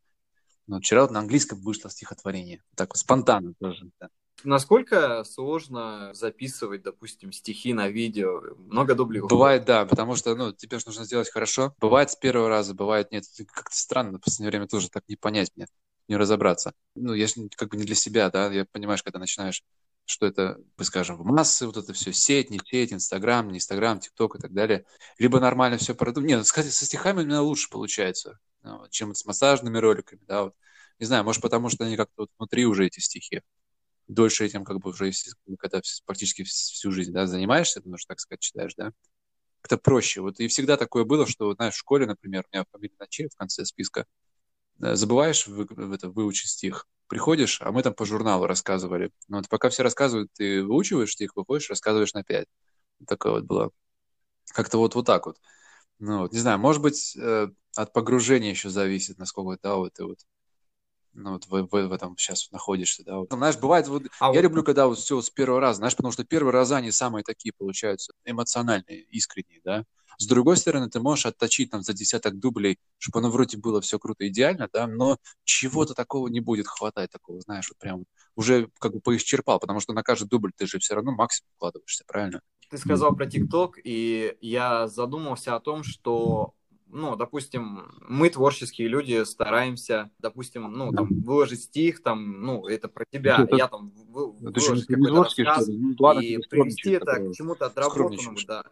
Но 0.68 0.80
вчера 0.80 1.02
вот 1.02 1.12
на 1.12 1.20
английском 1.20 1.60
вышло 1.62 1.89
стихотворение. 1.89 2.63
Так 2.78 2.91
вот, 2.91 3.00
спонтанно 3.00 3.54
тоже, 3.60 3.89
да. 4.00 4.08
Насколько 4.43 5.24
сложно 5.24 6.12
записывать, 6.13 6.84
допустим, 6.84 7.32
стихи 7.32 7.74
на 7.74 7.88
видео? 7.88 8.41
Много 8.58 8.93
дублей 8.95 9.21
Бывает, 9.21 9.65
да, 9.65 9.86
потому 9.86 10.15
что, 10.15 10.36
ну, 10.36 10.54
тебе 10.54 10.80
же 10.80 10.86
нужно 10.88 11.06
сделать 11.06 11.32
хорошо. 11.32 11.74
Бывает 11.80 12.12
с 12.12 12.15
первого 12.15 12.50
раза, 12.50 12.74
бывает 12.74 13.12
нет. 13.12 13.24
Как-то 13.52 13.76
странно, 13.76 14.17
в 14.17 14.21
последнее 14.21 14.52
время 14.52 14.67
тоже 14.67 14.89
так 14.89 15.04
не 15.08 15.15
понять 15.15 15.52
мне, 15.56 15.67
не 16.08 16.17
разобраться. 16.17 16.74
Ну, 16.95 17.13
я 17.13 17.28
же 17.28 17.34
как 17.56 17.69
бы 17.69 17.78
не 17.78 17.84
для 17.84 17.95
себя, 17.95 18.30
да, 18.30 18.52
я 18.52 18.65
понимаешь, 18.71 19.04
когда 19.04 19.19
начинаешь 19.19 19.63
что 20.06 20.28
это, 20.28 20.58
скажем, 20.82 21.17
в 21.17 21.26
массы, 21.26 21.65
вот 21.65 21.78
это 21.78 21.91
все, 21.93 22.13
сеть, 22.13 22.52
не 22.52 22.60
сеть, 22.63 22.93
Инстаграм, 22.93 23.48
не 23.50 23.58
Инстаграм, 23.58 24.00
ТикТок 24.00 24.36
и 24.36 24.39
так 24.39 24.54
далее. 24.54 24.86
Либо 25.17 25.39
нормально 25.39 25.78
все 25.78 25.95
продумать. 25.95 26.30
Нет, 26.30 26.39
ну, 26.39 26.43
со 26.45 26.86
стихами 26.86 27.24
у 27.24 27.26
меня 27.26 27.41
лучше 27.41 27.69
получается, 27.69 28.39
ну, 28.62 28.88
чем 28.89 29.15
с 29.15 29.26
массажными 29.26 29.78
роликами, 29.78 30.21
да, 30.28 30.43
вот 30.43 30.56
Не 31.00 31.08
знаю, 31.08 31.24
может, 31.24 31.41
потому 31.41 31.69
что 31.69 31.86
они 31.86 31.98
как-то 31.98 32.13
вот 32.17 32.30
внутри 32.38 32.65
уже 32.65 32.86
эти 32.86 33.00
стихи. 33.00 33.41
Дольше 34.08 34.46
этим 34.46 34.63
как 34.65 34.80
бы 34.80 34.91
уже, 34.91 35.12
когда 35.60 35.82
практически 36.06 36.44
всю 36.44 36.91
жизнь, 36.91 37.12
да, 37.12 37.28
занимаешься, 37.28 37.80
потому 37.82 37.98
что, 37.98 38.10
так 38.10 38.20
сказать, 38.20 38.41
читаешь, 38.41 38.76
да, 38.78 38.91
как-то 39.62 39.78
проще. 39.78 40.22
Вот 40.22 40.39
и 40.39 40.48
всегда 40.48 40.78
такое 40.78 41.06
было, 41.06 41.28
что, 41.28 41.54
знаешь, 41.56 41.76
в 41.76 41.80
школе, 41.80 42.06
например, 42.08 42.46
у 42.52 42.56
меня 42.56 42.65
фамилия 42.72 42.96
Наче 43.00 43.30
в 43.30 43.36
конце 43.38 43.65
списка, 43.65 44.06
э, 44.82 44.96
забываешь 44.96 45.48
вы, 45.48 45.68
это, 45.96 46.10
выучить 46.10 46.50
стих, 46.52 46.88
приходишь, 47.08 47.62
а 47.62 47.72
мы 47.72 47.84
там 47.84 47.94
по 47.94 48.06
журналу 48.06 48.48
рассказывали. 48.48 49.12
Но 49.28 49.38
вот 49.38 49.50
пока 49.50 49.70
все 49.70 49.84
рассказывают, 49.84 50.32
ты 50.34 50.63
выучиваешь 50.63 51.12
стих, 51.13 51.36
выходишь, 51.36 51.70
рассказываешь 51.70 52.13
на 52.13 52.24
пять. 52.24 52.48
Такое 53.08 53.34
вот 53.34 53.46
было. 53.46 53.72
Как-то 54.54 54.78
вот, 54.78 54.96
вот 54.96 55.06
так 55.06 55.26
вот. 55.28 55.38
Ну, 56.00 56.20
вот, 56.22 56.34
не 56.34 56.39
знаю, 56.39 56.60
может 56.60 56.82
быть, 56.82 57.15
э, 57.18 57.50
от 57.76 57.94
погружения 57.94 58.52
еще 58.52 58.70
зависит, 58.70 59.18
насколько, 59.18 59.60
да, 59.63 59.76
вот 59.76 59.94
ты 59.94 60.06
вот 60.06 60.20
ну, 61.15 61.34
вот 61.34 61.45
в, 61.45 61.67
в, 61.67 61.88
в 61.88 61.91
этом 61.91 62.17
сейчас 62.17 62.51
находишься, 62.51 63.04
да. 63.04 63.17
Вот. 63.17 63.32
Знаешь, 63.32 63.58
бывает, 63.58 63.88
вот, 63.88 64.04
а 64.19 64.28
я 64.28 64.34
вот... 64.34 64.41
люблю, 64.43 64.63
когда 64.63 64.88
вот 64.88 64.99
все 64.99 65.21
с 65.21 65.30
первого 65.30 65.62
раза, 65.62 65.78
знаешь, 65.78 65.95
потому 65.95 66.12
что 66.12 66.23
первые 66.23 66.54
раза 66.54 66.78
они 66.78 66.91
самые 66.91 67.23
такие 67.23 67.54
получаются, 67.58 68.13
эмоциональные, 68.25 69.04
искренние, 69.04 69.62
да. 69.63 69.86
С 70.17 70.28
другой 70.28 70.58
стороны, 70.58 70.89
ты 70.89 70.99
можешь 70.99 71.25
отточить 71.25 71.71
там 71.71 71.82
за 71.82 71.93
десяток 71.93 72.39
дублей, 72.39 72.78
чтобы 72.97 73.19
оно 73.19 73.30
вроде 73.30 73.58
было 73.58 73.82
все 73.82 73.99
круто, 73.99 74.28
идеально, 74.28 74.69
да, 74.71 74.88
но 74.88 75.17
чего-то 75.43 75.93
такого 75.93 76.28
не 76.28 76.39
будет 76.39 76.67
хватать, 76.67 77.12
такого, 77.12 77.41
знаешь, 77.41 77.69
вот 77.69 77.78
прям 77.78 78.06
уже 78.36 78.69
как 78.80 78.93
бы 78.93 78.99
поисчерпал, 79.01 79.60
потому 79.60 79.80
что 79.80 79.93
на 79.93 80.04
каждый 80.04 80.28
дубль 80.28 80.51
ты 80.56 80.67
же 80.67 80.80
все 80.80 80.95
равно 80.95 81.12
максимум 81.12 81.49
вкладываешься, 81.56 82.04
правильно? 82.08 82.41
Ты 82.69 82.78
сказал 82.78 83.15
про 83.15 83.25
ТикТок, 83.25 83.78
и 83.84 84.38
я 84.41 84.88
задумался 84.88 85.56
о 85.56 85.60
том, 85.60 85.84
что 85.84 86.54
ну, 86.88 87.15
допустим, 87.15 87.91
мы 88.08 88.30
творческие 88.30 88.88
люди 88.88 89.24
стараемся, 89.26 90.12
допустим, 90.19 90.71
ну, 90.71 90.91
там, 90.91 91.08
выложить 91.21 91.63
стих, 91.63 92.02
там, 92.02 92.41
ну, 92.41 92.67
это 92.67 92.88
про 92.88 93.06
тебя, 93.06 93.39
это, 93.43 93.56
я 93.56 93.67
там 93.67 93.91
вы, 94.10 94.32
выложить 94.32 94.88
какой-то 94.88 95.24
рассказ 95.24 95.67
ну, 95.67 95.95
ладно, 96.00 96.21
и 96.21 96.38
привести 96.38 96.91
это 96.91 97.15
к 97.15 97.34
чему-то 97.34 97.65
отработанному, 97.65 98.38
да. 98.48 98.63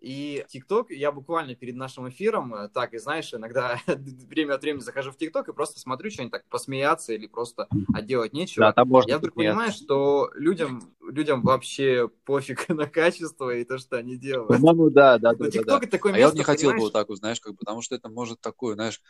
И 0.00 0.46
ТикТок, 0.48 0.90
я 0.90 1.12
буквально 1.12 1.54
перед 1.54 1.76
нашим 1.76 2.08
эфиром, 2.08 2.54
э, 2.54 2.68
так, 2.70 2.94
и 2.94 2.98
знаешь, 2.98 3.34
иногда 3.34 3.78
время 3.86 4.54
от 4.54 4.62
времени 4.62 4.80
захожу 4.80 5.10
в 5.12 5.16
ТикТок 5.18 5.48
и 5.48 5.52
просто 5.52 5.78
смотрю 5.78 6.10
что-нибудь 6.10 6.32
так, 6.32 6.44
посмеяться 6.48 7.12
или 7.12 7.26
просто 7.26 7.68
а 7.92 8.00
делать 8.00 8.32
нечего. 8.32 8.66
Да, 8.66 8.72
там 8.72 8.88
можно 8.88 9.10
я 9.10 9.18
вдруг 9.18 9.34
понимаю, 9.34 9.72
что 9.72 10.30
людям, 10.34 10.94
людям 11.02 11.42
вообще 11.42 12.08
пофиг 12.24 12.66
на 12.70 12.86
качество 12.86 13.54
и 13.54 13.62
то, 13.64 13.76
что 13.76 13.98
они 13.98 14.16
делают. 14.16 14.48
По-моему, 14.48 14.88
да, 14.88 15.18
да. 15.18 15.32
Но 15.38 15.50
ТикТок 15.50 15.66
да, 15.66 15.78
да. 15.78 15.84
это 15.84 15.90
такое 15.90 16.12
место, 16.12 16.18
а 16.18 16.20
я 16.20 16.28
вот 16.28 16.38
не 16.38 16.44
хотел 16.44 16.72
бы 16.72 16.78
вот 16.78 16.92
так 16.94 17.08
вот, 17.10 17.18
знаешь, 17.18 17.40
как 17.40 17.52
бы, 17.52 17.58
потому 17.58 17.82
что 17.82 17.94
это 17.94 18.08
может 18.08 18.40
такое, 18.40 18.76
знаешь, 18.76 19.02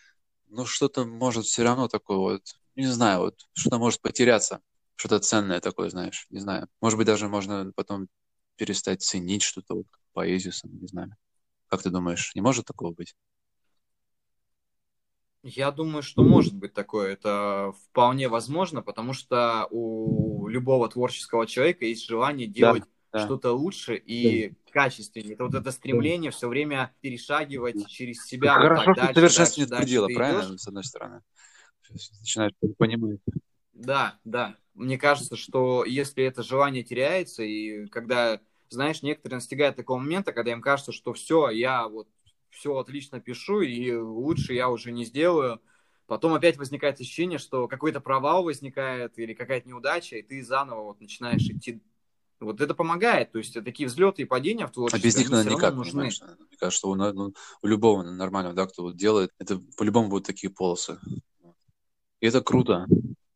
ну 0.48 0.66
что-то 0.66 1.04
может 1.04 1.44
все 1.44 1.62
равно 1.62 1.86
такое 1.86 2.18
вот, 2.18 2.42
не 2.74 2.86
знаю, 2.86 3.20
вот 3.20 3.46
что-то 3.52 3.78
может 3.78 4.00
потеряться, 4.00 4.60
что-то 4.96 5.20
ценное 5.20 5.60
такое, 5.60 5.88
знаешь, 5.88 6.26
не 6.30 6.40
знаю. 6.40 6.66
Может 6.80 6.96
быть, 6.98 7.06
даже 7.06 7.28
можно 7.28 7.70
потом 7.76 8.08
перестать 8.56 9.02
ценить 9.02 9.42
что-то, 9.42 9.74
вот, 9.76 9.86
поэзию, 10.12 10.52
не 10.64 10.86
знаю. 10.86 11.16
Как 11.68 11.82
ты 11.82 11.90
думаешь, 11.90 12.34
не 12.34 12.40
может 12.40 12.66
такого 12.66 12.92
быть? 12.92 13.14
Я 15.42 15.70
думаю, 15.70 16.02
что 16.02 16.22
может 16.22 16.54
быть 16.54 16.74
такое. 16.74 17.12
Это 17.12 17.72
вполне 17.84 18.28
возможно, 18.28 18.82
потому 18.82 19.14
что 19.14 19.66
у 19.70 20.48
любого 20.48 20.88
творческого 20.88 21.46
человека 21.46 21.86
есть 21.86 22.06
желание 22.06 22.46
делать 22.46 22.84
да, 23.12 23.24
что-то 23.24 23.52
лучше 23.52 23.96
и 23.96 24.50
да. 24.50 24.54
качественнее. 24.72 25.34
Это 25.34 25.44
вот 25.44 25.54
это 25.54 25.70
стремление 25.70 26.30
да. 26.30 26.36
все 26.36 26.48
время 26.48 26.94
перешагивать 27.00 27.88
через 27.88 28.24
себя. 28.26 28.58
Вот 28.58 28.62
Хорошо, 28.62 28.84
так, 28.84 28.96
дальше, 28.96 29.14
совершенстве 29.14 29.64
нет 29.64 29.78
предела, 29.78 30.08
правильно, 30.08 30.50
идешь? 30.50 30.60
с 30.60 30.68
одной 30.68 30.84
стороны? 30.84 31.22
Начинаешь 31.88 32.52
понимать. 32.76 33.20
Да, 33.72 34.18
да. 34.24 34.56
Мне 34.74 34.98
кажется, 34.98 35.36
что 35.36 35.84
если 35.84 36.22
это 36.24 36.42
желание 36.42 36.84
теряется, 36.84 37.42
и 37.42 37.86
когда 37.86 38.40
знаешь, 38.70 39.02
некоторые 39.02 39.36
настигают 39.36 39.76
такого 39.76 39.98
момента, 39.98 40.32
когда 40.32 40.52
им 40.52 40.62
кажется, 40.62 40.92
что 40.92 41.12
все, 41.12 41.50
я 41.50 41.88
вот 41.88 42.08
все 42.50 42.76
отлично 42.76 43.20
пишу, 43.20 43.60
и 43.60 43.92
лучше 43.92 44.54
я 44.54 44.68
уже 44.70 44.92
не 44.92 45.04
сделаю. 45.04 45.60
Потом 46.06 46.34
опять 46.34 46.56
возникает 46.56 47.00
ощущение, 47.00 47.38
что 47.38 47.68
какой-то 47.68 48.00
провал 48.00 48.42
возникает 48.42 49.18
или 49.18 49.34
какая-то 49.34 49.68
неудача, 49.68 50.16
и 50.16 50.22
ты 50.22 50.42
заново 50.42 50.82
вот 50.82 51.00
начинаешь 51.00 51.42
идти. 51.42 51.80
Вот 52.40 52.60
это 52.60 52.74
помогает. 52.74 53.32
То 53.32 53.38
есть 53.38 53.52
такие 53.52 53.88
взлеты 53.88 54.22
и 54.22 54.24
падения 54.24 54.66
в 54.66 54.72
творчестве. 54.72 55.00
А 55.00 55.04
без 55.04 55.16
них, 55.16 55.30
наверное, 55.30 55.56
никак 55.56 55.74
нужны. 55.74 55.92
Знаешь, 55.92 56.20
мне 56.20 56.58
кажется, 56.58 56.78
что 56.78 56.90
у, 56.90 56.94
ну, 56.94 57.34
у 57.62 57.66
любого 57.66 58.02
нормального, 58.02 58.54
да, 58.54 58.66
кто 58.66 58.82
вот 58.82 58.96
делает, 58.96 59.30
это 59.38 59.60
по-любому 59.76 60.08
будут 60.08 60.26
такие 60.26 60.50
полосы. 60.50 60.98
И 62.20 62.26
это 62.26 62.40
круто. 62.40 62.86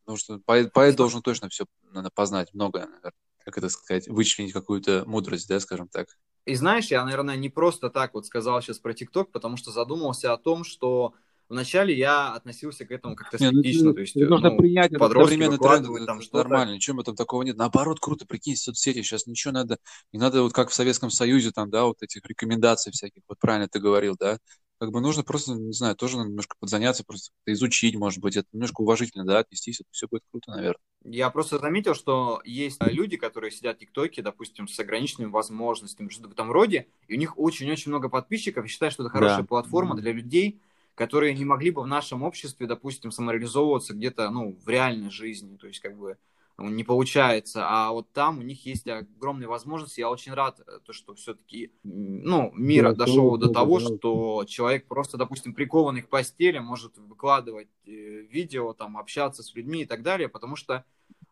Потому 0.05 0.19
что 0.19 0.39
поэт, 0.45 0.73
поэт 0.73 0.97
должен 0.97 1.23
точно 1.23 1.49
все 1.49 1.67
надо 1.93 2.11
познать, 2.11 2.53
многое, 2.53 2.87
наверное 2.87 3.13
как 3.45 3.59
это 3.59 3.69
сказать, 3.69 4.09
вычленить 4.09 4.53
какую-то 4.53 5.05
мудрость, 5.07 5.49
да, 5.49 5.61
скажем 5.61 5.89
так. 5.89 6.09
И 6.47 6.55
знаешь, 6.55 6.87
я, 6.87 7.05
наверное, 7.05 7.37
не 7.37 7.49
просто 7.49 7.91
так 7.91 8.15
вот 8.15 8.27
сказал 8.27 8.61
сейчас 8.61 8.79
про 8.79 8.93
ТикТок, 8.93 9.33
потому 9.33 9.57
что 9.57 9.71
задумался 9.71 10.33
о 10.33 10.37
том, 10.37 10.65
что 10.65 11.15
Вначале 11.51 11.95
я 11.95 12.33
относился 12.33 12.87
к 12.87 12.91
этому 12.91 13.17
как-то 13.17 13.37
ну, 13.39 13.49
скептично, 13.49 13.85
ну, 13.89 13.95
то 13.95 14.01
есть 14.01 14.17
нужно 14.17 14.51
ну, 14.51 14.57
принять 14.57 14.93
современный 14.93 15.59
тренд, 15.59 16.07
там 16.07 16.23
что 16.23 16.39
нормально, 16.39 16.73
ничего 16.73 17.03
там 17.03 17.17
такого 17.17 17.43
нет. 17.43 17.57
Наоборот, 17.57 18.01
круто, 18.01 18.27
прикинь, 18.27 18.57
соцсети 18.57 19.03
сейчас 19.03 19.27
ничего 19.27 19.53
надо, 19.53 19.79
не 20.13 20.19
надо 20.19 20.43
вот 20.43 20.55
как 20.55 20.71
в 20.71 20.75
Советском 20.75 21.11
Союзе 21.11 21.51
там, 21.51 21.71
да, 21.71 21.85
вот 21.85 22.03
этих 22.03 22.25
рекомендаций 22.25 22.93
всяких, 22.93 23.23
вот 23.29 23.39
правильно 23.39 23.69
ты 23.69 23.79
говорил, 23.79 24.17
да, 24.19 24.39
как 24.85 24.93
бы 24.93 25.01
нужно 25.01 25.23
просто, 25.23 25.55
не 25.55 25.73
знаю, 25.73 25.97
тоже 25.97 26.19
немножко 26.19 26.57
подзаняться, 26.61 27.05
просто 27.05 27.33
изучить, 27.47 27.97
может 27.97 28.21
быть, 28.21 28.37
это 28.37 28.47
немножко 28.53 28.83
уважительно, 28.83 29.25
да, 29.25 29.39
отнестись, 29.39 29.81
это 29.81 29.89
все 29.91 30.07
будет 30.09 30.23
круто, 30.31 30.51
наверное. 30.51 30.81
Я 31.05 31.31
просто 31.31 31.59
заметил, 31.59 31.95
что 31.95 32.41
есть 32.45 32.79
люди, 32.83 33.17
которые 33.17 33.51
сидят 33.51 33.77
в 33.77 33.81
ТикТоке, 33.81 34.23
допустим, 34.23 34.69
с 34.69 34.79
ограниченными 34.79 35.31
возможностями, 35.31 36.09
что-то 36.09 36.29
в 36.29 36.33
этом 36.33 36.51
роде, 36.51 36.87
и 37.09 37.15
у 37.15 37.19
них 37.19 37.39
очень-очень 37.39 37.91
много 37.91 38.09
подписчиков, 38.09 38.65
и 38.65 38.69
считают, 38.69 38.95
что 38.95 39.03
это 39.05 39.11
хорошая 39.11 39.43
да. 39.43 39.47
платформа 39.47 39.97
для 39.97 40.13
людей, 40.13 40.61
которые 40.95 41.35
не 41.35 41.45
могли 41.45 41.71
бы 41.71 41.83
в 41.83 41.87
нашем 41.87 42.23
обществе, 42.23 42.67
допустим, 42.67 43.11
самореализовываться 43.11 43.95
где-то, 43.95 44.31
ну, 44.31 44.57
в 44.65 44.69
реальной 44.69 45.11
жизни, 45.11 45.57
то 45.57 45.67
есть, 45.67 45.81
как 45.81 45.97
бы, 45.97 46.17
не 46.59 46.85
получается, 46.85 47.65
а 47.69 47.91
вот 47.91 48.13
там 48.13 48.39
у 48.39 48.43
них 48.43 48.65
есть 48.65 48.87
огромные 48.87 49.49
возможности. 49.49 50.01
Я 50.01 50.11
очень 50.11 50.33
рад, 50.33 50.61
э, 50.61 50.79
то, 50.85 50.93
что 50.93 51.15
все-таки 51.15 51.73
ну, 51.83 52.53
мир 52.55 52.91
да, 52.95 53.07
дошел 53.07 53.37
до 53.37 53.49
того, 53.49 53.81
да. 53.81 53.87
что 53.87 54.45
человек 54.47 54.87
просто, 54.87 55.17
допустим, 55.17 55.55
прикованный 55.55 56.03
к 56.03 56.09
постели 56.09 56.59
может 56.59 56.97
выкладывать 56.97 57.69
э, 57.87 57.91
видео, 57.91 58.73
там, 58.73 58.97
общаться 58.97 59.43
с 59.43 59.55
людьми 59.55 59.83
и 59.83 59.87
так 59.87 60.03
далее, 60.03 60.29
потому 60.29 60.55
что, 60.55 60.85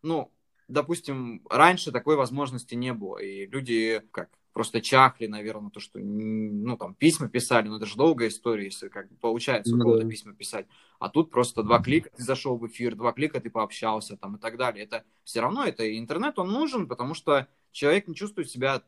ну, 0.02 0.32
допустим, 0.66 1.42
раньше 1.48 1.92
такой 1.92 2.16
возможности 2.16 2.74
не 2.74 2.92
было, 2.92 3.18
и 3.18 3.46
люди 3.46 4.02
как 4.10 4.28
просто 4.52 4.80
чахли, 4.80 5.26
наверное, 5.26 5.70
то, 5.70 5.80
что, 5.80 5.98
ну, 5.98 6.76
там, 6.76 6.94
письма 6.94 7.28
писали, 7.28 7.68
но 7.68 7.76
это 7.76 7.86
же 7.86 7.96
долгая 7.96 8.28
история, 8.28 8.66
если 8.66 8.88
как 8.88 9.08
бы 9.08 9.16
получается 9.16 9.74
ну, 9.74 9.98
да. 9.98 10.06
письма 10.06 10.34
писать. 10.34 10.66
А 10.98 11.08
тут 11.08 11.30
просто 11.30 11.62
два 11.62 11.82
клика, 11.82 12.10
ты 12.14 12.22
зашел 12.22 12.56
в 12.56 12.66
эфир, 12.66 12.94
два 12.94 13.12
клика, 13.12 13.40
ты 13.40 13.50
пообщался 13.50 14.16
там 14.16 14.36
и 14.36 14.38
так 14.38 14.56
далее. 14.56 14.84
Это 14.84 15.04
все 15.24 15.40
равно, 15.40 15.64
это 15.64 15.98
интернет, 15.98 16.38
он 16.38 16.52
нужен, 16.52 16.86
потому 16.86 17.14
что 17.14 17.48
человек 17.70 18.08
не 18.08 18.14
чувствует 18.14 18.50
себя 18.50 18.82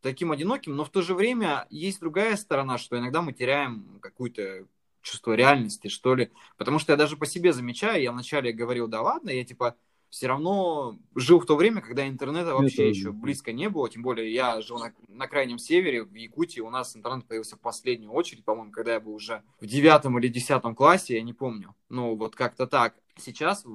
таким 0.00 0.32
одиноким, 0.32 0.76
но 0.76 0.84
в 0.84 0.90
то 0.90 1.00
же 1.00 1.14
время 1.14 1.66
есть 1.70 2.00
другая 2.00 2.36
сторона, 2.36 2.76
что 2.76 2.98
иногда 2.98 3.22
мы 3.22 3.32
теряем 3.32 3.98
какую-то 4.00 4.66
чувство 5.00 5.32
реальности, 5.34 5.88
что 5.88 6.14
ли. 6.14 6.30
Потому 6.56 6.78
что 6.78 6.92
я 6.92 6.96
даже 6.96 7.16
по 7.16 7.26
себе 7.26 7.52
замечаю, 7.52 8.02
я 8.02 8.12
вначале 8.12 8.52
говорил, 8.52 8.88
да 8.88 9.00
ладно, 9.00 9.30
я 9.30 9.44
типа 9.44 9.76
все 10.14 10.28
равно 10.28 10.96
жил 11.16 11.40
в 11.40 11.44
то 11.44 11.56
время, 11.56 11.80
когда 11.80 12.06
интернета 12.06 12.54
вообще 12.54 12.88
еще 12.88 13.10
близко 13.10 13.52
не 13.52 13.68
было. 13.68 13.90
Тем 13.90 14.02
более 14.02 14.32
я 14.32 14.60
жил 14.60 14.78
на, 14.78 14.94
на 15.08 15.26
крайнем 15.26 15.58
севере, 15.58 16.04
в 16.04 16.14
Якутии. 16.14 16.60
У 16.60 16.70
нас 16.70 16.94
интернет 16.94 17.26
появился 17.26 17.56
в 17.56 17.60
последнюю 17.60 18.12
очередь, 18.12 18.44
по-моему, 18.44 18.70
когда 18.70 18.92
я 18.92 19.00
был 19.00 19.12
уже 19.12 19.42
в 19.60 19.66
девятом 19.66 20.16
или 20.20 20.28
десятом 20.28 20.76
классе, 20.76 21.16
я 21.16 21.22
не 21.22 21.32
помню. 21.32 21.74
Ну, 21.88 22.14
вот 22.14 22.36
как-то 22.36 22.68
так. 22.68 22.94
Сейчас, 23.16 23.66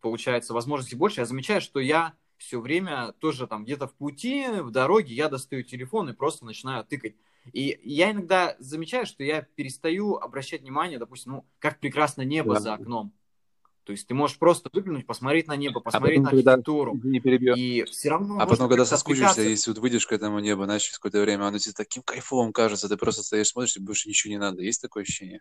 получается, 0.00 0.54
возможностей 0.54 0.94
больше. 0.94 1.20
Я 1.20 1.26
замечаю, 1.26 1.60
что 1.60 1.80
я 1.80 2.14
все 2.36 2.60
время 2.60 3.12
тоже 3.18 3.48
там 3.48 3.64
где-то 3.64 3.88
в 3.88 3.94
пути, 3.94 4.46
в 4.60 4.70
дороге, 4.70 5.14
я 5.14 5.28
достаю 5.28 5.64
телефон 5.64 6.10
и 6.10 6.12
просто 6.12 6.44
начинаю 6.44 6.84
тыкать. 6.84 7.16
И 7.52 7.80
я 7.82 8.12
иногда 8.12 8.54
замечаю, 8.60 9.04
что 9.04 9.24
я 9.24 9.42
перестаю 9.42 10.14
обращать 10.14 10.60
внимание, 10.60 11.00
допустим, 11.00 11.32
ну, 11.32 11.44
как 11.58 11.80
прекрасно 11.80 12.22
небо 12.22 12.54
да. 12.54 12.60
за 12.60 12.74
окном. 12.74 13.12
То 13.84 13.92
есть 13.92 14.06
ты 14.06 14.14
можешь 14.14 14.38
просто 14.38 14.70
выглянуть, 14.72 15.06
посмотреть 15.06 15.48
на 15.48 15.56
небо, 15.56 15.80
а 15.80 15.82
посмотреть 15.82 16.20
а 16.20 16.24
потом, 16.24 16.44
на 16.44 16.52
архитектуру. 16.52 17.00
Не 17.02 17.20
перебью. 17.20 17.54
И 17.56 17.84
все 17.84 18.10
равно 18.10 18.38
А 18.38 18.46
потом, 18.46 18.68
когда 18.68 18.84
соскучишься, 18.84 19.42
если 19.42 19.70
вот 19.70 19.78
выйдешь 19.78 20.06
к 20.06 20.12
этому 20.12 20.38
небу, 20.38 20.64
знаешь, 20.64 20.82
через 20.82 20.98
какое-то 20.98 21.20
время, 21.20 21.46
оно 21.46 21.58
тебе 21.58 21.74
таким 21.76 22.02
кайфовым 22.02 22.52
кажется, 22.52 22.88
ты 22.88 22.96
просто 22.96 23.22
стоишь, 23.22 23.48
смотришь, 23.48 23.74
тебе 23.74 23.86
больше 23.86 24.08
ничего 24.08 24.30
не 24.32 24.38
надо. 24.38 24.62
Есть 24.62 24.82
такое 24.82 25.02
ощущение? 25.02 25.40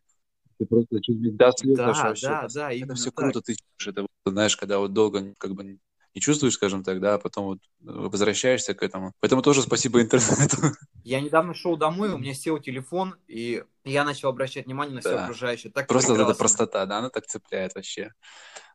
Ты 0.57 0.65
просто 0.65 1.01
чуть 1.01 1.17
слез 1.17 1.75
да, 1.75 2.13
да, 2.21 2.47
да, 2.53 2.71
Это 2.71 2.95
все 2.95 3.11
так. 3.11 3.15
круто, 3.15 3.41
ты 3.41 3.55
это, 3.85 4.05
знаешь, 4.25 4.55
когда 4.57 4.79
вот 4.79 4.93
долго 4.93 5.33
как 5.37 5.53
бы 5.53 5.79
не 6.13 6.21
чувствуешь, 6.21 6.53
скажем 6.53 6.83
так, 6.83 6.99
да, 6.99 7.15
а 7.15 7.17
потом 7.17 7.45
вот 7.45 7.59
возвращаешься 7.79 8.73
к 8.73 8.83
этому. 8.83 9.13
Поэтому 9.19 9.41
тоже 9.41 9.61
спасибо 9.61 10.01
интернету. 10.01 10.57
Я 11.03 11.21
недавно 11.21 11.53
шел 11.53 11.77
домой, 11.77 12.09
у 12.09 12.17
меня 12.17 12.33
сел 12.33 12.59
телефон, 12.59 13.15
и 13.27 13.63
я 13.83 14.03
начал 14.03 14.29
обращать 14.29 14.65
внимание 14.65 14.95
на 14.95 15.01
все 15.01 15.11
да. 15.11 15.23
окружающее. 15.23 15.71
Так 15.71 15.87
Просто 15.87 16.09
прекрасно. 16.09 16.25
вот 16.25 16.31
эта 16.31 16.39
простота, 16.39 16.85
да, 16.85 16.97
она 16.99 17.09
так 17.09 17.25
цепляет 17.25 17.75
вообще. 17.75 18.11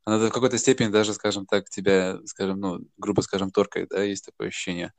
Она 0.05 0.19
в 0.19 0.31
какой-то 0.31 0.57
степени 0.57 0.89
даже, 0.89 1.15
скажем 1.15 1.47
так, 1.47 1.69
тебя, 1.69 2.19
скажем, 2.27 2.61
ну, 2.61 2.81
грубо 2.97 3.21
скажем, 3.21 3.51
торкает, 3.51 3.89
да, 3.91 4.03
есть 4.03 4.25
такое 4.25 4.49
ощущение. 4.49 4.93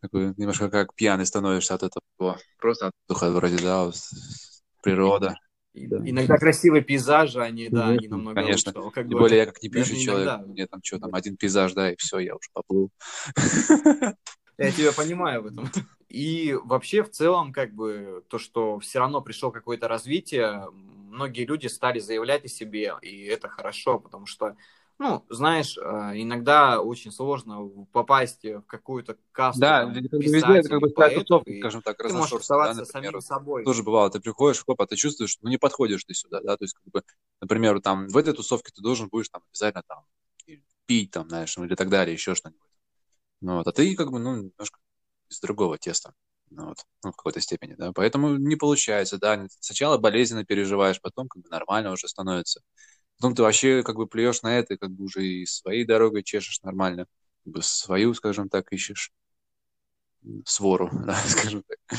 Такой, 0.00 0.32
немножко 0.36 0.70
как 0.70 0.94
пьяный 0.94 1.26
становишься 1.26 1.74
от 1.74 1.82
этого. 1.82 2.38
Просто 2.58 2.86
от 2.86 2.92
духа 3.08 3.30
вроде, 3.30 3.58
да, 3.58 3.84
вот, 3.84 3.96
природа. 4.82 5.36
Иногда 5.72 6.36
красивые 6.36 6.82
пейзажи, 6.82 7.40
они, 7.40 7.68
да, 7.68 7.88
они 7.88 8.08
намного 8.08 8.40
Конечно. 8.40 8.72
лучше. 8.74 8.90
Как 8.94 9.08
Тем 9.08 9.18
более 9.18 9.38
я 9.38 9.46
как 9.46 9.62
не 9.62 9.68
пишущий 9.68 10.04
человек, 10.04 10.28
иногда... 10.28 10.46
мне 10.46 10.66
там 10.66 10.80
что 10.82 10.98
там, 10.98 11.14
один 11.14 11.36
пейзаж, 11.36 11.72
да, 11.74 11.92
и 11.92 11.96
все, 11.96 12.18
я 12.18 12.34
уже 12.34 12.48
поплыл. 12.52 12.90
Я 14.58 14.72
тебя 14.72 14.92
понимаю 14.92 15.42
в 15.42 15.46
этом. 15.46 15.70
И 16.08 16.56
вообще 16.64 17.02
в 17.02 17.10
целом, 17.10 17.52
как 17.52 17.72
бы, 17.72 18.24
то, 18.28 18.38
что 18.38 18.80
все 18.80 18.98
равно 18.98 19.22
пришло 19.22 19.50
какое-то 19.52 19.86
развитие, 19.86 20.66
многие 20.72 21.44
люди 21.44 21.66
стали 21.68 21.98
заявлять 22.00 22.44
о 22.44 22.48
себе, 22.48 22.94
и 23.00 23.24
это 23.26 23.48
хорошо, 23.48 23.98
потому 23.98 24.26
что 24.26 24.56
ну, 25.00 25.24
знаешь, 25.30 25.78
э, 25.78 25.80
иногда 26.16 26.82
очень 26.82 27.10
сложно 27.10 27.66
попасть 27.90 28.44
в 28.44 28.60
какую-то 28.66 29.16
касту. 29.32 29.58
Да, 29.62 29.84
там, 29.84 29.94
везде 29.94 30.58
это 30.58 30.68
как 30.68 30.80
бы 30.80 30.90
поэтов, 30.90 31.24
тусовка, 31.24 31.52
скажем 31.56 31.80
так, 31.80 31.96
ты 31.96 32.12
можешь 32.12 32.46
да, 32.46 32.74
например, 32.74 32.86
самим 32.86 33.20
собой. 33.22 33.64
Тоже 33.64 33.82
бывало, 33.82 34.10
ты 34.10 34.20
приходишь, 34.20 34.62
хоп, 34.62 34.78
а 34.78 34.86
ты 34.86 34.96
чувствуешь, 34.96 35.38
ну, 35.40 35.48
не 35.48 35.56
подходишь 35.56 36.04
ты 36.04 36.12
сюда, 36.12 36.42
да, 36.42 36.54
то 36.58 36.64
есть, 36.64 36.74
как 36.74 36.84
бы, 36.92 37.02
например, 37.40 37.80
там, 37.80 38.08
в 38.08 38.16
этой 38.18 38.34
тусовке 38.34 38.72
ты 38.74 38.82
должен 38.82 39.08
будешь 39.08 39.30
там 39.30 39.42
обязательно 39.50 39.84
там 39.88 40.04
пить, 40.84 41.10
там, 41.10 41.30
знаешь, 41.30 41.56
ну, 41.56 41.64
или 41.64 41.74
так 41.76 41.88
далее, 41.88 42.12
еще 42.12 42.34
что-нибудь. 42.34 42.60
Ну, 43.40 43.56
вот, 43.56 43.66
а 43.66 43.72
ты, 43.72 43.96
как 43.96 44.10
бы, 44.12 44.18
ну, 44.18 44.36
немножко 44.36 44.80
из 45.30 45.40
другого 45.40 45.78
теста. 45.78 46.12
Ну, 46.50 46.66
вот, 46.66 46.84
ну, 47.02 47.12
в 47.12 47.16
какой-то 47.16 47.40
степени, 47.40 47.72
да, 47.72 47.92
поэтому 47.94 48.36
не 48.36 48.56
получается, 48.56 49.16
да, 49.16 49.46
сначала 49.60 49.96
болезненно 49.96 50.44
переживаешь, 50.44 51.00
потом 51.00 51.26
как 51.26 51.42
бы 51.42 51.48
нормально 51.48 51.90
уже 51.90 52.06
становится. 52.06 52.60
Потом 53.20 53.34
ты 53.34 53.42
вообще 53.42 53.82
как 53.82 53.96
бы 53.96 54.06
плюешь 54.06 54.40
на 54.40 54.58
это, 54.58 54.78
как 54.78 54.92
бы 54.92 55.04
уже 55.04 55.22
и 55.22 55.44
своей 55.44 55.84
дорогой 55.84 56.22
чешешь 56.22 56.62
нормально, 56.62 57.04
как 57.44 57.52
бы 57.52 57.62
свою, 57.62 58.14
скажем 58.14 58.48
так, 58.48 58.72
ищешь 58.72 59.12
свору, 60.46 60.88
да, 61.06 61.14
скажем 61.26 61.62
так. 61.68 61.98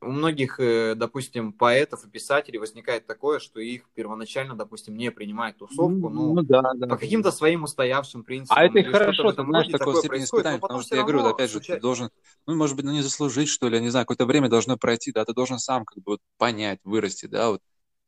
У 0.00 0.12
многих, 0.12 0.60
э, 0.60 0.94
допустим, 0.94 1.52
поэтов 1.52 2.06
и 2.06 2.08
писателей 2.08 2.58
возникает 2.58 3.04
такое, 3.04 3.40
что 3.40 3.58
их 3.58 3.90
первоначально, 3.94 4.54
допустим, 4.54 4.96
не 4.96 5.10
принимают 5.10 5.58
тусовку, 5.58 6.08
ну, 6.08 6.34
ну 6.34 6.42
да, 6.42 6.62
да, 6.76 6.86
по 6.86 6.96
каким-то 6.96 7.32
своим 7.32 7.64
устоявшим 7.64 8.22
принципам. 8.22 8.56
А 8.56 8.64
это 8.64 8.78
и 8.78 8.84
хорошо, 8.84 9.32
ты 9.32 9.42
знаешь, 9.42 9.66
такое 9.66 9.96
степень 9.96 10.22
испытания, 10.22 10.60
потому 10.60 10.82
что 10.82 10.94
я 10.94 11.02
говорю, 11.02 11.24
опять 11.24 11.50
же, 11.50 11.58
ты 11.58 11.80
должен, 11.80 12.10
ну, 12.46 12.54
может 12.54 12.76
быть, 12.76 12.84
ну, 12.84 12.92
не 12.92 13.02
заслужить, 13.02 13.48
что 13.48 13.68
ли, 13.68 13.74
я 13.74 13.82
не 13.82 13.90
знаю, 13.90 14.06
какое-то 14.06 14.24
время 14.24 14.48
должно 14.48 14.76
пройти, 14.76 15.10
да, 15.10 15.24
ты 15.24 15.34
должен 15.34 15.58
сам 15.58 15.84
как 15.84 15.98
бы 15.98 16.12
вот 16.12 16.20
понять, 16.38 16.78
вырасти, 16.84 17.26
да, 17.26 17.50
вот 17.50 17.60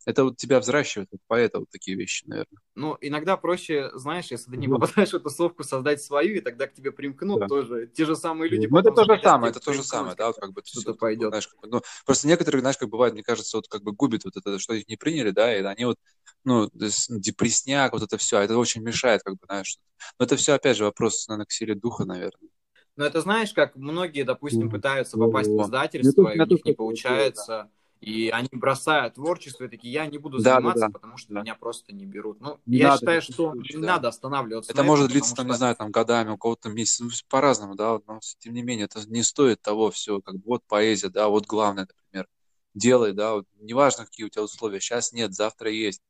это 0.04 0.24
вот 0.24 0.36
тебя 0.36 0.60
взращивает, 0.60 1.08
поэта, 1.26 1.60
вот 1.60 1.70
такие 1.70 1.96
вещи, 1.96 2.24
наверное. 2.26 2.60
Ну, 2.74 2.96
иногда 3.00 3.36
проще, 3.36 3.90
знаешь, 3.94 4.26
если 4.30 4.50
ты 4.50 4.56
не 4.56 4.68
попадаешь 4.68 5.10
в 5.10 5.14
эту 5.14 5.24
тусовку, 5.24 5.62
создать 5.64 6.02
свою, 6.02 6.36
и 6.36 6.40
тогда 6.40 6.66
к 6.66 6.74
тебе 6.74 6.92
примкнут 6.92 7.40
да. 7.40 7.48
тоже 7.48 7.86
те 7.86 8.04
же 8.04 8.16
самые 8.16 8.50
люди. 8.50 8.66
Ну, 8.66 8.78
это 8.78 8.90
то 8.90 9.04
же 9.04 9.20
самое, 9.22 9.50
это 9.50 9.60
то 9.60 9.72
же 9.72 9.82
самое, 9.82 10.16
да, 10.16 10.28
вот 10.28 10.36
как 10.36 10.52
бы 10.52 10.62
что-то 10.64 10.94
пойдет. 10.94 11.28
Знаешь, 11.28 11.48
как 11.48 11.60
бы, 11.60 11.68
ну, 11.68 11.82
просто 12.04 12.26
некоторые, 12.26 12.60
знаешь, 12.60 12.78
как 12.78 12.88
бывает, 12.88 13.14
мне 13.14 13.22
кажется, 13.22 13.56
вот 13.58 13.68
как 13.68 13.82
бы 13.82 13.92
губит 13.92 14.24
вот 14.24 14.36
это, 14.36 14.58
что 14.58 14.74
их 14.74 14.88
не 14.88 14.96
приняли, 14.96 15.30
да, 15.30 15.56
и 15.56 15.62
они 15.62 15.84
вот, 15.84 15.98
ну, 16.44 16.68
депресняк, 16.72 17.92
вот 17.92 18.02
это 18.02 18.16
все, 18.16 18.38
а 18.38 18.44
это 18.44 18.56
очень 18.56 18.82
мешает, 18.82 19.22
как 19.22 19.34
бы, 19.34 19.40
знаешь. 19.46 19.78
Но 20.18 20.24
это 20.24 20.36
все, 20.36 20.54
опять 20.54 20.76
же, 20.76 20.84
вопрос, 20.84 21.28
наверное, 21.28 21.46
к 21.46 21.52
силе 21.52 21.74
духа, 21.74 22.04
наверное. 22.04 22.50
Но 22.96 23.06
это 23.06 23.20
знаешь, 23.20 23.52
как 23.52 23.76
многие, 23.76 24.22
допустим, 24.22 24.70
пытаются 24.70 25.16
попасть 25.16 25.50
в 25.50 25.62
издательство, 25.62 26.28
и 26.28 26.40
у 26.40 26.46
них 26.46 26.64
не 26.64 26.72
получается. 26.74 27.70
И 28.02 28.30
они 28.30 28.48
бросают 28.50 29.14
творчество 29.14 29.62
и 29.62 29.68
такие, 29.68 29.92
я 29.92 30.06
не 30.06 30.18
буду 30.18 30.42
да, 30.42 30.56
заниматься, 30.56 30.80
да, 30.80 30.86
да. 30.88 30.92
потому 30.92 31.16
что 31.16 31.34
да. 31.34 31.42
меня 31.42 31.54
просто 31.54 31.94
не 31.94 32.04
берут. 32.04 32.40
Ну, 32.40 32.58
не 32.66 32.78
я 32.78 32.88
надо, 32.88 32.98
считаю, 32.98 33.22
что 33.22 33.54
не 33.54 33.80
да. 33.80 33.86
надо 33.86 34.08
останавливаться. 34.08 34.72
Это 34.72 34.82
может 34.82 35.12
длиться, 35.12 35.36
там, 35.36 35.44
что... 35.46 35.52
не 35.52 35.56
знаю, 35.56 35.76
там 35.76 35.92
годами, 35.92 36.30
у 36.30 36.36
кого-то 36.36 36.68
месяц, 36.68 36.98
ну, 36.98 37.10
по-разному, 37.28 37.76
да, 37.76 38.00
но 38.08 38.18
тем 38.40 38.54
не 38.54 38.62
менее, 38.62 38.86
это 38.86 39.08
не 39.08 39.22
стоит 39.22 39.62
того 39.62 39.92
все, 39.92 40.20
как 40.20 40.34
бы 40.34 40.42
вот 40.46 40.64
поэзия, 40.66 41.10
да, 41.10 41.28
вот 41.28 41.46
главное, 41.46 41.86
например, 41.86 42.26
делай, 42.74 43.12
да, 43.12 43.34
вот, 43.34 43.46
неважно, 43.60 44.04
какие 44.04 44.26
у 44.26 44.30
тебя 44.30 44.42
условия, 44.42 44.80
сейчас 44.80 45.12
нет, 45.12 45.32
завтра 45.32 45.70
есть. 45.70 46.02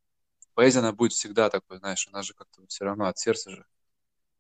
Поэзия, 0.55 0.79
она 0.79 0.93
будет 0.93 1.13
всегда 1.13 1.51
такой, 1.51 1.77
знаешь, 1.77 2.09
она 2.11 2.23
же 2.23 2.33
как-то 2.33 2.67
все 2.69 2.87
равно 2.87 3.05
от 3.05 3.19
сердца 3.19 3.51
же. 3.51 3.67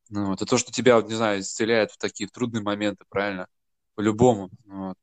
Ну, 0.08 0.32
это 0.32 0.46
то, 0.46 0.56
что 0.56 0.72
тебя, 0.72 0.96
вот, 0.96 1.06
не 1.06 1.14
знаю, 1.14 1.40
исцеляет 1.40 1.90
в 1.90 1.98
такие 1.98 2.30
трудные 2.30 2.62
моменты, 2.62 3.04
правильно? 3.10 3.46
По-любому. 3.94 4.48
Ну, 4.64 4.88
вот. 4.88 4.98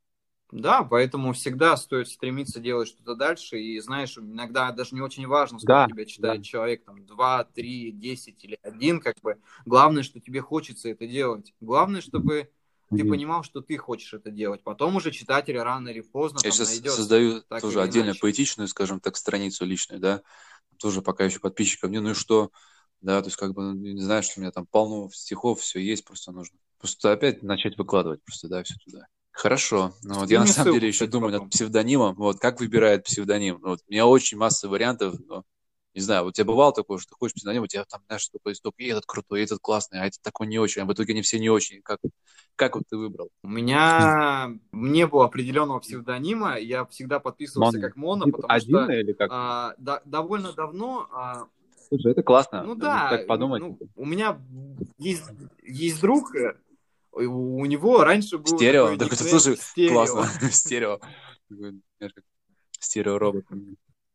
Да, 0.51 0.83
поэтому 0.83 1.33
всегда 1.33 1.77
стоит 1.77 2.07
стремиться 2.07 2.59
делать 2.59 2.87
что-то 2.87 3.15
дальше. 3.15 3.59
И 3.59 3.79
знаешь, 3.79 4.17
иногда 4.17 4.71
даже 4.71 4.95
не 4.95 5.01
очень 5.01 5.27
важно, 5.27 5.59
сколько 5.59 5.73
да, 5.73 5.87
тебя 5.87 6.05
читает 6.05 6.39
да. 6.39 6.43
человек, 6.43 6.83
там, 6.83 7.05
2, 7.05 7.43
3, 7.43 7.91
10 7.91 8.43
или 8.45 8.57
один, 8.63 8.99
как 8.99 9.15
бы. 9.21 9.37
Главное, 9.65 10.01
что 10.01 10.19
тебе 10.19 10.41
хочется 10.41 10.89
это 10.89 11.05
делать. 11.05 11.53
Главное, 11.61 12.01
чтобы 12.01 12.49
ты 12.89 13.07
понимал, 13.07 13.43
что 13.43 13.61
ты 13.61 13.77
хочешь 13.77 14.13
это 14.13 14.31
делать. 14.31 14.63
Потом 14.63 14.95
уже 14.95 15.11
читатель 15.11 15.57
рано 15.59 15.89
или 15.89 16.01
поздно 16.01 16.39
Я 16.43 16.49
сейчас 16.49 16.69
найдет, 16.69 16.93
создаю 16.93 17.41
тоже 17.61 17.81
отдельно 17.81 18.13
поэтичную, 18.19 18.67
скажем 18.67 18.99
так, 18.99 19.15
страницу 19.15 19.65
личную, 19.65 19.99
да, 19.99 20.23
тоже 20.77 21.03
пока 21.03 21.25
еще 21.25 21.39
подписчиков 21.39 21.91
не, 21.91 21.99
ну 21.99 22.11
и 22.11 22.13
что, 22.15 22.51
да, 23.01 23.21
то 23.21 23.27
есть 23.27 23.37
как 23.37 23.53
бы, 23.53 23.61
ну, 23.61 23.73
не 23.73 24.01
знаю, 24.01 24.23
что 24.23 24.39
у 24.39 24.41
меня 24.41 24.51
там 24.51 24.65
полно 24.65 25.09
стихов, 25.11 25.59
все 25.59 25.79
есть, 25.79 26.03
просто 26.05 26.31
нужно 26.31 26.57
просто 26.79 27.11
опять 27.11 27.43
начать 27.43 27.77
выкладывать 27.77 28.23
просто, 28.23 28.47
да, 28.47 28.63
все 28.63 28.75
туда. 28.83 29.05
Хорошо. 29.31 29.93
Ну, 30.03 30.19
вот 30.19 30.29
я 30.29 30.41
на 30.41 30.47
самом 30.47 30.73
деле 30.73 30.87
еще 30.87 31.07
думаю 31.07 31.31
потом. 31.31 31.45
над 31.45 31.53
псевдонимом. 31.53 32.15
Вот 32.15 32.39
как 32.39 32.59
выбирает 32.59 33.05
псевдоним? 33.05 33.59
Ну, 33.61 33.69
вот, 33.69 33.79
у 33.87 33.91
меня 33.91 34.05
очень 34.05 34.37
масса 34.37 34.67
вариантов. 34.67 35.15
Но, 35.27 35.43
не 35.95 36.01
знаю, 36.01 36.23
вот 36.23 36.29
у 36.29 36.31
тебя 36.33 36.45
бывало 36.45 36.73
такое, 36.73 36.97
что 36.97 37.09
ты 37.09 37.15
хочешь 37.17 37.35
псевдоним, 37.35 37.63
у 37.63 37.67
тебя 37.67 37.85
там, 37.85 38.01
знаешь, 38.07 38.27
такой 38.29 38.55
стоп, 38.55 38.75
и 38.77 38.87
этот 38.87 39.05
крутой, 39.05 39.43
этот 39.43 39.59
классный, 39.59 40.01
а 40.01 40.05
этот 40.05 40.21
такой 40.21 40.47
не 40.47 40.59
очень, 40.59 40.81
а 40.81 40.85
в 40.85 40.93
итоге 40.93 41.13
они 41.13 41.21
все 41.21 41.39
не 41.39 41.49
очень. 41.49 41.81
Как, 41.81 41.99
как 42.55 42.75
вот 42.75 42.83
ты 42.89 42.97
выбрал? 42.97 43.29
У 43.43 43.47
меня 43.47 44.51
не 44.71 45.07
было 45.07 45.25
определенного 45.25 45.79
псевдонима, 45.79 46.57
я 46.57 46.85
всегда 46.85 47.19
подписывался 47.19 47.77
Моно. 47.77 47.87
как 47.87 47.95
Моно, 47.95 48.25
типа 48.25 48.41
потому 48.41 48.57
Один 48.57 48.83
что 48.83 48.91
или 48.91 49.13
как? 49.13 49.29
А, 49.31 49.75
да, 49.77 50.01
довольно 50.05 50.53
давно... 50.53 51.07
А... 51.11 51.47
Слушай, 51.87 52.11
это 52.11 52.23
классно. 52.23 52.63
Ну 52.63 52.75
да, 52.75 53.09
так 53.09 53.25
подумать. 53.25 53.61
Ну, 53.61 53.79
у 53.95 54.05
меня 54.05 54.39
есть, 54.97 55.23
есть 55.63 56.01
друг, 56.01 56.33
у 57.25 57.65
него 57.65 58.03
раньше 58.03 58.37
был 58.37 58.57
Стерео, 58.57 58.95
так 58.97 59.13
это 59.13 59.29
тоже 59.29 59.55
стерео. 59.55 59.93
классно. 59.93 60.25
Стерео. 60.51 60.99
Стерео 62.79 63.17
робот. 63.17 63.45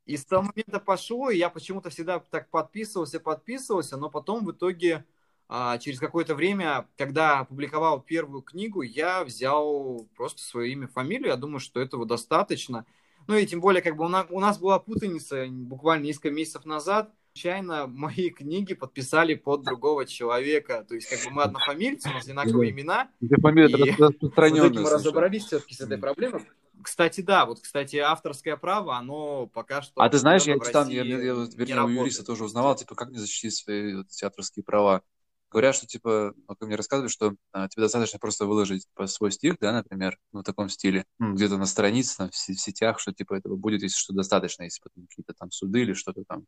И 0.07 0.17
с 0.17 0.25
того 0.25 0.43
момента 0.43 0.81
пошло, 0.81 1.31
и 1.31 1.39
я 1.39 1.49
почему-то 1.49 1.91
всегда 1.91 2.19
так 2.19 2.51
подписывался, 2.51 3.21
подписывался, 3.21 3.97
но 3.97 4.11
потом 4.11 4.45
в 4.45 4.53
итоге 4.53 5.05
а, 5.49 5.79
через 5.79 5.99
какое-то 5.99 6.35
время, 6.35 6.87
когда 6.99 7.41
опубликовал 7.41 8.01
первую 8.01 8.43
книгу, 8.43 8.83
я 8.83 9.25
взял 9.25 10.07
просто 10.15 10.43
свое 10.43 10.73
имя, 10.73 10.89
фамилию. 10.89 11.29
Я 11.29 11.37
думаю, 11.37 11.61
что 11.61 11.81
этого 11.81 12.05
достаточно. 12.05 12.85
Ну 13.27 13.35
и 13.35 13.47
тем 13.47 13.61
более, 13.61 13.81
как 13.81 13.97
бы 13.97 14.05
у 14.05 14.09
нас, 14.09 14.27
у 14.29 14.41
нас 14.41 14.59
была 14.59 14.79
путаница 14.79 15.47
буквально 15.49 16.05
несколько 16.05 16.31
месяцев 16.31 16.65
назад– 16.65 17.11
случайно 17.35 17.89
мои 17.89 18.31
книги 18.31 18.75
подписали 18.75 19.35
под 19.35 19.65
другого 19.65 20.07
человека. 20.07 20.85
То 20.89 20.95
есть, 20.95 21.09
как 21.09 21.19
бы 21.25 21.31
мы 21.33 21.43
однофамильцы, 21.43 22.09
у 22.09 22.13
нас 22.13 22.25
одинаковые 22.25 22.71
имена. 22.71 23.11
Где 23.21 23.37
фамилия 23.37 23.77
и 23.77 23.91
распространенная. 23.91 24.83
мы 24.83 24.91
разобрались 24.91 25.47
все-таки 25.47 25.75
с 25.75 25.81
этой 25.81 25.99
проблемой. 25.99 26.43
Кстати, 26.81 27.23
да, 27.23 27.45
вот, 27.47 27.61
кстати, 27.61 27.97
авторское 27.97 28.57
право, 28.57 28.97
оно 28.97 29.47
пока 29.47 29.83
что... 29.83 30.01
А 30.01 30.09
ты 30.09 30.19
знаешь, 30.19 30.45
я 30.45 30.59
там, 30.59 30.89
я, 30.89 31.03
я, 31.03 31.17
я, 31.19 31.33
вернее, 31.33 31.83
у 31.83 31.89
юриста 31.89 32.25
тоже 32.25 32.45
узнавал, 32.45 32.77
типа, 32.77 32.95
как 32.95 33.09
мне 33.09 33.19
защитить 33.19 33.55
свои 33.55 33.97
вот, 33.97 34.07
эти 34.07 34.25
авторские 34.25 34.65
права. 34.65 35.03
Говорят, 35.51 35.75
что, 35.75 35.87
типа, 35.87 36.35
ну, 36.37 36.55
как 36.55 36.67
мне 36.67 36.77
рассказывали, 36.77 37.09
что 37.09 37.35
а, 37.53 37.69
тебе 37.69 37.83
достаточно 37.83 38.19
просто 38.19 38.45
выложить 38.45 38.87
типа, 38.87 39.07
свой 39.07 39.33
стих, 39.33 39.57
да, 39.61 39.73
например, 39.73 40.19
ну, 40.33 40.41
в 40.41 40.43
таком 40.43 40.69
стиле, 40.69 41.05
ну, 41.19 41.35
где-то 41.35 41.57
на 41.57 41.67
странице, 41.67 42.17
там, 42.17 42.31
в, 42.31 42.35
в 42.35 42.61
сетях, 42.61 43.01
что, 43.01 43.13
типа, 43.13 43.35
этого 43.35 43.57
будет, 43.57 43.83
если 43.83 43.97
что, 43.97 44.13
достаточно, 44.13 44.65
если 44.65 44.83
потом 44.83 45.07
какие-то 45.07 45.33
там 45.33 45.51
суды 45.51 45.83
или 45.83 45.95
что-то 45.95 46.25
там 46.25 46.45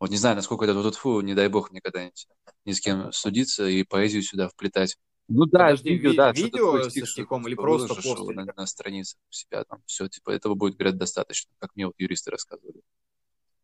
вот 0.00 0.10
не 0.10 0.16
знаю, 0.16 0.36
насколько 0.36 0.64
это 0.64 0.82
тут 0.82 0.96
фу, 0.96 1.20
не 1.20 1.34
дай 1.34 1.48
бог 1.48 1.70
мне 1.70 1.80
когда-нибудь 1.80 2.26
ни 2.64 2.72
с 2.72 2.80
кем 2.80 3.12
судиться 3.12 3.66
и 3.66 3.84
поэзию 3.84 4.22
сюда 4.22 4.48
вплетать. 4.48 4.96
Ну 5.28 5.46
да, 5.46 5.66
Подожди, 5.70 5.90
видео, 5.90 6.10
ви- 6.10 6.16
да, 6.16 6.32
видео 6.32 6.82
со 6.90 7.06
стихом 7.06 7.46
или 7.46 7.54
просто 7.54 7.94
пост? 7.94 8.34
На, 8.34 8.46
на 8.56 8.66
странице 8.66 9.16
у 9.28 9.32
себя 9.32 9.64
там 9.64 9.82
все, 9.86 10.08
типа, 10.08 10.30
этого 10.30 10.54
будет, 10.54 10.76
говорят, 10.76 10.96
достаточно, 10.96 11.52
как 11.58 11.70
мне 11.76 11.86
вот 11.86 11.94
юристы 11.98 12.30
рассказывали. 12.32 12.80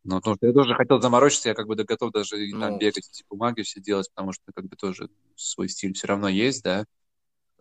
Ну, 0.04 0.16
потому 0.16 0.36
что 0.36 0.46
я 0.46 0.52
тоже 0.52 0.74
хотел 0.74 1.00
заморочиться, 1.00 1.48
я 1.48 1.54
как 1.54 1.66
бы 1.66 1.74
готов 1.74 2.12
даже 2.12 2.36
ну, 2.52 2.60
там 2.60 2.78
бегать, 2.78 3.08
эти 3.08 3.24
бумаги 3.28 3.62
все 3.62 3.80
делать, 3.80 4.08
потому 4.14 4.32
что 4.32 4.52
как 4.54 4.66
бы 4.66 4.76
тоже 4.76 5.08
свой 5.34 5.68
стиль 5.68 5.94
все 5.94 6.06
равно 6.06 6.28
есть, 6.28 6.62
да. 6.62 6.84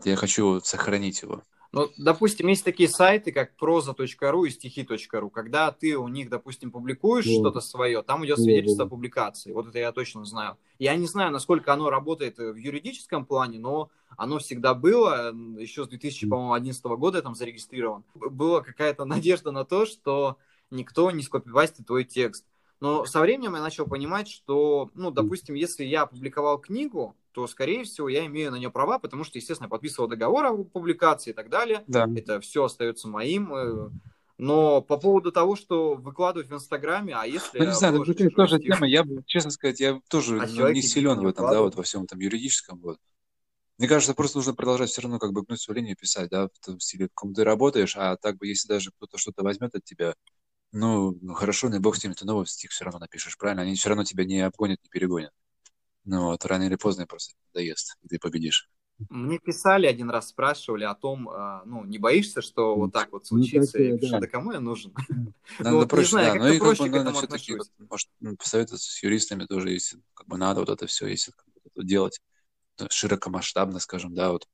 Я 0.04 0.16
хочу 0.16 0.60
сохранить 0.62 1.22
его. 1.24 1.44
Ну, 1.72 1.90
допустим, 1.98 2.48
есть 2.48 2.64
такие 2.64 2.88
сайты, 2.88 3.32
как 3.32 3.56
проза.ру 3.56 4.46
и 4.46 4.50
стихи.ру. 4.50 5.30
Когда 5.30 5.72
ты 5.72 5.98
у 5.98 6.08
них, 6.08 6.30
допустим, 6.30 6.72
публикуешь 6.72 7.26
вот. 7.26 7.40
что-то 7.40 7.62
свое, 7.62 8.02
там 8.02 8.26
идет 8.26 8.40
свидетельство 8.40 8.86
о 8.86 8.88
публикации. 8.88 9.52
Вот 9.52 9.68
это 9.68 9.80
я 9.80 9.92
точно 9.92 10.26
знаю. 10.26 10.58
Я 10.80 10.96
не 10.96 11.08
знаю, 11.08 11.32
насколько 11.32 11.74
оно 11.74 11.90
работает 11.90 12.38
в 12.38 12.56
юридическом 12.56 13.26
плане, 13.26 13.60
но 13.60 13.90
оно 14.18 14.40
всегда 14.40 14.74
было. 14.74 15.34
Еще 15.58 15.86
с 15.86 15.88
2011 15.88 16.86
года 16.86 17.18
я 17.18 17.22
там 17.22 17.36
зарегистрирован. 17.36 18.04
Была 18.14 18.62
какая-то 18.62 19.06
надежда 19.06 19.52
на 19.52 19.66
то, 19.66 19.86
что 19.86 20.38
никто 20.72 21.12
не 21.12 21.24
скопипастит 21.24 21.88
твой 21.88 22.04
текст. 22.04 22.46
Но 22.80 23.06
со 23.06 23.22
временем 23.22 23.56
я 23.56 23.62
начал 23.62 23.86
понимать, 23.86 24.30
что, 24.30 24.92
ну, 24.96 25.12
допустим, 25.12 25.56
если 25.56 25.84
я 25.86 26.04
опубликовал 26.04 26.60
книгу, 26.60 27.16
то, 27.36 27.48
скорее 27.48 27.84
всего, 27.84 28.08
я 28.08 28.26
имею 28.28 28.50
на 28.50 28.56
нее 28.56 28.72
права, 28.72 28.98
потому 28.98 29.26
что, 29.26 29.38
естественно, 29.38 29.68
подписывал 29.68 30.08
договор 30.08 30.46
о 30.46 30.64
публикации 30.64 31.32
и 31.32 31.34
так 31.34 31.50
далее. 31.50 31.84
Да. 31.86 32.08
Это 32.16 32.40
все 32.40 32.64
остается 32.64 33.10
моим. 33.10 33.54
Э, 33.54 33.90
но 34.38 34.82
по 34.82 34.96
поводу 34.96 35.34
того, 35.34 35.58
что 35.58 35.96
выкладывать 35.96 36.48
в 36.48 36.54
Инстаграме, 36.54 37.14
а 37.14 37.26
если... 37.26 37.60
Ну, 37.60 37.66
не 37.66 37.74
знаю, 37.74 38.02
это 38.02 38.30
тоже 38.30 38.60
тема. 38.60 38.88
Я, 38.88 39.04
честно 39.26 39.52
сказать, 39.52 39.82
я 39.82 40.00
тоже 40.10 40.40
а 40.40 40.48
ну, 40.48 40.70
не 40.70 40.82
силен 40.82 41.20
в 41.20 41.28
этом, 41.28 41.52
да, 41.52 41.62
вот 41.62 41.76
во 41.76 41.84
всем 41.84 42.08
там 42.08 42.20
юридическом. 42.20 42.80
Вот. 42.80 43.00
Мне 43.80 43.90
кажется, 43.90 44.14
просто 44.14 44.38
нужно 44.38 44.54
продолжать 44.54 44.90
все 44.90 45.02
равно 45.02 45.20
как 45.20 45.34
бы 45.34 45.44
гнуть 45.44 45.60
свою 45.60 45.82
линию 45.82 45.98
писать, 45.98 46.30
да, 46.30 46.48
в 46.48 46.66
том 46.66 46.80
стиле, 46.80 47.08
в 47.08 47.10
каком 47.10 47.34
ты 47.34 47.44
работаешь, 47.44 47.98
а 47.98 48.16
так 48.16 48.38
бы, 48.38 48.48
если 48.48 48.70
даже 48.70 48.92
кто-то 48.92 49.18
что-то 49.18 49.44
возьмет 49.44 49.76
от 49.76 49.84
тебя, 49.84 50.16
ну, 50.72 51.18
ну 51.22 51.34
хорошо, 51.34 51.68
не 51.68 51.80
бог 51.80 51.98
с 51.98 52.04
ним, 52.06 52.14
ты 52.14 52.26
новый 52.26 52.48
стих 52.48 52.72
все 52.72 52.86
равно 52.86 53.00
напишешь, 53.00 53.38
правильно? 53.38 53.64
Они 53.64 53.76
все 53.76 53.90
равно 53.90 54.06
тебя 54.06 54.24
не 54.24 54.40
обгонят, 54.40 54.80
не 54.82 54.90
перегонят. 54.90 55.34
Ну 56.06 56.26
вот, 56.26 56.46
рано 56.46 56.64
или 56.64 56.76
поздно 56.76 57.06
просто 57.08 57.36
надоест, 57.54 57.98
и 58.04 58.08
ты 58.08 58.20
победишь. 58.20 58.70
Мне 59.10 59.40
писали 59.40 59.88
один 59.88 60.10
раз, 60.10 60.30
спрашивали 60.30 60.86
о 60.86 60.96
том, 60.96 61.28
а, 61.28 61.64
ну, 61.66 61.84
не 61.84 61.98
боишься, 61.98 62.42
что 62.42 62.76
вот 62.76 62.94
так 62.94 63.12
вот 63.12 63.24
ну, 63.24 63.40
случится, 63.44 63.78
ну, 63.78 63.98
так, 63.98 64.04
и 64.04 64.10
да. 64.10 64.20
да 64.20 64.28
кому 64.28 64.54
я 64.54 64.62
нужен? 64.62 64.94
Надо 65.60 65.72
ну, 65.80 65.88
проще, 65.88 66.12
знаю, 66.12 66.40
да, 66.40 66.48
ну 66.48 66.54
и 66.54 66.60
как 66.60 66.78
бы 66.80 66.90
надо 66.90 67.14
все-таки, 67.14 67.58
может, 67.90 68.08
посоветоваться 68.38 68.90
с 68.90 69.04
юристами 69.04 69.46
тоже, 69.46 69.72
если 69.72 70.00
как 70.14 70.28
бы 70.28 70.38
надо 70.38 70.62
вот 70.62 70.70
это 70.70 70.88
все, 70.88 71.08
если 71.08 71.34
делать 71.76 72.22
широкомасштабно, 72.90 73.80
скажем, 73.80 74.14
да, 74.14 74.32
вот 74.32 74.48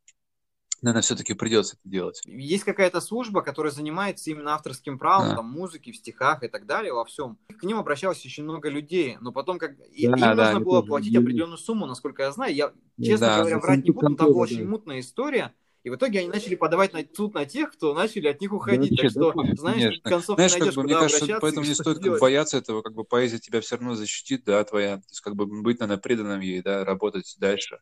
наверное, 0.81 1.01
все-таки 1.01 1.33
придется 1.33 1.75
это 1.75 1.89
делать. 1.89 2.21
Есть 2.25 2.63
какая-то 2.63 3.01
служба, 3.01 3.41
которая 3.41 3.71
занимается 3.71 4.29
именно 4.29 4.53
авторским 4.53 4.97
правом, 4.97 5.29
да. 5.29 5.35
там, 5.37 5.45
музыки, 5.45 5.91
в 5.91 5.95
стихах 5.95 6.43
и 6.43 6.47
так 6.47 6.65
далее, 6.65 6.93
во 6.93 7.05
всем. 7.05 7.37
К 7.59 7.63
ним 7.63 7.77
обращалось 7.77 8.25
очень 8.25 8.43
много 8.43 8.69
людей, 8.69 9.17
но 9.21 9.31
потом 9.31 9.59
как 9.59 9.77
да, 9.77 9.85
им 9.85 10.11
да, 10.11 10.35
нужно 10.35 10.59
было 10.59 10.81
платить 10.81 11.15
определенную 11.15 11.57
сумму, 11.57 11.85
насколько 11.85 12.23
я 12.23 12.31
знаю. 12.31 12.53
Я, 12.53 12.71
честно 13.01 13.27
да, 13.27 13.39
говоря, 13.39 13.59
врать 13.59 13.83
не 13.83 13.91
буду, 13.91 14.09
но 14.09 14.15
там 14.15 14.27
была 14.27 14.41
очень 14.41 14.67
мутная 14.67 14.99
история. 14.99 15.53
И 15.83 15.89
в 15.89 15.95
итоге 15.95 16.19
они 16.19 16.27
начали 16.27 16.53
подавать 16.53 16.93
на 16.93 17.03
суд 17.15 17.33
на 17.33 17.45
тех, 17.45 17.71
кто 17.71 17.95
начали 17.95 18.27
от 18.27 18.39
них 18.39 18.53
уходить. 18.53 18.91
Да, 18.91 19.01
так 19.01 19.11
что, 19.11 19.33
да, 19.33 19.55
знаешь, 19.55 19.81
конечно. 19.81 20.09
концов 20.09 20.35
знаешь, 20.35 20.51
найдешь, 20.51 20.67
как 20.67 20.75
бы, 20.75 20.83
мне 20.83 20.93
кажется, 20.93 21.37
поэтому 21.41 21.65
не 21.65 21.73
стоит 21.73 21.97
как, 21.97 22.19
бояться 22.19 22.57
этого, 22.57 22.83
как 22.83 22.93
бы 22.93 23.03
поэзия 23.03 23.39
тебя 23.39 23.61
все 23.61 23.77
равно 23.77 23.95
защитит, 23.95 24.43
да, 24.45 24.63
твоя. 24.63 24.97
То 24.97 25.03
есть, 25.09 25.21
как 25.21 25.35
бы 25.35 25.47
быть, 25.47 25.79
наверное, 25.79 25.99
преданным 25.99 26.39
ей, 26.39 26.61
да, 26.61 26.85
работать 26.85 27.35
дальше. 27.39 27.79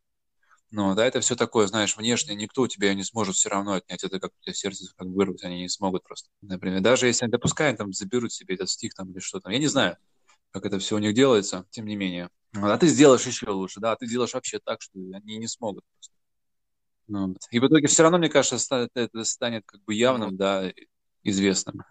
Ну, 0.72 0.94
да, 0.94 1.06
это 1.06 1.20
все 1.20 1.36
такое, 1.36 1.66
знаешь, 1.66 1.98
внешне 1.98 2.36
никто 2.36 2.62
у 2.62 2.68
тебя 2.68 2.94
не 2.94 3.04
сможет 3.04 3.36
все 3.36 3.50
равно 3.50 3.74
отнять. 3.74 4.04
Это 4.04 4.20
как 4.20 4.32
у 4.32 4.44
тебя 4.44 4.54
сердце 4.54 4.86
как 4.96 5.08
вырвать, 5.08 5.44
они 5.44 5.62
не 5.62 5.70
смогут 5.70 6.04
просто. 6.04 6.30
Например, 6.42 6.80
даже 6.82 7.08
если 7.08 7.26
они 7.26 7.32
допускают, 7.32 7.78
там, 7.80 7.92
заберут 7.92 8.32
себе 8.32 8.54
этот 8.56 8.70
стих 8.70 8.94
там 8.94 9.12
или 9.12 9.20
что 9.20 9.40
там. 9.40 9.52
Я 9.52 9.58
не 9.60 9.68
знаю, 9.68 9.98
как 10.52 10.66
это 10.66 10.80
все 10.80 10.96
у 10.96 11.00
них 11.00 11.16
делается, 11.16 11.66
тем 11.72 11.86
не 11.86 11.96
менее. 11.96 12.30
А 12.54 12.78
ты 12.78 12.88
сделаешь 12.88 13.26
еще 13.26 13.50
лучше, 13.50 13.80
да, 13.80 13.96
ты 13.96 14.08
делаешь 14.08 14.34
вообще 14.34 14.60
так, 14.60 14.82
что 14.82 15.00
они 15.00 15.38
не 15.38 15.48
смогут 15.48 15.84
просто. 15.94 16.14
Ну, 17.08 17.36
и 17.52 17.60
в 17.60 17.68
итоге 17.68 17.88
все 17.88 18.04
равно, 18.04 18.20
мне 18.20 18.30
кажется, 18.30 18.90
это 18.94 19.24
станет 19.24 19.64
как 19.66 19.84
бы 19.84 19.96
явным, 19.96 20.38
да, 20.38 20.72
известным. 21.24 21.84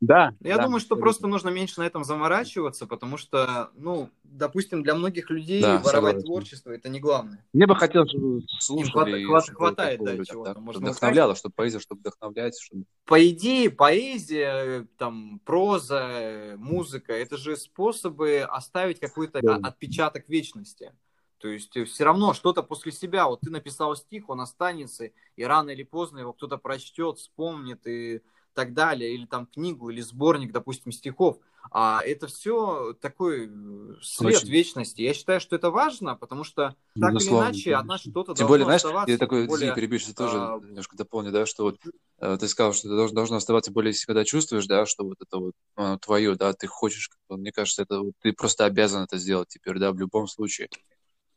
Да. 0.00 0.34
Я 0.40 0.56
да, 0.56 0.64
думаю, 0.64 0.80
что 0.80 0.94
абсолютно. 0.94 1.02
просто 1.02 1.26
нужно 1.26 1.48
меньше 1.50 1.80
на 1.80 1.84
этом 1.84 2.04
заморачиваться, 2.04 2.86
потому 2.86 3.18
что, 3.18 3.70
ну, 3.74 4.08
допустим, 4.24 4.82
для 4.82 4.94
многих 4.94 5.28
людей 5.28 5.60
да, 5.60 5.78
воровать 5.78 6.16
согласен. 6.16 6.22
творчество 6.22 6.70
это 6.70 6.88
не 6.88 7.00
главное. 7.00 7.44
Мне 7.52 7.66
бы 7.66 7.76
хотелось, 7.76 8.14
слушали. 8.60 9.24
Хват, 9.24 9.50
хватает, 9.50 10.00
да, 10.02 10.24
чего-то. 10.24 10.54
Да, 10.54 10.60
можно 10.60 10.86
вдохновляло, 10.86 11.34
чтобы 11.34 11.54
поэзия, 11.54 11.80
чтобы 11.80 12.00
вдохновлять. 12.00 12.58
Чтобы... 12.58 12.84
По 13.04 13.28
идее, 13.28 13.70
поэзия, 13.70 14.86
там, 14.96 15.40
проза, 15.44 16.54
музыка, 16.56 17.12
это 17.12 17.36
же 17.36 17.56
способы 17.56 18.40
оставить 18.48 19.00
какой-то 19.00 19.40
да. 19.42 19.56
отпечаток 19.56 20.28
вечности. 20.28 20.92
То 21.40 21.48
есть 21.48 21.76
э, 21.76 21.84
все 21.84 22.04
равно 22.04 22.34
что-то 22.34 22.62
после 22.62 22.92
себя, 22.92 23.26
вот 23.26 23.40
ты 23.40 23.50
написал 23.50 23.96
стих, 23.96 24.28
он 24.28 24.40
останется, 24.40 25.10
и 25.36 25.42
рано 25.42 25.70
или 25.70 25.82
поздно 25.82 26.20
его 26.20 26.32
кто-то 26.32 26.58
прочтет, 26.58 27.18
вспомнит, 27.18 27.86
и 27.86 28.20
так 28.54 28.74
далее, 28.74 29.14
или 29.14 29.26
там 29.26 29.46
книгу, 29.46 29.90
или 29.90 30.00
сборник, 30.00 30.52
допустим, 30.52 30.92
стихов. 30.92 31.38
А 31.70 32.00
это 32.04 32.26
все 32.26 32.94
такой 33.00 33.46
э, 33.46 33.94
свет 34.02 34.36
Очень. 34.36 34.48
вечности. 34.48 35.02
Я 35.02 35.14
считаю, 35.14 35.40
что 35.40 35.54
это 35.54 35.70
важно, 35.70 36.16
потому 36.16 36.42
что 36.42 36.74
так 36.98 37.12
Безусловно, 37.12 37.44
или 37.44 37.52
иначе 37.52 37.76
от 37.76 37.86
нас 37.86 38.00
что-то 38.00 38.34
Тем 38.34 38.48
более, 38.48 38.64
знаешь, 38.64 38.82
я 39.06 39.18
такой, 39.18 39.46
более, 39.46 39.74
перебью, 39.74 40.00
тоже 40.16 40.38
а... 40.38 40.58
немножко 40.58 40.96
дополню, 40.96 41.30
да, 41.30 41.46
что 41.46 41.64
вот 41.64 41.78
э, 42.18 42.36
ты 42.40 42.48
сказал, 42.48 42.72
что 42.72 42.88
это 42.88 42.96
должно, 42.96 43.14
должно 43.14 43.36
оставаться 43.36 43.70
более, 43.70 43.90
если 43.90 44.06
когда 44.06 44.24
чувствуешь, 44.24 44.66
да, 44.66 44.86
что 44.86 45.04
вот 45.04 45.18
это 45.20 45.38
вот 45.38 45.52
ну, 45.76 45.98
твое, 45.98 46.34
да, 46.34 46.52
ты 46.54 46.66
хочешь, 46.66 47.10
мне 47.28 47.52
кажется, 47.52 47.82
это 47.82 48.00
вот, 48.00 48.14
ты 48.20 48.32
просто 48.32 48.64
обязан 48.64 49.04
это 49.04 49.18
сделать 49.18 49.48
теперь, 49.48 49.78
да, 49.78 49.92
в 49.92 49.98
любом 49.98 50.26
случае. 50.26 50.68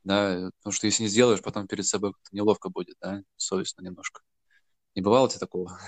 Да, 0.04 0.50
потому 0.58 0.74
что 0.74 0.88
если 0.88 1.04
не 1.04 1.10
сделаешь, 1.10 1.42
потом 1.42 1.68
перед 1.68 1.86
собой 1.86 2.14
как-то 2.14 2.36
неловко 2.36 2.70
будет, 2.70 2.96
да, 3.02 3.22
совестно 3.38 3.84
немножко. 3.84 4.22
Не 4.96 5.02
бывало 5.02 5.30
тебе 5.30 5.40
такого? 5.40 5.80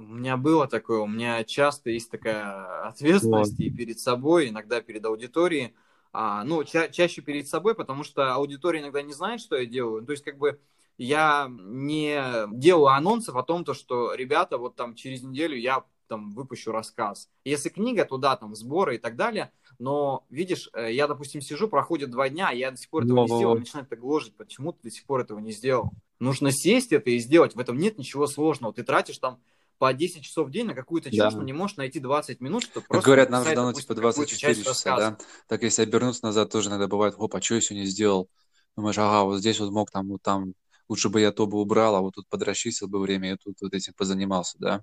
У 0.00 0.14
меня 0.14 0.38
было 0.38 0.66
такое, 0.66 1.00
у 1.00 1.06
меня 1.06 1.44
часто 1.44 1.90
есть 1.90 2.10
такая 2.10 2.88
ответственность 2.88 3.58
вот. 3.58 3.60
и 3.60 3.70
перед 3.70 4.00
собой, 4.00 4.48
иногда 4.48 4.80
перед 4.80 5.04
аудиторией. 5.04 5.74
А, 6.12 6.42
ну, 6.42 6.64
ча- 6.64 6.88
чаще 6.88 7.20
перед 7.20 7.46
собой, 7.46 7.74
потому 7.74 8.02
что 8.02 8.32
аудитория 8.32 8.80
иногда 8.80 9.02
не 9.02 9.12
знает, 9.12 9.42
что 9.42 9.56
я 9.56 9.66
делаю. 9.66 10.02
То 10.02 10.12
есть, 10.12 10.24
как 10.24 10.38
бы, 10.38 10.58
я 10.96 11.48
не 11.50 12.48
делаю 12.50 12.86
анонсов 12.86 13.36
о 13.36 13.42
том, 13.42 13.62
то, 13.62 13.74
что, 13.74 14.14
ребята, 14.14 14.56
вот 14.56 14.74
там 14.74 14.94
через 14.94 15.22
неделю 15.22 15.56
я 15.58 15.84
там 16.08 16.32
выпущу 16.32 16.72
рассказ. 16.72 17.28
Если 17.44 17.68
книга, 17.68 18.06
то 18.06 18.16
да, 18.16 18.36
там 18.36 18.54
сборы 18.54 18.96
и 18.96 18.98
так 18.98 19.16
далее. 19.16 19.52
Но, 19.78 20.24
видишь, 20.30 20.70
э, 20.72 20.92
я, 20.92 21.08
допустим, 21.08 21.42
сижу, 21.42 21.68
проходит 21.68 22.10
два 22.10 22.30
дня, 22.30 22.50
я 22.52 22.70
до 22.70 22.78
сих 22.78 22.88
пор 22.88 23.04
этого 23.04 23.20
не 23.20 23.28
сделал, 23.28 23.54
начинает 23.54 23.86
это 23.86 24.00
гложить. 24.00 24.34
Почему 24.34 24.72
ты 24.72 24.78
до 24.84 24.90
сих 24.90 25.04
пор 25.04 25.20
этого 25.20 25.38
не 25.38 25.52
сделал? 25.52 25.92
Нужно 26.18 26.52
сесть 26.52 26.92
это 26.92 27.10
и 27.10 27.18
сделать. 27.18 27.54
В 27.54 27.60
этом 27.60 27.76
нет 27.76 27.98
ничего 27.98 28.26
сложного. 28.26 28.72
Ты 28.72 28.82
тратишь 28.82 29.18
там 29.18 29.40
по 29.80 29.94
10 29.94 30.22
часов 30.22 30.48
в 30.48 30.50
день 30.50 30.66
на 30.66 30.74
какую-то 30.74 31.10
чушь, 31.10 31.32
да. 31.32 31.42
не 31.42 31.54
можешь 31.54 31.78
найти 31.78 32.00
20 32.00 32.40
минут, 32.42 32.64
чтобы 32.64 32.84
просто... 32.86 33.06
Говорят, 33.06 33.30
нам 33.30 33.42
же 33.46 33.54
дано 33.54 33.72
типа 33.72 33.94
24 33.94 34.54
часа, 34.54 34.68
рассказа. 34.68 35.16
да? 35.18 35.24
Так 35.48 35.62
если 35.62 35.82
обернуться 35.84 36.22
назад, 36.26 36.52
тоже 36.52 36.68
иногда 36.68 36.86
бывает, 36.86 37.14
опа, 37.16 37.40
что 37.40 37.54
я 37.54 37.62
сегодня 37.62 37.86
сделал? 37.86 38.28
Думаешь, 38.76 38.98
ага, 38.98 39.24
вот 39.24 39.38
здесь 39.38 39.58
вот 39.58 39.70
мог 39.70 39.90
там, 39.90 40.08
вот 40.08 40.20
там, 40.20 40.52
лучше 40.90 41.08
бы 41.08 41.22
я 41.22 41.32
то 41.32 41.46
бы 41.46 41.58
убрал, 41.58 41.96
а 41.96 42.02
вот 42.02 42.14
тут 42.14 42.28
подрасчистил 42.28 42.88
бы 42.88 43.00
время, 43.00 43.32
и 43.32 43.36
тут 43.38 43.56
вот 43.62 43.72
этим 43.72 43.94
позанимался, 43.94 44.58
да? 44.58 44.82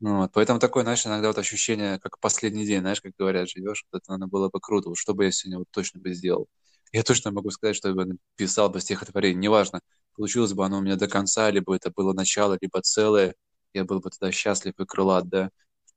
Ну, 0.00 0.16
вот. 0.16 0.32
Поэтому 0.32 0.58
такое, 0.58 0.82
знаешь, 0.82 1.06
иногда 1.06 1.28
вот 1.28 1.38
ощущение, 1.38 2.00
как 2.00 2.18
последний 2.18 2.66
день, 2.66 2.80
знаешь, 2.80 3.00
как 3.00 3.12
говорят, 3.16 3.48
живешь, 3.48 3.86
вот 3.92 4.02
это 4.02 4.10
надо 4.10 4.26
было 4.26 4.48
бы 4.48 4.58
круто, 4.58 4.88
вот 4.88 4.98
что 4.98 5.14
бы 5.14 5.26
я 5.26 5.30
сегодня 5.30 5.58
вот 5.58 5.68
точно 5.70 6.00
бы 6.00 6.12
сделал. 6.12 6.48
Я 6.90 7.04
точно 7.04 7.30
могу 7.30 7.50
сказать, 7.50 7.76
что 7.76 7.90
я 7.90 7.94
бы 7.94 8.04
написал 8.06 8.70
бы 8.70 8.80
стихотворение, 8.80 9.40
неважно, 9.40 9.82
получилось 10.16 10.52
бы 10.52 10.66
оно 10.66 10.78
у 10.78 10.80
меня 10.80 10.96
до 10.96 11.06
конца, 11.06 11.48
либо 11.48 11.76
это 11.76 11.92
было 11.94 12.12
начало, 12.12 12.58
либо 12.60 12.82
целое, 12.82 13.36
я 13.76 13.84
был 13.84 14.00
бы 14.00 14.10
тогда 14.10 14.32
счастлив 14.32 14.74
и 14.78 14.86
крылат, 14.86 15.28
да. 15.28 15.50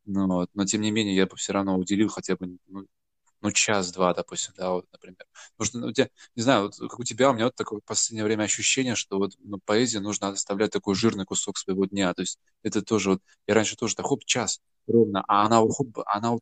Ну, 0.05 0.27
вот. 0.27 0.49
Но 0.53 0.65
тем 0.65 0.81
не 0.81 0.91
менее, 0.91 1.15
я 1.15 1.25
бы 1.27 1.35
все 1.37 1.53
равно 1.53 1.77
уделил 1.77 2.09
хотя 2.09 2.35
бы 2.35 2.57
ну, 2.67 2.85
ну 3.41 3.51
час-два, 3.51 4.13
допустим, 4.13 4.53
да, 4.57 4.71
вот, 4.71 4.85
например. 4.91 5.25
Потому 5.57 5.65
что, 5.67 5.79
ну, 5.79 5.87
у 5.87 5.93
тебя, 5.93 6.09
не 6.35 6.41
знаю, 6.43 6.63
вот 6.63 6.77
как 6.77 6.99
у 6.99 7.03
тебя, 7.03 7.29
у 7.31 7.33
меня 7.33 7.45
вот 7.45 7.55
такое 7.55 7.79
в 7.79 7.83
последнее 7.85 8.25
время 8.25 8.43
ощущение, 8.43 8.95
что 8.95 9.17
вот 9.17 9.33
ну, 9.39 9.59
поэзии 9.65 9.99
нужно 9.99 10.29
оставлять 10.29 10.71
такой 10.71 10.95
жирный 10.95 11.25
кусок 11.25 11.57
своего 11.57 11.85
дня. 11.85 12.13
То 12.13 12.21
есть 12.23 12.39
это 12.63 12.81
тоже 12.81 13.11
вот, 13.11 13.21
я 13.47 13.53
раньше 13.55 13.75
тоже 13.75 13.95
так, 13.95 14.05
хоп, 14.07 14.25
час 14.25 14.59
ровно, 14.87 15.23
а 15.27 15.45
она, 15.45 15.61
хоп, 15.61 15.99
она 16.05 16.31
вот 16.31 16.41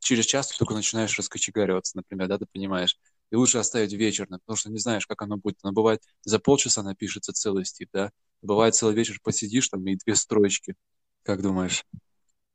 через 0.00 0.26
час 0.26 0.48
ты 0.48 0.58
только 0.58 0.74
начинаешь 0.74 1.16
раскочегариваться, 1.18 1.96
например, 1.96 2.28
да, 2.28 2.38
ты 2.38 2.46
понимаешь. 2.46 2.98
И 3.30 3.36
лучше 3.36 3.58
оставить 3.58 3.92
вечерно, 3.92 4.38
потому 4.38 4.56
что 4.56 4.70
не 4.70 4.78
знаешь, 4.78 5.06
как 5.06 5.22
оно 5.22 5.36
будет. 5.36 5.58
Оно 5.62 5.72
бывает, 5.72 6.02
за 6.22 6.38
полчаса 6.38 6.82
напишется 6.82 7.32
целый 7.32 7.64
стих, 7.64 7.88
да, 7.92 8.12
Бывает, 8.42 8.74
целый 8.74 8.94
вечер 8.94 9.18
посидишь 9.22 9.68
там 9.68 9.86
и 9.86 9.96
две 9.96 10.14
строчки. 10.14 10.74
Как 11.22 11.42
думаешь? 11.42 11.84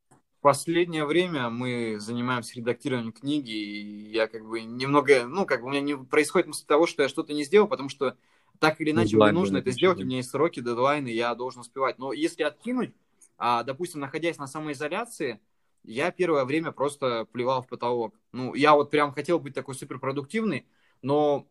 В 0.09 0.41
последнее 0.41 1.05
время 1.05 1.49
мы 1.49 1.97
занимаемся 1.99 2.55
редактированием 2.55 3.11
книги, 3.11 3.51
и 3.51 4.11
я 4.11 4.28
как 4.28 4.47
бы 4.47 4.61
немного, 4.61 5.28
ну, 5.28 5.45
как 5.45 5.61
бы 5.61 5.67
у 5.67 5.69
меня 5.69 5.82
не 5.82 5.97
происходит 5.97 6.47
мысль 6.47 6.65
того, 6.65 6.88
что 6.88 7.03
я 7.03 7.09
что-то 7.09 7.34
не 7.34 7.43
сделал, 7.43 7.67
потому 7.67 7.89
что 7.89 8.17
так 8.59 8.80
или 8.82 8.91
иначе 8.91 9.17
мне 9.17 9.32
нужно 9.32 9.57
это 9.57 9.72
сделать, 9.72 9.99
у 9.99 10.05
меня 10.05 10.17
есть 10.17 10.30
сроки, 10.30 10.61
дедлайны, 10.61 11.09
я 11.09 11.36
должен 11.36 11.61
успевать. 11.61 11.99
Но 11.99 12.13
если 12.13 12.43
откинуть, 12.43 12.93
а, 13.38 13.63
допустим, 13.63 13.99
находясь 13.99 14.38
на 14.38 14.47
самоизоляции, 14.47 15.39
я 15.84 16.11
первое 16.11 16.45
время 16.45 16.71
просто 16.71 17.25
плевал 17.32 17.61
в 17.61 17.67
потолок. 17.67 18.15
Ну, 18.32 18.53
я 18.53 18.73
вот 18.73 18.91
прям 18.91 19.13
хотел 19.13 19.39
быть 19.39 19.53
такой 19.53 19.75
суперпродуктивный, 19.75 20.65
но 21.01 21.47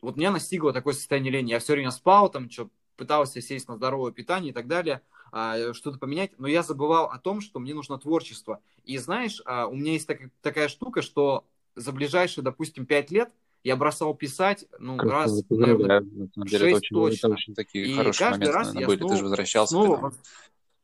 вот 0.00 0.16
меня 0.16 0.30
настигло 0.30 0.72
такое 0.72 0.94
состояние 0.94 1.32
лени. 1.32 1.50
Я 1.50 1.58
все 1.58 1.72
время 1.74 1.90
спал, 1.90 2.30
там, 2.30 2.50
что 2.50 2.70
пытался 2.96 3.40
сесть 3.40 3.68
на 3.68 3.76
здоровое 3.76 4.12
питание 4.12 4.50
и 4.50 4.54
так 4.54 4.66
далее. 4.66 5.00
а, 5.32 5.72
что-то 5.74 5.98
поменять, 5.98 6.32
но 6.38 6.48
я 6.48 6.62
забывал 6.62 7.06
о 7.06 7.18
том, 7.18 7.40
что 7.40 7.60
мне 7.60 7.72
нужно 7.72 7.98
творчество. 7.98 8.60
И 8.84 8.98
знаешь, 8.98 9.40
а, 9.44 9.66
у 9.68 9.74
меня 9.74 9.92
есть 9.92 10.08
так, 10.08 10.18
такая 10.42 10.66
штука, 10.68 11.02
что 11.02 11.44
за 11.76 11.92
ближайшие, 11.92 12.42
допустим, 12.42 12.84
пять 12.84 13.10
лет 13.12 13.30
я 13.62 13.76
бросал 13.76 14.14
писать, 14.14 14.66
ну, 14.78 14.96
как 14.96 15.10
раз, 15.10 15.42
наверное, 15.48 16.00
на 16.34 16.46
деле, 16.46 16.72
это 16.72 16.80
точно. 16.90 17.26
Это 17.26 17.28
очень 17.28 17.54
такие 17.54 17.86
и 17.86 17.94
хорошие 17.94 18.30
моменты, 18.30 18.52
раз 18.52 18.74
наверное, 18.74 18.86
были. 18.88 18.98
Снова, 18.98 19.12
Ты 19.12 19.18
же 19.18 19.24
возвращался 19.24 19.70
снова, 19.70 20.12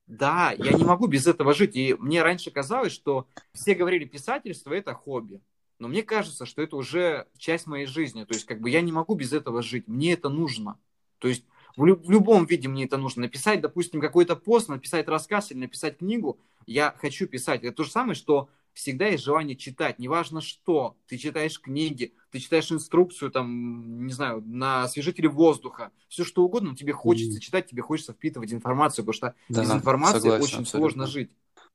Да, 0.06 0.54
я 0.56 0.72
не 0.72 0.84
могу 0.84 1.06
без 1.08 1.26
этого 1.26 1.52
жить. 1.52 1.74
И 1.76 1.94
мне 1.98 2.22
раньше 2.22 2.50
казалось, 2.50 2.92
что 2.92 3.26
все 3.52 3.74
говорили, 3.74 4.04
писательство– 4.04 4.72
это 4.74 4.94
хобби. 4.94 5.40
Но 5.78 5.88
мне 5.88 6.02
кажется, 6.02 6.46
что 6.46 6.62
это 6.62 6.76
уже 6.76 7.26
часть 7.36 7.66
моей 7.66 7.86
жизни. 7.86 8.24
То 8.24 8.34
есть, 8.34 8.46
как 8.46 8.60
бы 8.60 8.70
я 8.70 8.80
не 8.80 8.92
могу 8.92 9.14
без 9.14 9.32
этого 9.32 9.62
жить. 9.62 9.88
Мне 9.88 10.12
это 10.12 10.28
нужно. 10.28 10.78
То 11.18 11.28
есть, 11.28 11.44
в, 11.76 11.84
лю- 11.84 12.00
в 12.02 12.10
любом 12.10 12.46
виде 12.46 12.68
мне 12.68 12.84
это 12.84 12.96
нужно. 12.96 13.22
Написать, 13.22 13.60
допустим, 13.60 14.00
какой-то 14.00 14.36
пост, 14.36 14.68
написать 14.68 15.08
рассказ 15.08 15.50
или 15.50 15.58
написать 15.58 15.98
книгу. 15.98 16.38
Я 16.66 16.94
хочу 16.98 17.26
писать. 17.26 17.64
Это 17.64 17.76
то 17.76 17.84
же 17.84 17.90
самое, 17.90 18.14
что 18.14 18.48
всегда 18.76 19.06
есть 19.06 19.24
желание 19.24 19.56
читать, 19.56 19.98
неважно 19.98 20.42
что. 20.42 20.98
Ты 21.06 21.16
читаешь 21.16 21.58
книги, 21.58 22.14
ты 22.30 22.38
читаешь 22.38 22.70
инструкцию, 22.70 23.30
там, 23.30 24.06
не 24.06 24.12
знаю, 24.12 24.42
на 24.46 24.82
освежителе 24.84 25.30
воздуха, 25.30 25.92
все 26.08 26.24
что 26.24 26.44
угодно, 26.44 26.70
но 26.70 26.76
тебе 26.76 26.92
хочется 26.92 27.38
mm. 27.38 27.40
читать, 27.40 27.66
тебе 27.66 27.80
хочется 27.80 28.12
впитывать 28.12 28.52
информацию, 28.52 29.04
потому 29.04 29.14
что 29.14 29.34
да, 29.48 29.62
без 29.62 29.70
информации 29.70 30.18
согласен, 30.18 30.44
очень 30.44 30.60
абсолютно. 30.60 30.78
сложно 30.78 31.06
жить. 31.06 31.30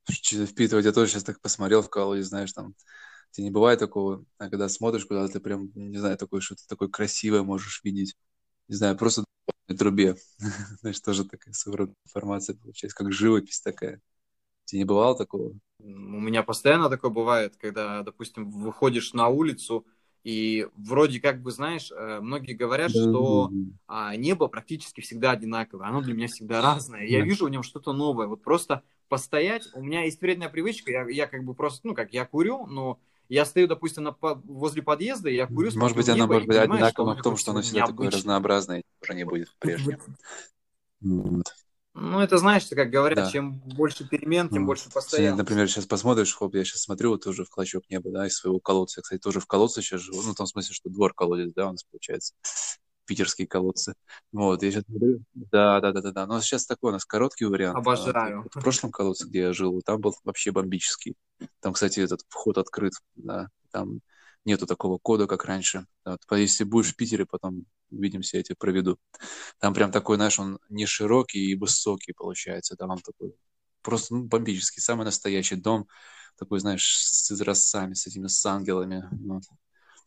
Впитывать, 0.08 0.84
я 0.84 0.92
тоже 0.92 1.10
сейчас 1.10 1.24
так 1.24 1.40
посмотрел 1.40 1.82
в 1.82 1.90
колоде, 1.90 2.22
знаешь, 2.22 2.52
там, 2.52 2.74
тебе 3.32 3.44
не 3.44 3.50
бывает 3.50 3.80
такого, 3.80 4.24
а 4.38 4.48
когда 4.48 4.68
смотришь 4.68 5.04
куда-то, 5.04 5.32
ты 5.32 5.40
прям, 5.40 5.72
не 5.74 5.98
знаю, 5.98 6.16
такое 6.16 6.40
что-то 6.40 6.62
такое 6.68 6.88
красивое 6.88 7.42
можешь 7.42 7.80
видеть. 7.82 8.16
Не 8.68 8.76
знаю, 8.76 8.96
просто 8.96 9.24
на 9.66 9.76
трубе. 9.76 10.16
Знаешь, 10.80 11.00
тоже 11.00 11.24
такая 11.24 11.52
информация 12.06 12.54
получается, 12.54 12.96
как 12.96 13.12
живопись 13.12 13.60
такая. 13.60 14.00
Тебе 14.72 14.80
не 14.80 14.84
бывало 14.86 15.14
такого? 15.14 15.52
У 15.80 15.84
меня 15.86 16.42
постоянно 16.42 16.88
такое 16.88 17.10
бывает, 17.10 17.56
когда, 17.58 18.02
допустим, 18.02 18.50
выходишь 18.50 19.12
на 19.12 19.28
улицу, 19.28 19.84
и 20.24 20.66
вроде 20.76 21.20
как 21.20 21.42
бы, 21.42 21.50
знаешь, 21.50 21.92
э, 21.92 22.20
многие 22.22 22.54
говорят, 22.54 22.90
да, 22.90 23.02
что 23.02 23.50
да, 23.86 24.16
небо 24.16 24.48
практически 24.48 25.02
всегда 25.02 25.32
одинаковое, 25.32 25.86
оно 25.86 26.00
для 26.00 26.14
меня 26.14 26.26
всегда 26.28 26.62
разное. 26.74 27.04
Я 27.04 27.20
вижу 27.20 27.44
в 27.44 27.50
нем 27.50 27.62
что-то 27.62 27.92
новое. 27.92 28.28
Вот 28.28 28.42
просто 28.42 28.82
постоять, 29.10 29.68
у 29.74 29.82
меня 29.82 30.04
есть 30.04 30.22
вредная 30.22 30.48
привычка, 30.48 30.90
я, 30.90 31.06
я 31.06 31.26
как 31.26 31.44
бы 31.44 31.52
просто, 31.52 31.86
ну 31.86 31.94
как, 31.94 32.14
я 32.14 32.24
курю, 32.24 32.64
но 32.64 32.98
я 33.28 33.44
стою, 33.44 33.66
допустим, 33.68 34.04
на, 34.04 34.16
возле 34.22 34.80
подъезда, 34.80 35.28
я 35.28 35.46
курю, 35.46 35.70
Может 35.74 35.98
быть, 35.98 36.08
оно 36.08 36.26
может 36.26 36.48
быть 36.48 36.56
одинаково 36.56 37.14
в 37.14 37.20
том, 37.20 37.36
что 37.36 37.50
оно 37.50 37.60
всегда 37.60 37.88
такое 37.88 38.10
разнообразное, 38.10 38.82
уже 39.02 39.14
не 39.14 39.24
будет 39.24 39.54
прежним. 39.58 39.98
Ну, 41.94 42.20
это 42.20 42.38
знаешь, 42.38 42.66
как 42.70 42.90
говорят, 42.90 43.26
да. 43.26 43.30
чем 43.30 43.60
больше 43.60 44.08
перемен, 44.08 44.48
тем 44.48 44.62
mm. 44.62 44.66
больше 44.66 44.90
постоянно. 44.90 45.36
Например, 45.36 45.68
сейчас 45.68 45.84
посмотришь, 45.84 46.34
хоп, 46.34 46.54
я 46.54 46.64
сейчас 46.64 46.82
смотрю, 46.82 47.10
вот 47.10 47.24
тоже 47.24 47.44
в 47.44 47.50
клочок 47.50 47.84
неба, 47.90 48.10
да, 48.10 48.26
из 48.26 48.36
своего 48.36 48.60
колодца. 48.60 49.00
Я, 49.00 49.02
кстати, 49.02 49.20
тоже 49.20 49.40
в 49.40 49.46
колодце 49.46 49.82
сейчас 49.82 50.00
живу, 50.00 50.22
ну, 50.22 50.32
в 50.32 50.34
том 50.34 50.46
смысле, 50.46 50.74
что 50.74 50.88
двор 50.88 51.12
колодец, 51.12 51.52
да, 51.54 51.68
у 51.68 51.72
нас 51.72 51.84
получается, 51.84 52.34
питерские 53.04 53.46
колодцы. 53.46 53.94
Вот, 54.32 54.62
я 54.62 54.70
сейчас 54.70 54.84
смотрю, 54.84 55.20
да, 55.34 55.80
да, 55.80 55.92
да, 55.92 56.00
да, 56.00 56.12
да, 56.12 56.26
но 56.26 56.40
сейчас 56.40 56.64
такой 56.64 56.90
у 56.90 56.92
нас 56.94 57.04
короткий 57.04 57.44
вариант. 57.44 57.76
Обожаю. 57.76 58.44
Вот, 58.44 58.54
в 58.54 58.60
прошлом 58.60 58.90
колодце, 58.90 59.26
где 59.26 59.40
я 59.40 59.52
жил, 59.52 59.82
там 59.84 60.00
был 60.00 60.14
вообще 60.24 60.50
бомбический. 60.50 61.14
Там, 61.60 61.74
кстати, 61.74 62.00
этот 62.00 62.20
вход 62.28 62.56
открыт, 62.56 62.94
да, 63.16 63.48
там 63.70 64.00
нету 64.44 64.66
такого 64.66 64.98
кода, 64.98 65.26
как 65.26 65.44
раньше. 65.44 65.86
Вот, 66.04 66.20
если 66.32 66.64
будешь 66.64 66.92
в 66.92 66.96
Питере, 66.96 67.26
потом 67.26 67.66
увидимся, 67.90 68.38
я 68.38 68.42
тебе 68.42 68.56
проведу. 68.56 68.98
Там 69.58 69.74
прям 69.74 69.92
такой, 69.92 70.16
знаешь, 70.16 70.38
он 70.38 70.58
не 70.68 70.86
широкий 70.86 71.50
и 71.50 71.56
высокий 71.56 72.12
получается. 72.12 72.76
Там 72.76 72.90
он 72.90 72.98
такой 72.98 73.34
просто 73.82 74.14
ну, 74.14 74.24
бомбический, 74.24 74.80
самый 74.80 75.04
настоящий 75.04 75.56
дом. 75.56 75.86
Такой, 76.38 76.60
знаешь, 76.60 76.96
с 76.96 77.30
изразцами, 77.30 77.94
с 77.94 78.06
этими 78.06 78.26
с 78.26 78.44
ангелами. 78.46 79.08
Вот. 79.12 79.42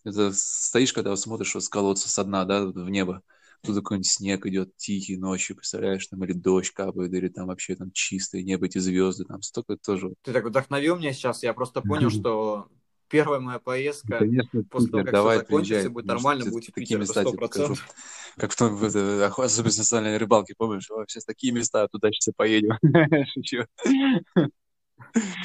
Это 0.04 0.32
стоишь, 0.34 0.94
когда 0.94 1.16
смотришь 1.16 1.56
вот 1.56 1.64
с 1.64 1.70
колодца 1.70 2.10
со 2.10 2.24
дна, 2.24 2.46
да, 2.46 2.66
в 2.66 2.90
небо. 2.90 3.22
Тут 3.62 3.76
какой-нибудь 3.78 4.08
снег 4.08 4.46
идет 4.46 4.76
тихий 4.78 5.18
ночью, 5.18 5.56
представляешь, 5.56 6.06
там 6.06 6.24
или 6.24 6.34
дождь 6.34 6.72
капает, 6.72 7.12
или 7.14 7.30
там 7.30 7.48
вообще 7.48 7.76
там 7.76 7.92
чистое 7.92 8.44
небо, 8.44 8.68
эти 8.68 8.78
звезды, 8.78 9.26
там 9.26 9.42
столько 9.42 9.78
тоже. 9.78 10.14
Ты 10.22 10.34
так 10.34 10.46
вдохновил 10.46 10.98
меня 10.98 11.14
сейчас, 11.14 11.42
я 11.42 11.54
просто 11.54 11.82
понял, 11.82 12.10
что 12.12 12.68
первая 13.16 13.40
моя 13.40 13.60
поездка, 13.60 14.20
Конечно, 14.20 14.64
после 14.64 14.92
того, 14.92 15.04
как 15.04 15.14
давай, 15.14 15.38
все 15.38 15.46
закончится, 15.46 15.74
приезжай. 15.74 15.92
будет 15.92 16.06
нормально, 16.06 16.46
будет 16.52 16.66
в 16.66 16.74
Питере, 16.74 17.00
места 17.00 17.22
100%. 17.24 17.80
Как 18.38 18.52
в 18.52 18.56
том, 18.58 18.84
это, 18.84 19.28
особенно 19.28 19.78
национальной 19.78 20.18
рыбалки, 20.18 20.54
помнишь? 20.58 20.90
Сейчас 21.08 21.24
такие 21.24 21.54
места, 21.54 21.88
туда 21.88 22.12
сейчас 22.12 22.34
поедем. 22.36 22.78
Шучу. 23.34 23.66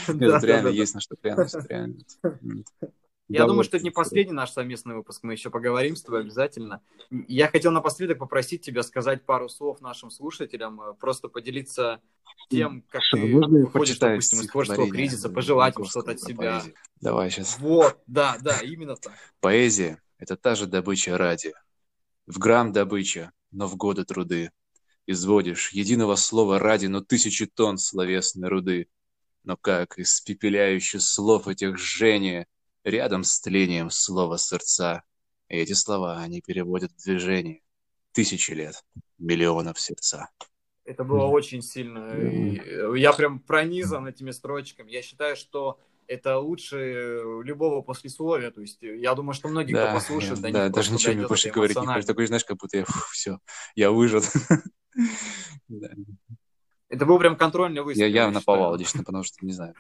Нет, 0.09 0.45
реально 0.45 0.69
есть 0.69 0.95
на 0.95 1.01
что 1.01 1.15
глянуть, 1.23 1.53
реально. 1.69 1.99
Я 3.31 3.47
думаю, 3.47 3.63
что 3.63 3.77
это 3.77 3.85
не 3.85 3.91
последний 3.91 4.33
наш 4.33 4.51
совместный 4.51 4.97
выпуск, 4.97 5.23
мы 5.23 5.33
еще 5.33 5.51
поговорим 5.51 5.95
с 5.95 6.03
тобой 6.03 6.23
обязательно. 6.23 6.83
Я 7.11 7.47
хотел 7.47 7.71
напоследок 7.71 8.19
попросить 8.19 8.63
тебя 8.63 8.83
сказать 8.83 9.25
пару 9.25 9.49
слов 9.49 9.81
нашим 9.81 10.11
слушателям, 10.11 10.81
э, 10.81 10.95
просто 10.95 11.29
поделиться 11.29 12.01
тем, 12.49 12.83
как 12.89 13.03
Что, 13.03 13.19
ты 13.19 13.27
выходишь, 13.27 13.99
допустим, 13.99 14.41
из 14.41 14.49
творческого 14.49 14.91
кризиса, 14.91 15.29
пожелать 15.29 15.79
им 15.79 15.85
что-то 15.85 16.11
от 16.13 16.21
себя. 16.21 16.61
Поэзии. 16.61 16.75
Давай 17.01 17.31
сейчас. 17.31 17.59
Вот, 17.61 17.99
да, 18.09 18.37
да, 18.41 18.59
именно 18.63 18.97
так. 18.97 19.13
Поэзия— 19.39 20.03
это 20.19 20.37
та 20.37 20.57
же 20.57 20.67
добыча 20.67 21.17
ради. 21.17 21.53
В 22.27 22.39
грамм 22.39 22.73
добыча, 22.73 23.31
но 23.53 23.69
в 23.69 23.77
годы 23.77 24.05
труды. 24.05 24.51
Изводишь 25.07 25.71
единого 25.71 26.17
слова 26.17 26.59
ради, 26.59 26.87
но 26.87 27.01
тысячи 27.01 27.47
тонн 27.47 27.79
словесной 27.79 28.49
руды. 28.49 28.89
Но 29.45 29.57
как 29.57 29.99
испепеляющих 29.99 31.01
слов 31.01 31.47
этих 31.47 31.79
жжения— 31.79 32.49
рядом 32.85 33.25
с 33.25 33.41
тлением 33.41 33.91
слова 33.91 34.39
сердца. 34.39 35.03
И 35.49 35.57
эти 35.57 35.73
слова 35.73 36.19
они 36.19 36.41
переводят 36.41 36.93
в 36.93 37.05
движение. 37.05 37.61
Тысячи 38.13 38.51
лет, 38.53 38.83
миллионов 39.19 39.79
сердца. 39.79 40.31
Это 40.85 41.05
было 41.05 41.27
mm. 41.27 41.31
очень 41.31 41.63
сильно. 41.63 42.13
И 42.13 43.01
я 43.01 43.13
прям 43.13 43.39
пронизан 43.39 44.07
этими 44.09 44.33
строчками. 44.33 44.91
Я 44.91 45.03
считаю, 45.03 45.37
что 45.37 45.79
это 46.09 46.39
лучше 46.39 47.23
любого 47.45 47.83
послесловия. 47.83 48.51
То 48.51 48.61
есть 48.61 48.79
я 48.83 49.15
думаю, 49.15 49.35
что 49.35 49.49
многие, 49.49 49.75
да, 49.75 49.87
кто 49.87 49.95
послушает, 49.95 50.41
да, 50.41 50.51
да 50.51 50.69
даже 50.69 50.93
ничего 50.93 51.13
не 51.13 51.25
больше 51.25 51.51
говорить 51.51 51.81
не 51.81 51.87
хочешь. 51.87 52.05
Такой, 52.05 52.27
знаешь, 52.27 52.45
как 52.45 52.57
будто 52.57 52.79
я, 52.79 52.85
фу, 52.85 52.99
все, 53.13 53.39
я 53.77 53.93
выжат. 53.93 54.25
Это 56.89 57.07
был 57.07 57.21
прям 57.21 57.37
контрольный 57.37 57.83
выстрел. 57.83 58.09
Я 58.09 58.13
явно 58.25 58.41
повал 58.41 58.75
лично, 58.75 59.05
потому 59.05 59.23
что, 59.23 59.47
не 59.47 59.53
знаю, 59.53 59.75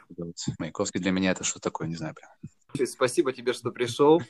Маяковский 0.60 1.00
для 1.00 1.10
меня 1.10 1.32
это 1.32 1.42
что 1.42 1.58
такое, 1.58 1.88
не 1.88 1.96
знаю 1.96 2.14
прям. 2.14 2.30
Спасибо 2.86 3.32
тебе, 3.32 3.52
что 3.52 3.70
пришел. 3.70 4.22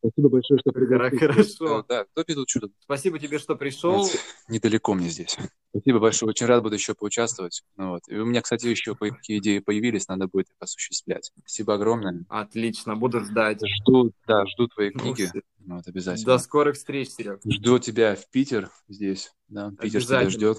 Спасибо 0.00 0.28
большое, 0.28 0.58
что 0.60 0.72
пригласил. 0.72 1.18
Хорошо. 1.18 1.84
Да, 1.88 2.04
кто 2.04 2.24
пишет 2.24 2.48
что-то? 2.48 2.72
Спасибо 2.80 3.18
тебе, 3.18 3.38
что 3.38 3.56
пришел. 3.56 3.98
Вот. 3.98 4.10
Недалеко 4.48 4.94
мне 4.94 5.08
здесь. 5.08 5.36
Спасибо 5.70 5.98
большое, 5.98 6.30
очень 6.30 6.46
рад 6.46 6.62
буду 6.62 6.76
еще 6.76 6.94
поучаствовать. 6.94 7.62
Ну, 7.76 7.90
вот. 7.90 8.02
И 8.08 8.16
у 8.16 8.24
меня, 8.24 8.40
кстати, 8.40 8.66
еще 8.66 8.94
какие 8.94 9.38
идеи 9.38 9.58
появились, 9.58 10.08
надо 10.08 10.26
будет 10.26 10.48
их 10.48 10.56
осуществлять. 10.60 11.32
Спасибо 11.38 11.74
огромное. 11.74 12.24
Отлично, 12.28 12.96
буду 12.96 13.20
ждать. 13.20 13.60
Жду, 13.80 14.12
да, 14.26 14.46
жду 14.46 14.68
твои 14.68 14.90
ну, 14.94 15.00
книги. 15.00 15.30
Ну, 15.58 15.76
вот, 15.76 15.86
обязательно. 15.86 16.26
До 16.26 16.38
скорых 16.38 16.76
встреч, 16.76 17.10
Серег. 17.10 17.40
Жду 17.44 17.78
тебя 17.78 18.14
в 18.16 18.28
Питер 18.30 18.70
здесь. 18.88 19.32
Да, 19.48 19.72
Питер 19.80 20.04
тебя 20.04 20.30
ждет. 20.30 20.58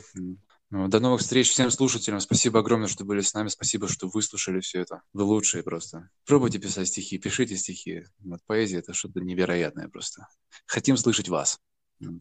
Ну, 0.72 0.88
до 0.88 1.00
новых 1.00 1.22
встреч 1.22 1.50
всем 1.50 1.72
слушателям. 1.72 2.20
Спасибо 2.20 2.60
огромное, 2.60 2.88
что 2.88 3.04
были 3.04 3.22
с 3.22 3.34
нами. 3.34 3.48
Спасибо, 3.48 3.88
что 3.88 4.08
выслушали 4.08 4.60
все 4.60 4.82
это. 4.82 5.02
Вы 5.14 5.24
лучшие 5.24 5.64
просто. 5.64 6.10
Пробуйте 6.28 6.60
писать 6.60 6.88
стихи, 6.88 7.18
пишите 7.18 7.58
стихи. 7.58 8.04
Вот 8.20 8.42
поэзия— 8.46 8.78
это 8.80 8.94
что-то 8.94 9.20
невероятное 9.20 9.90
просто. 9.90 10.28
Хотим 10.68 10.96
слышать 10.96 11.28
вас, 11.28 11.60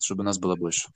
чтобы 0.01 0.25
нас 0.25 0.39
было 0.39 0.57
больше. 0.57 0.89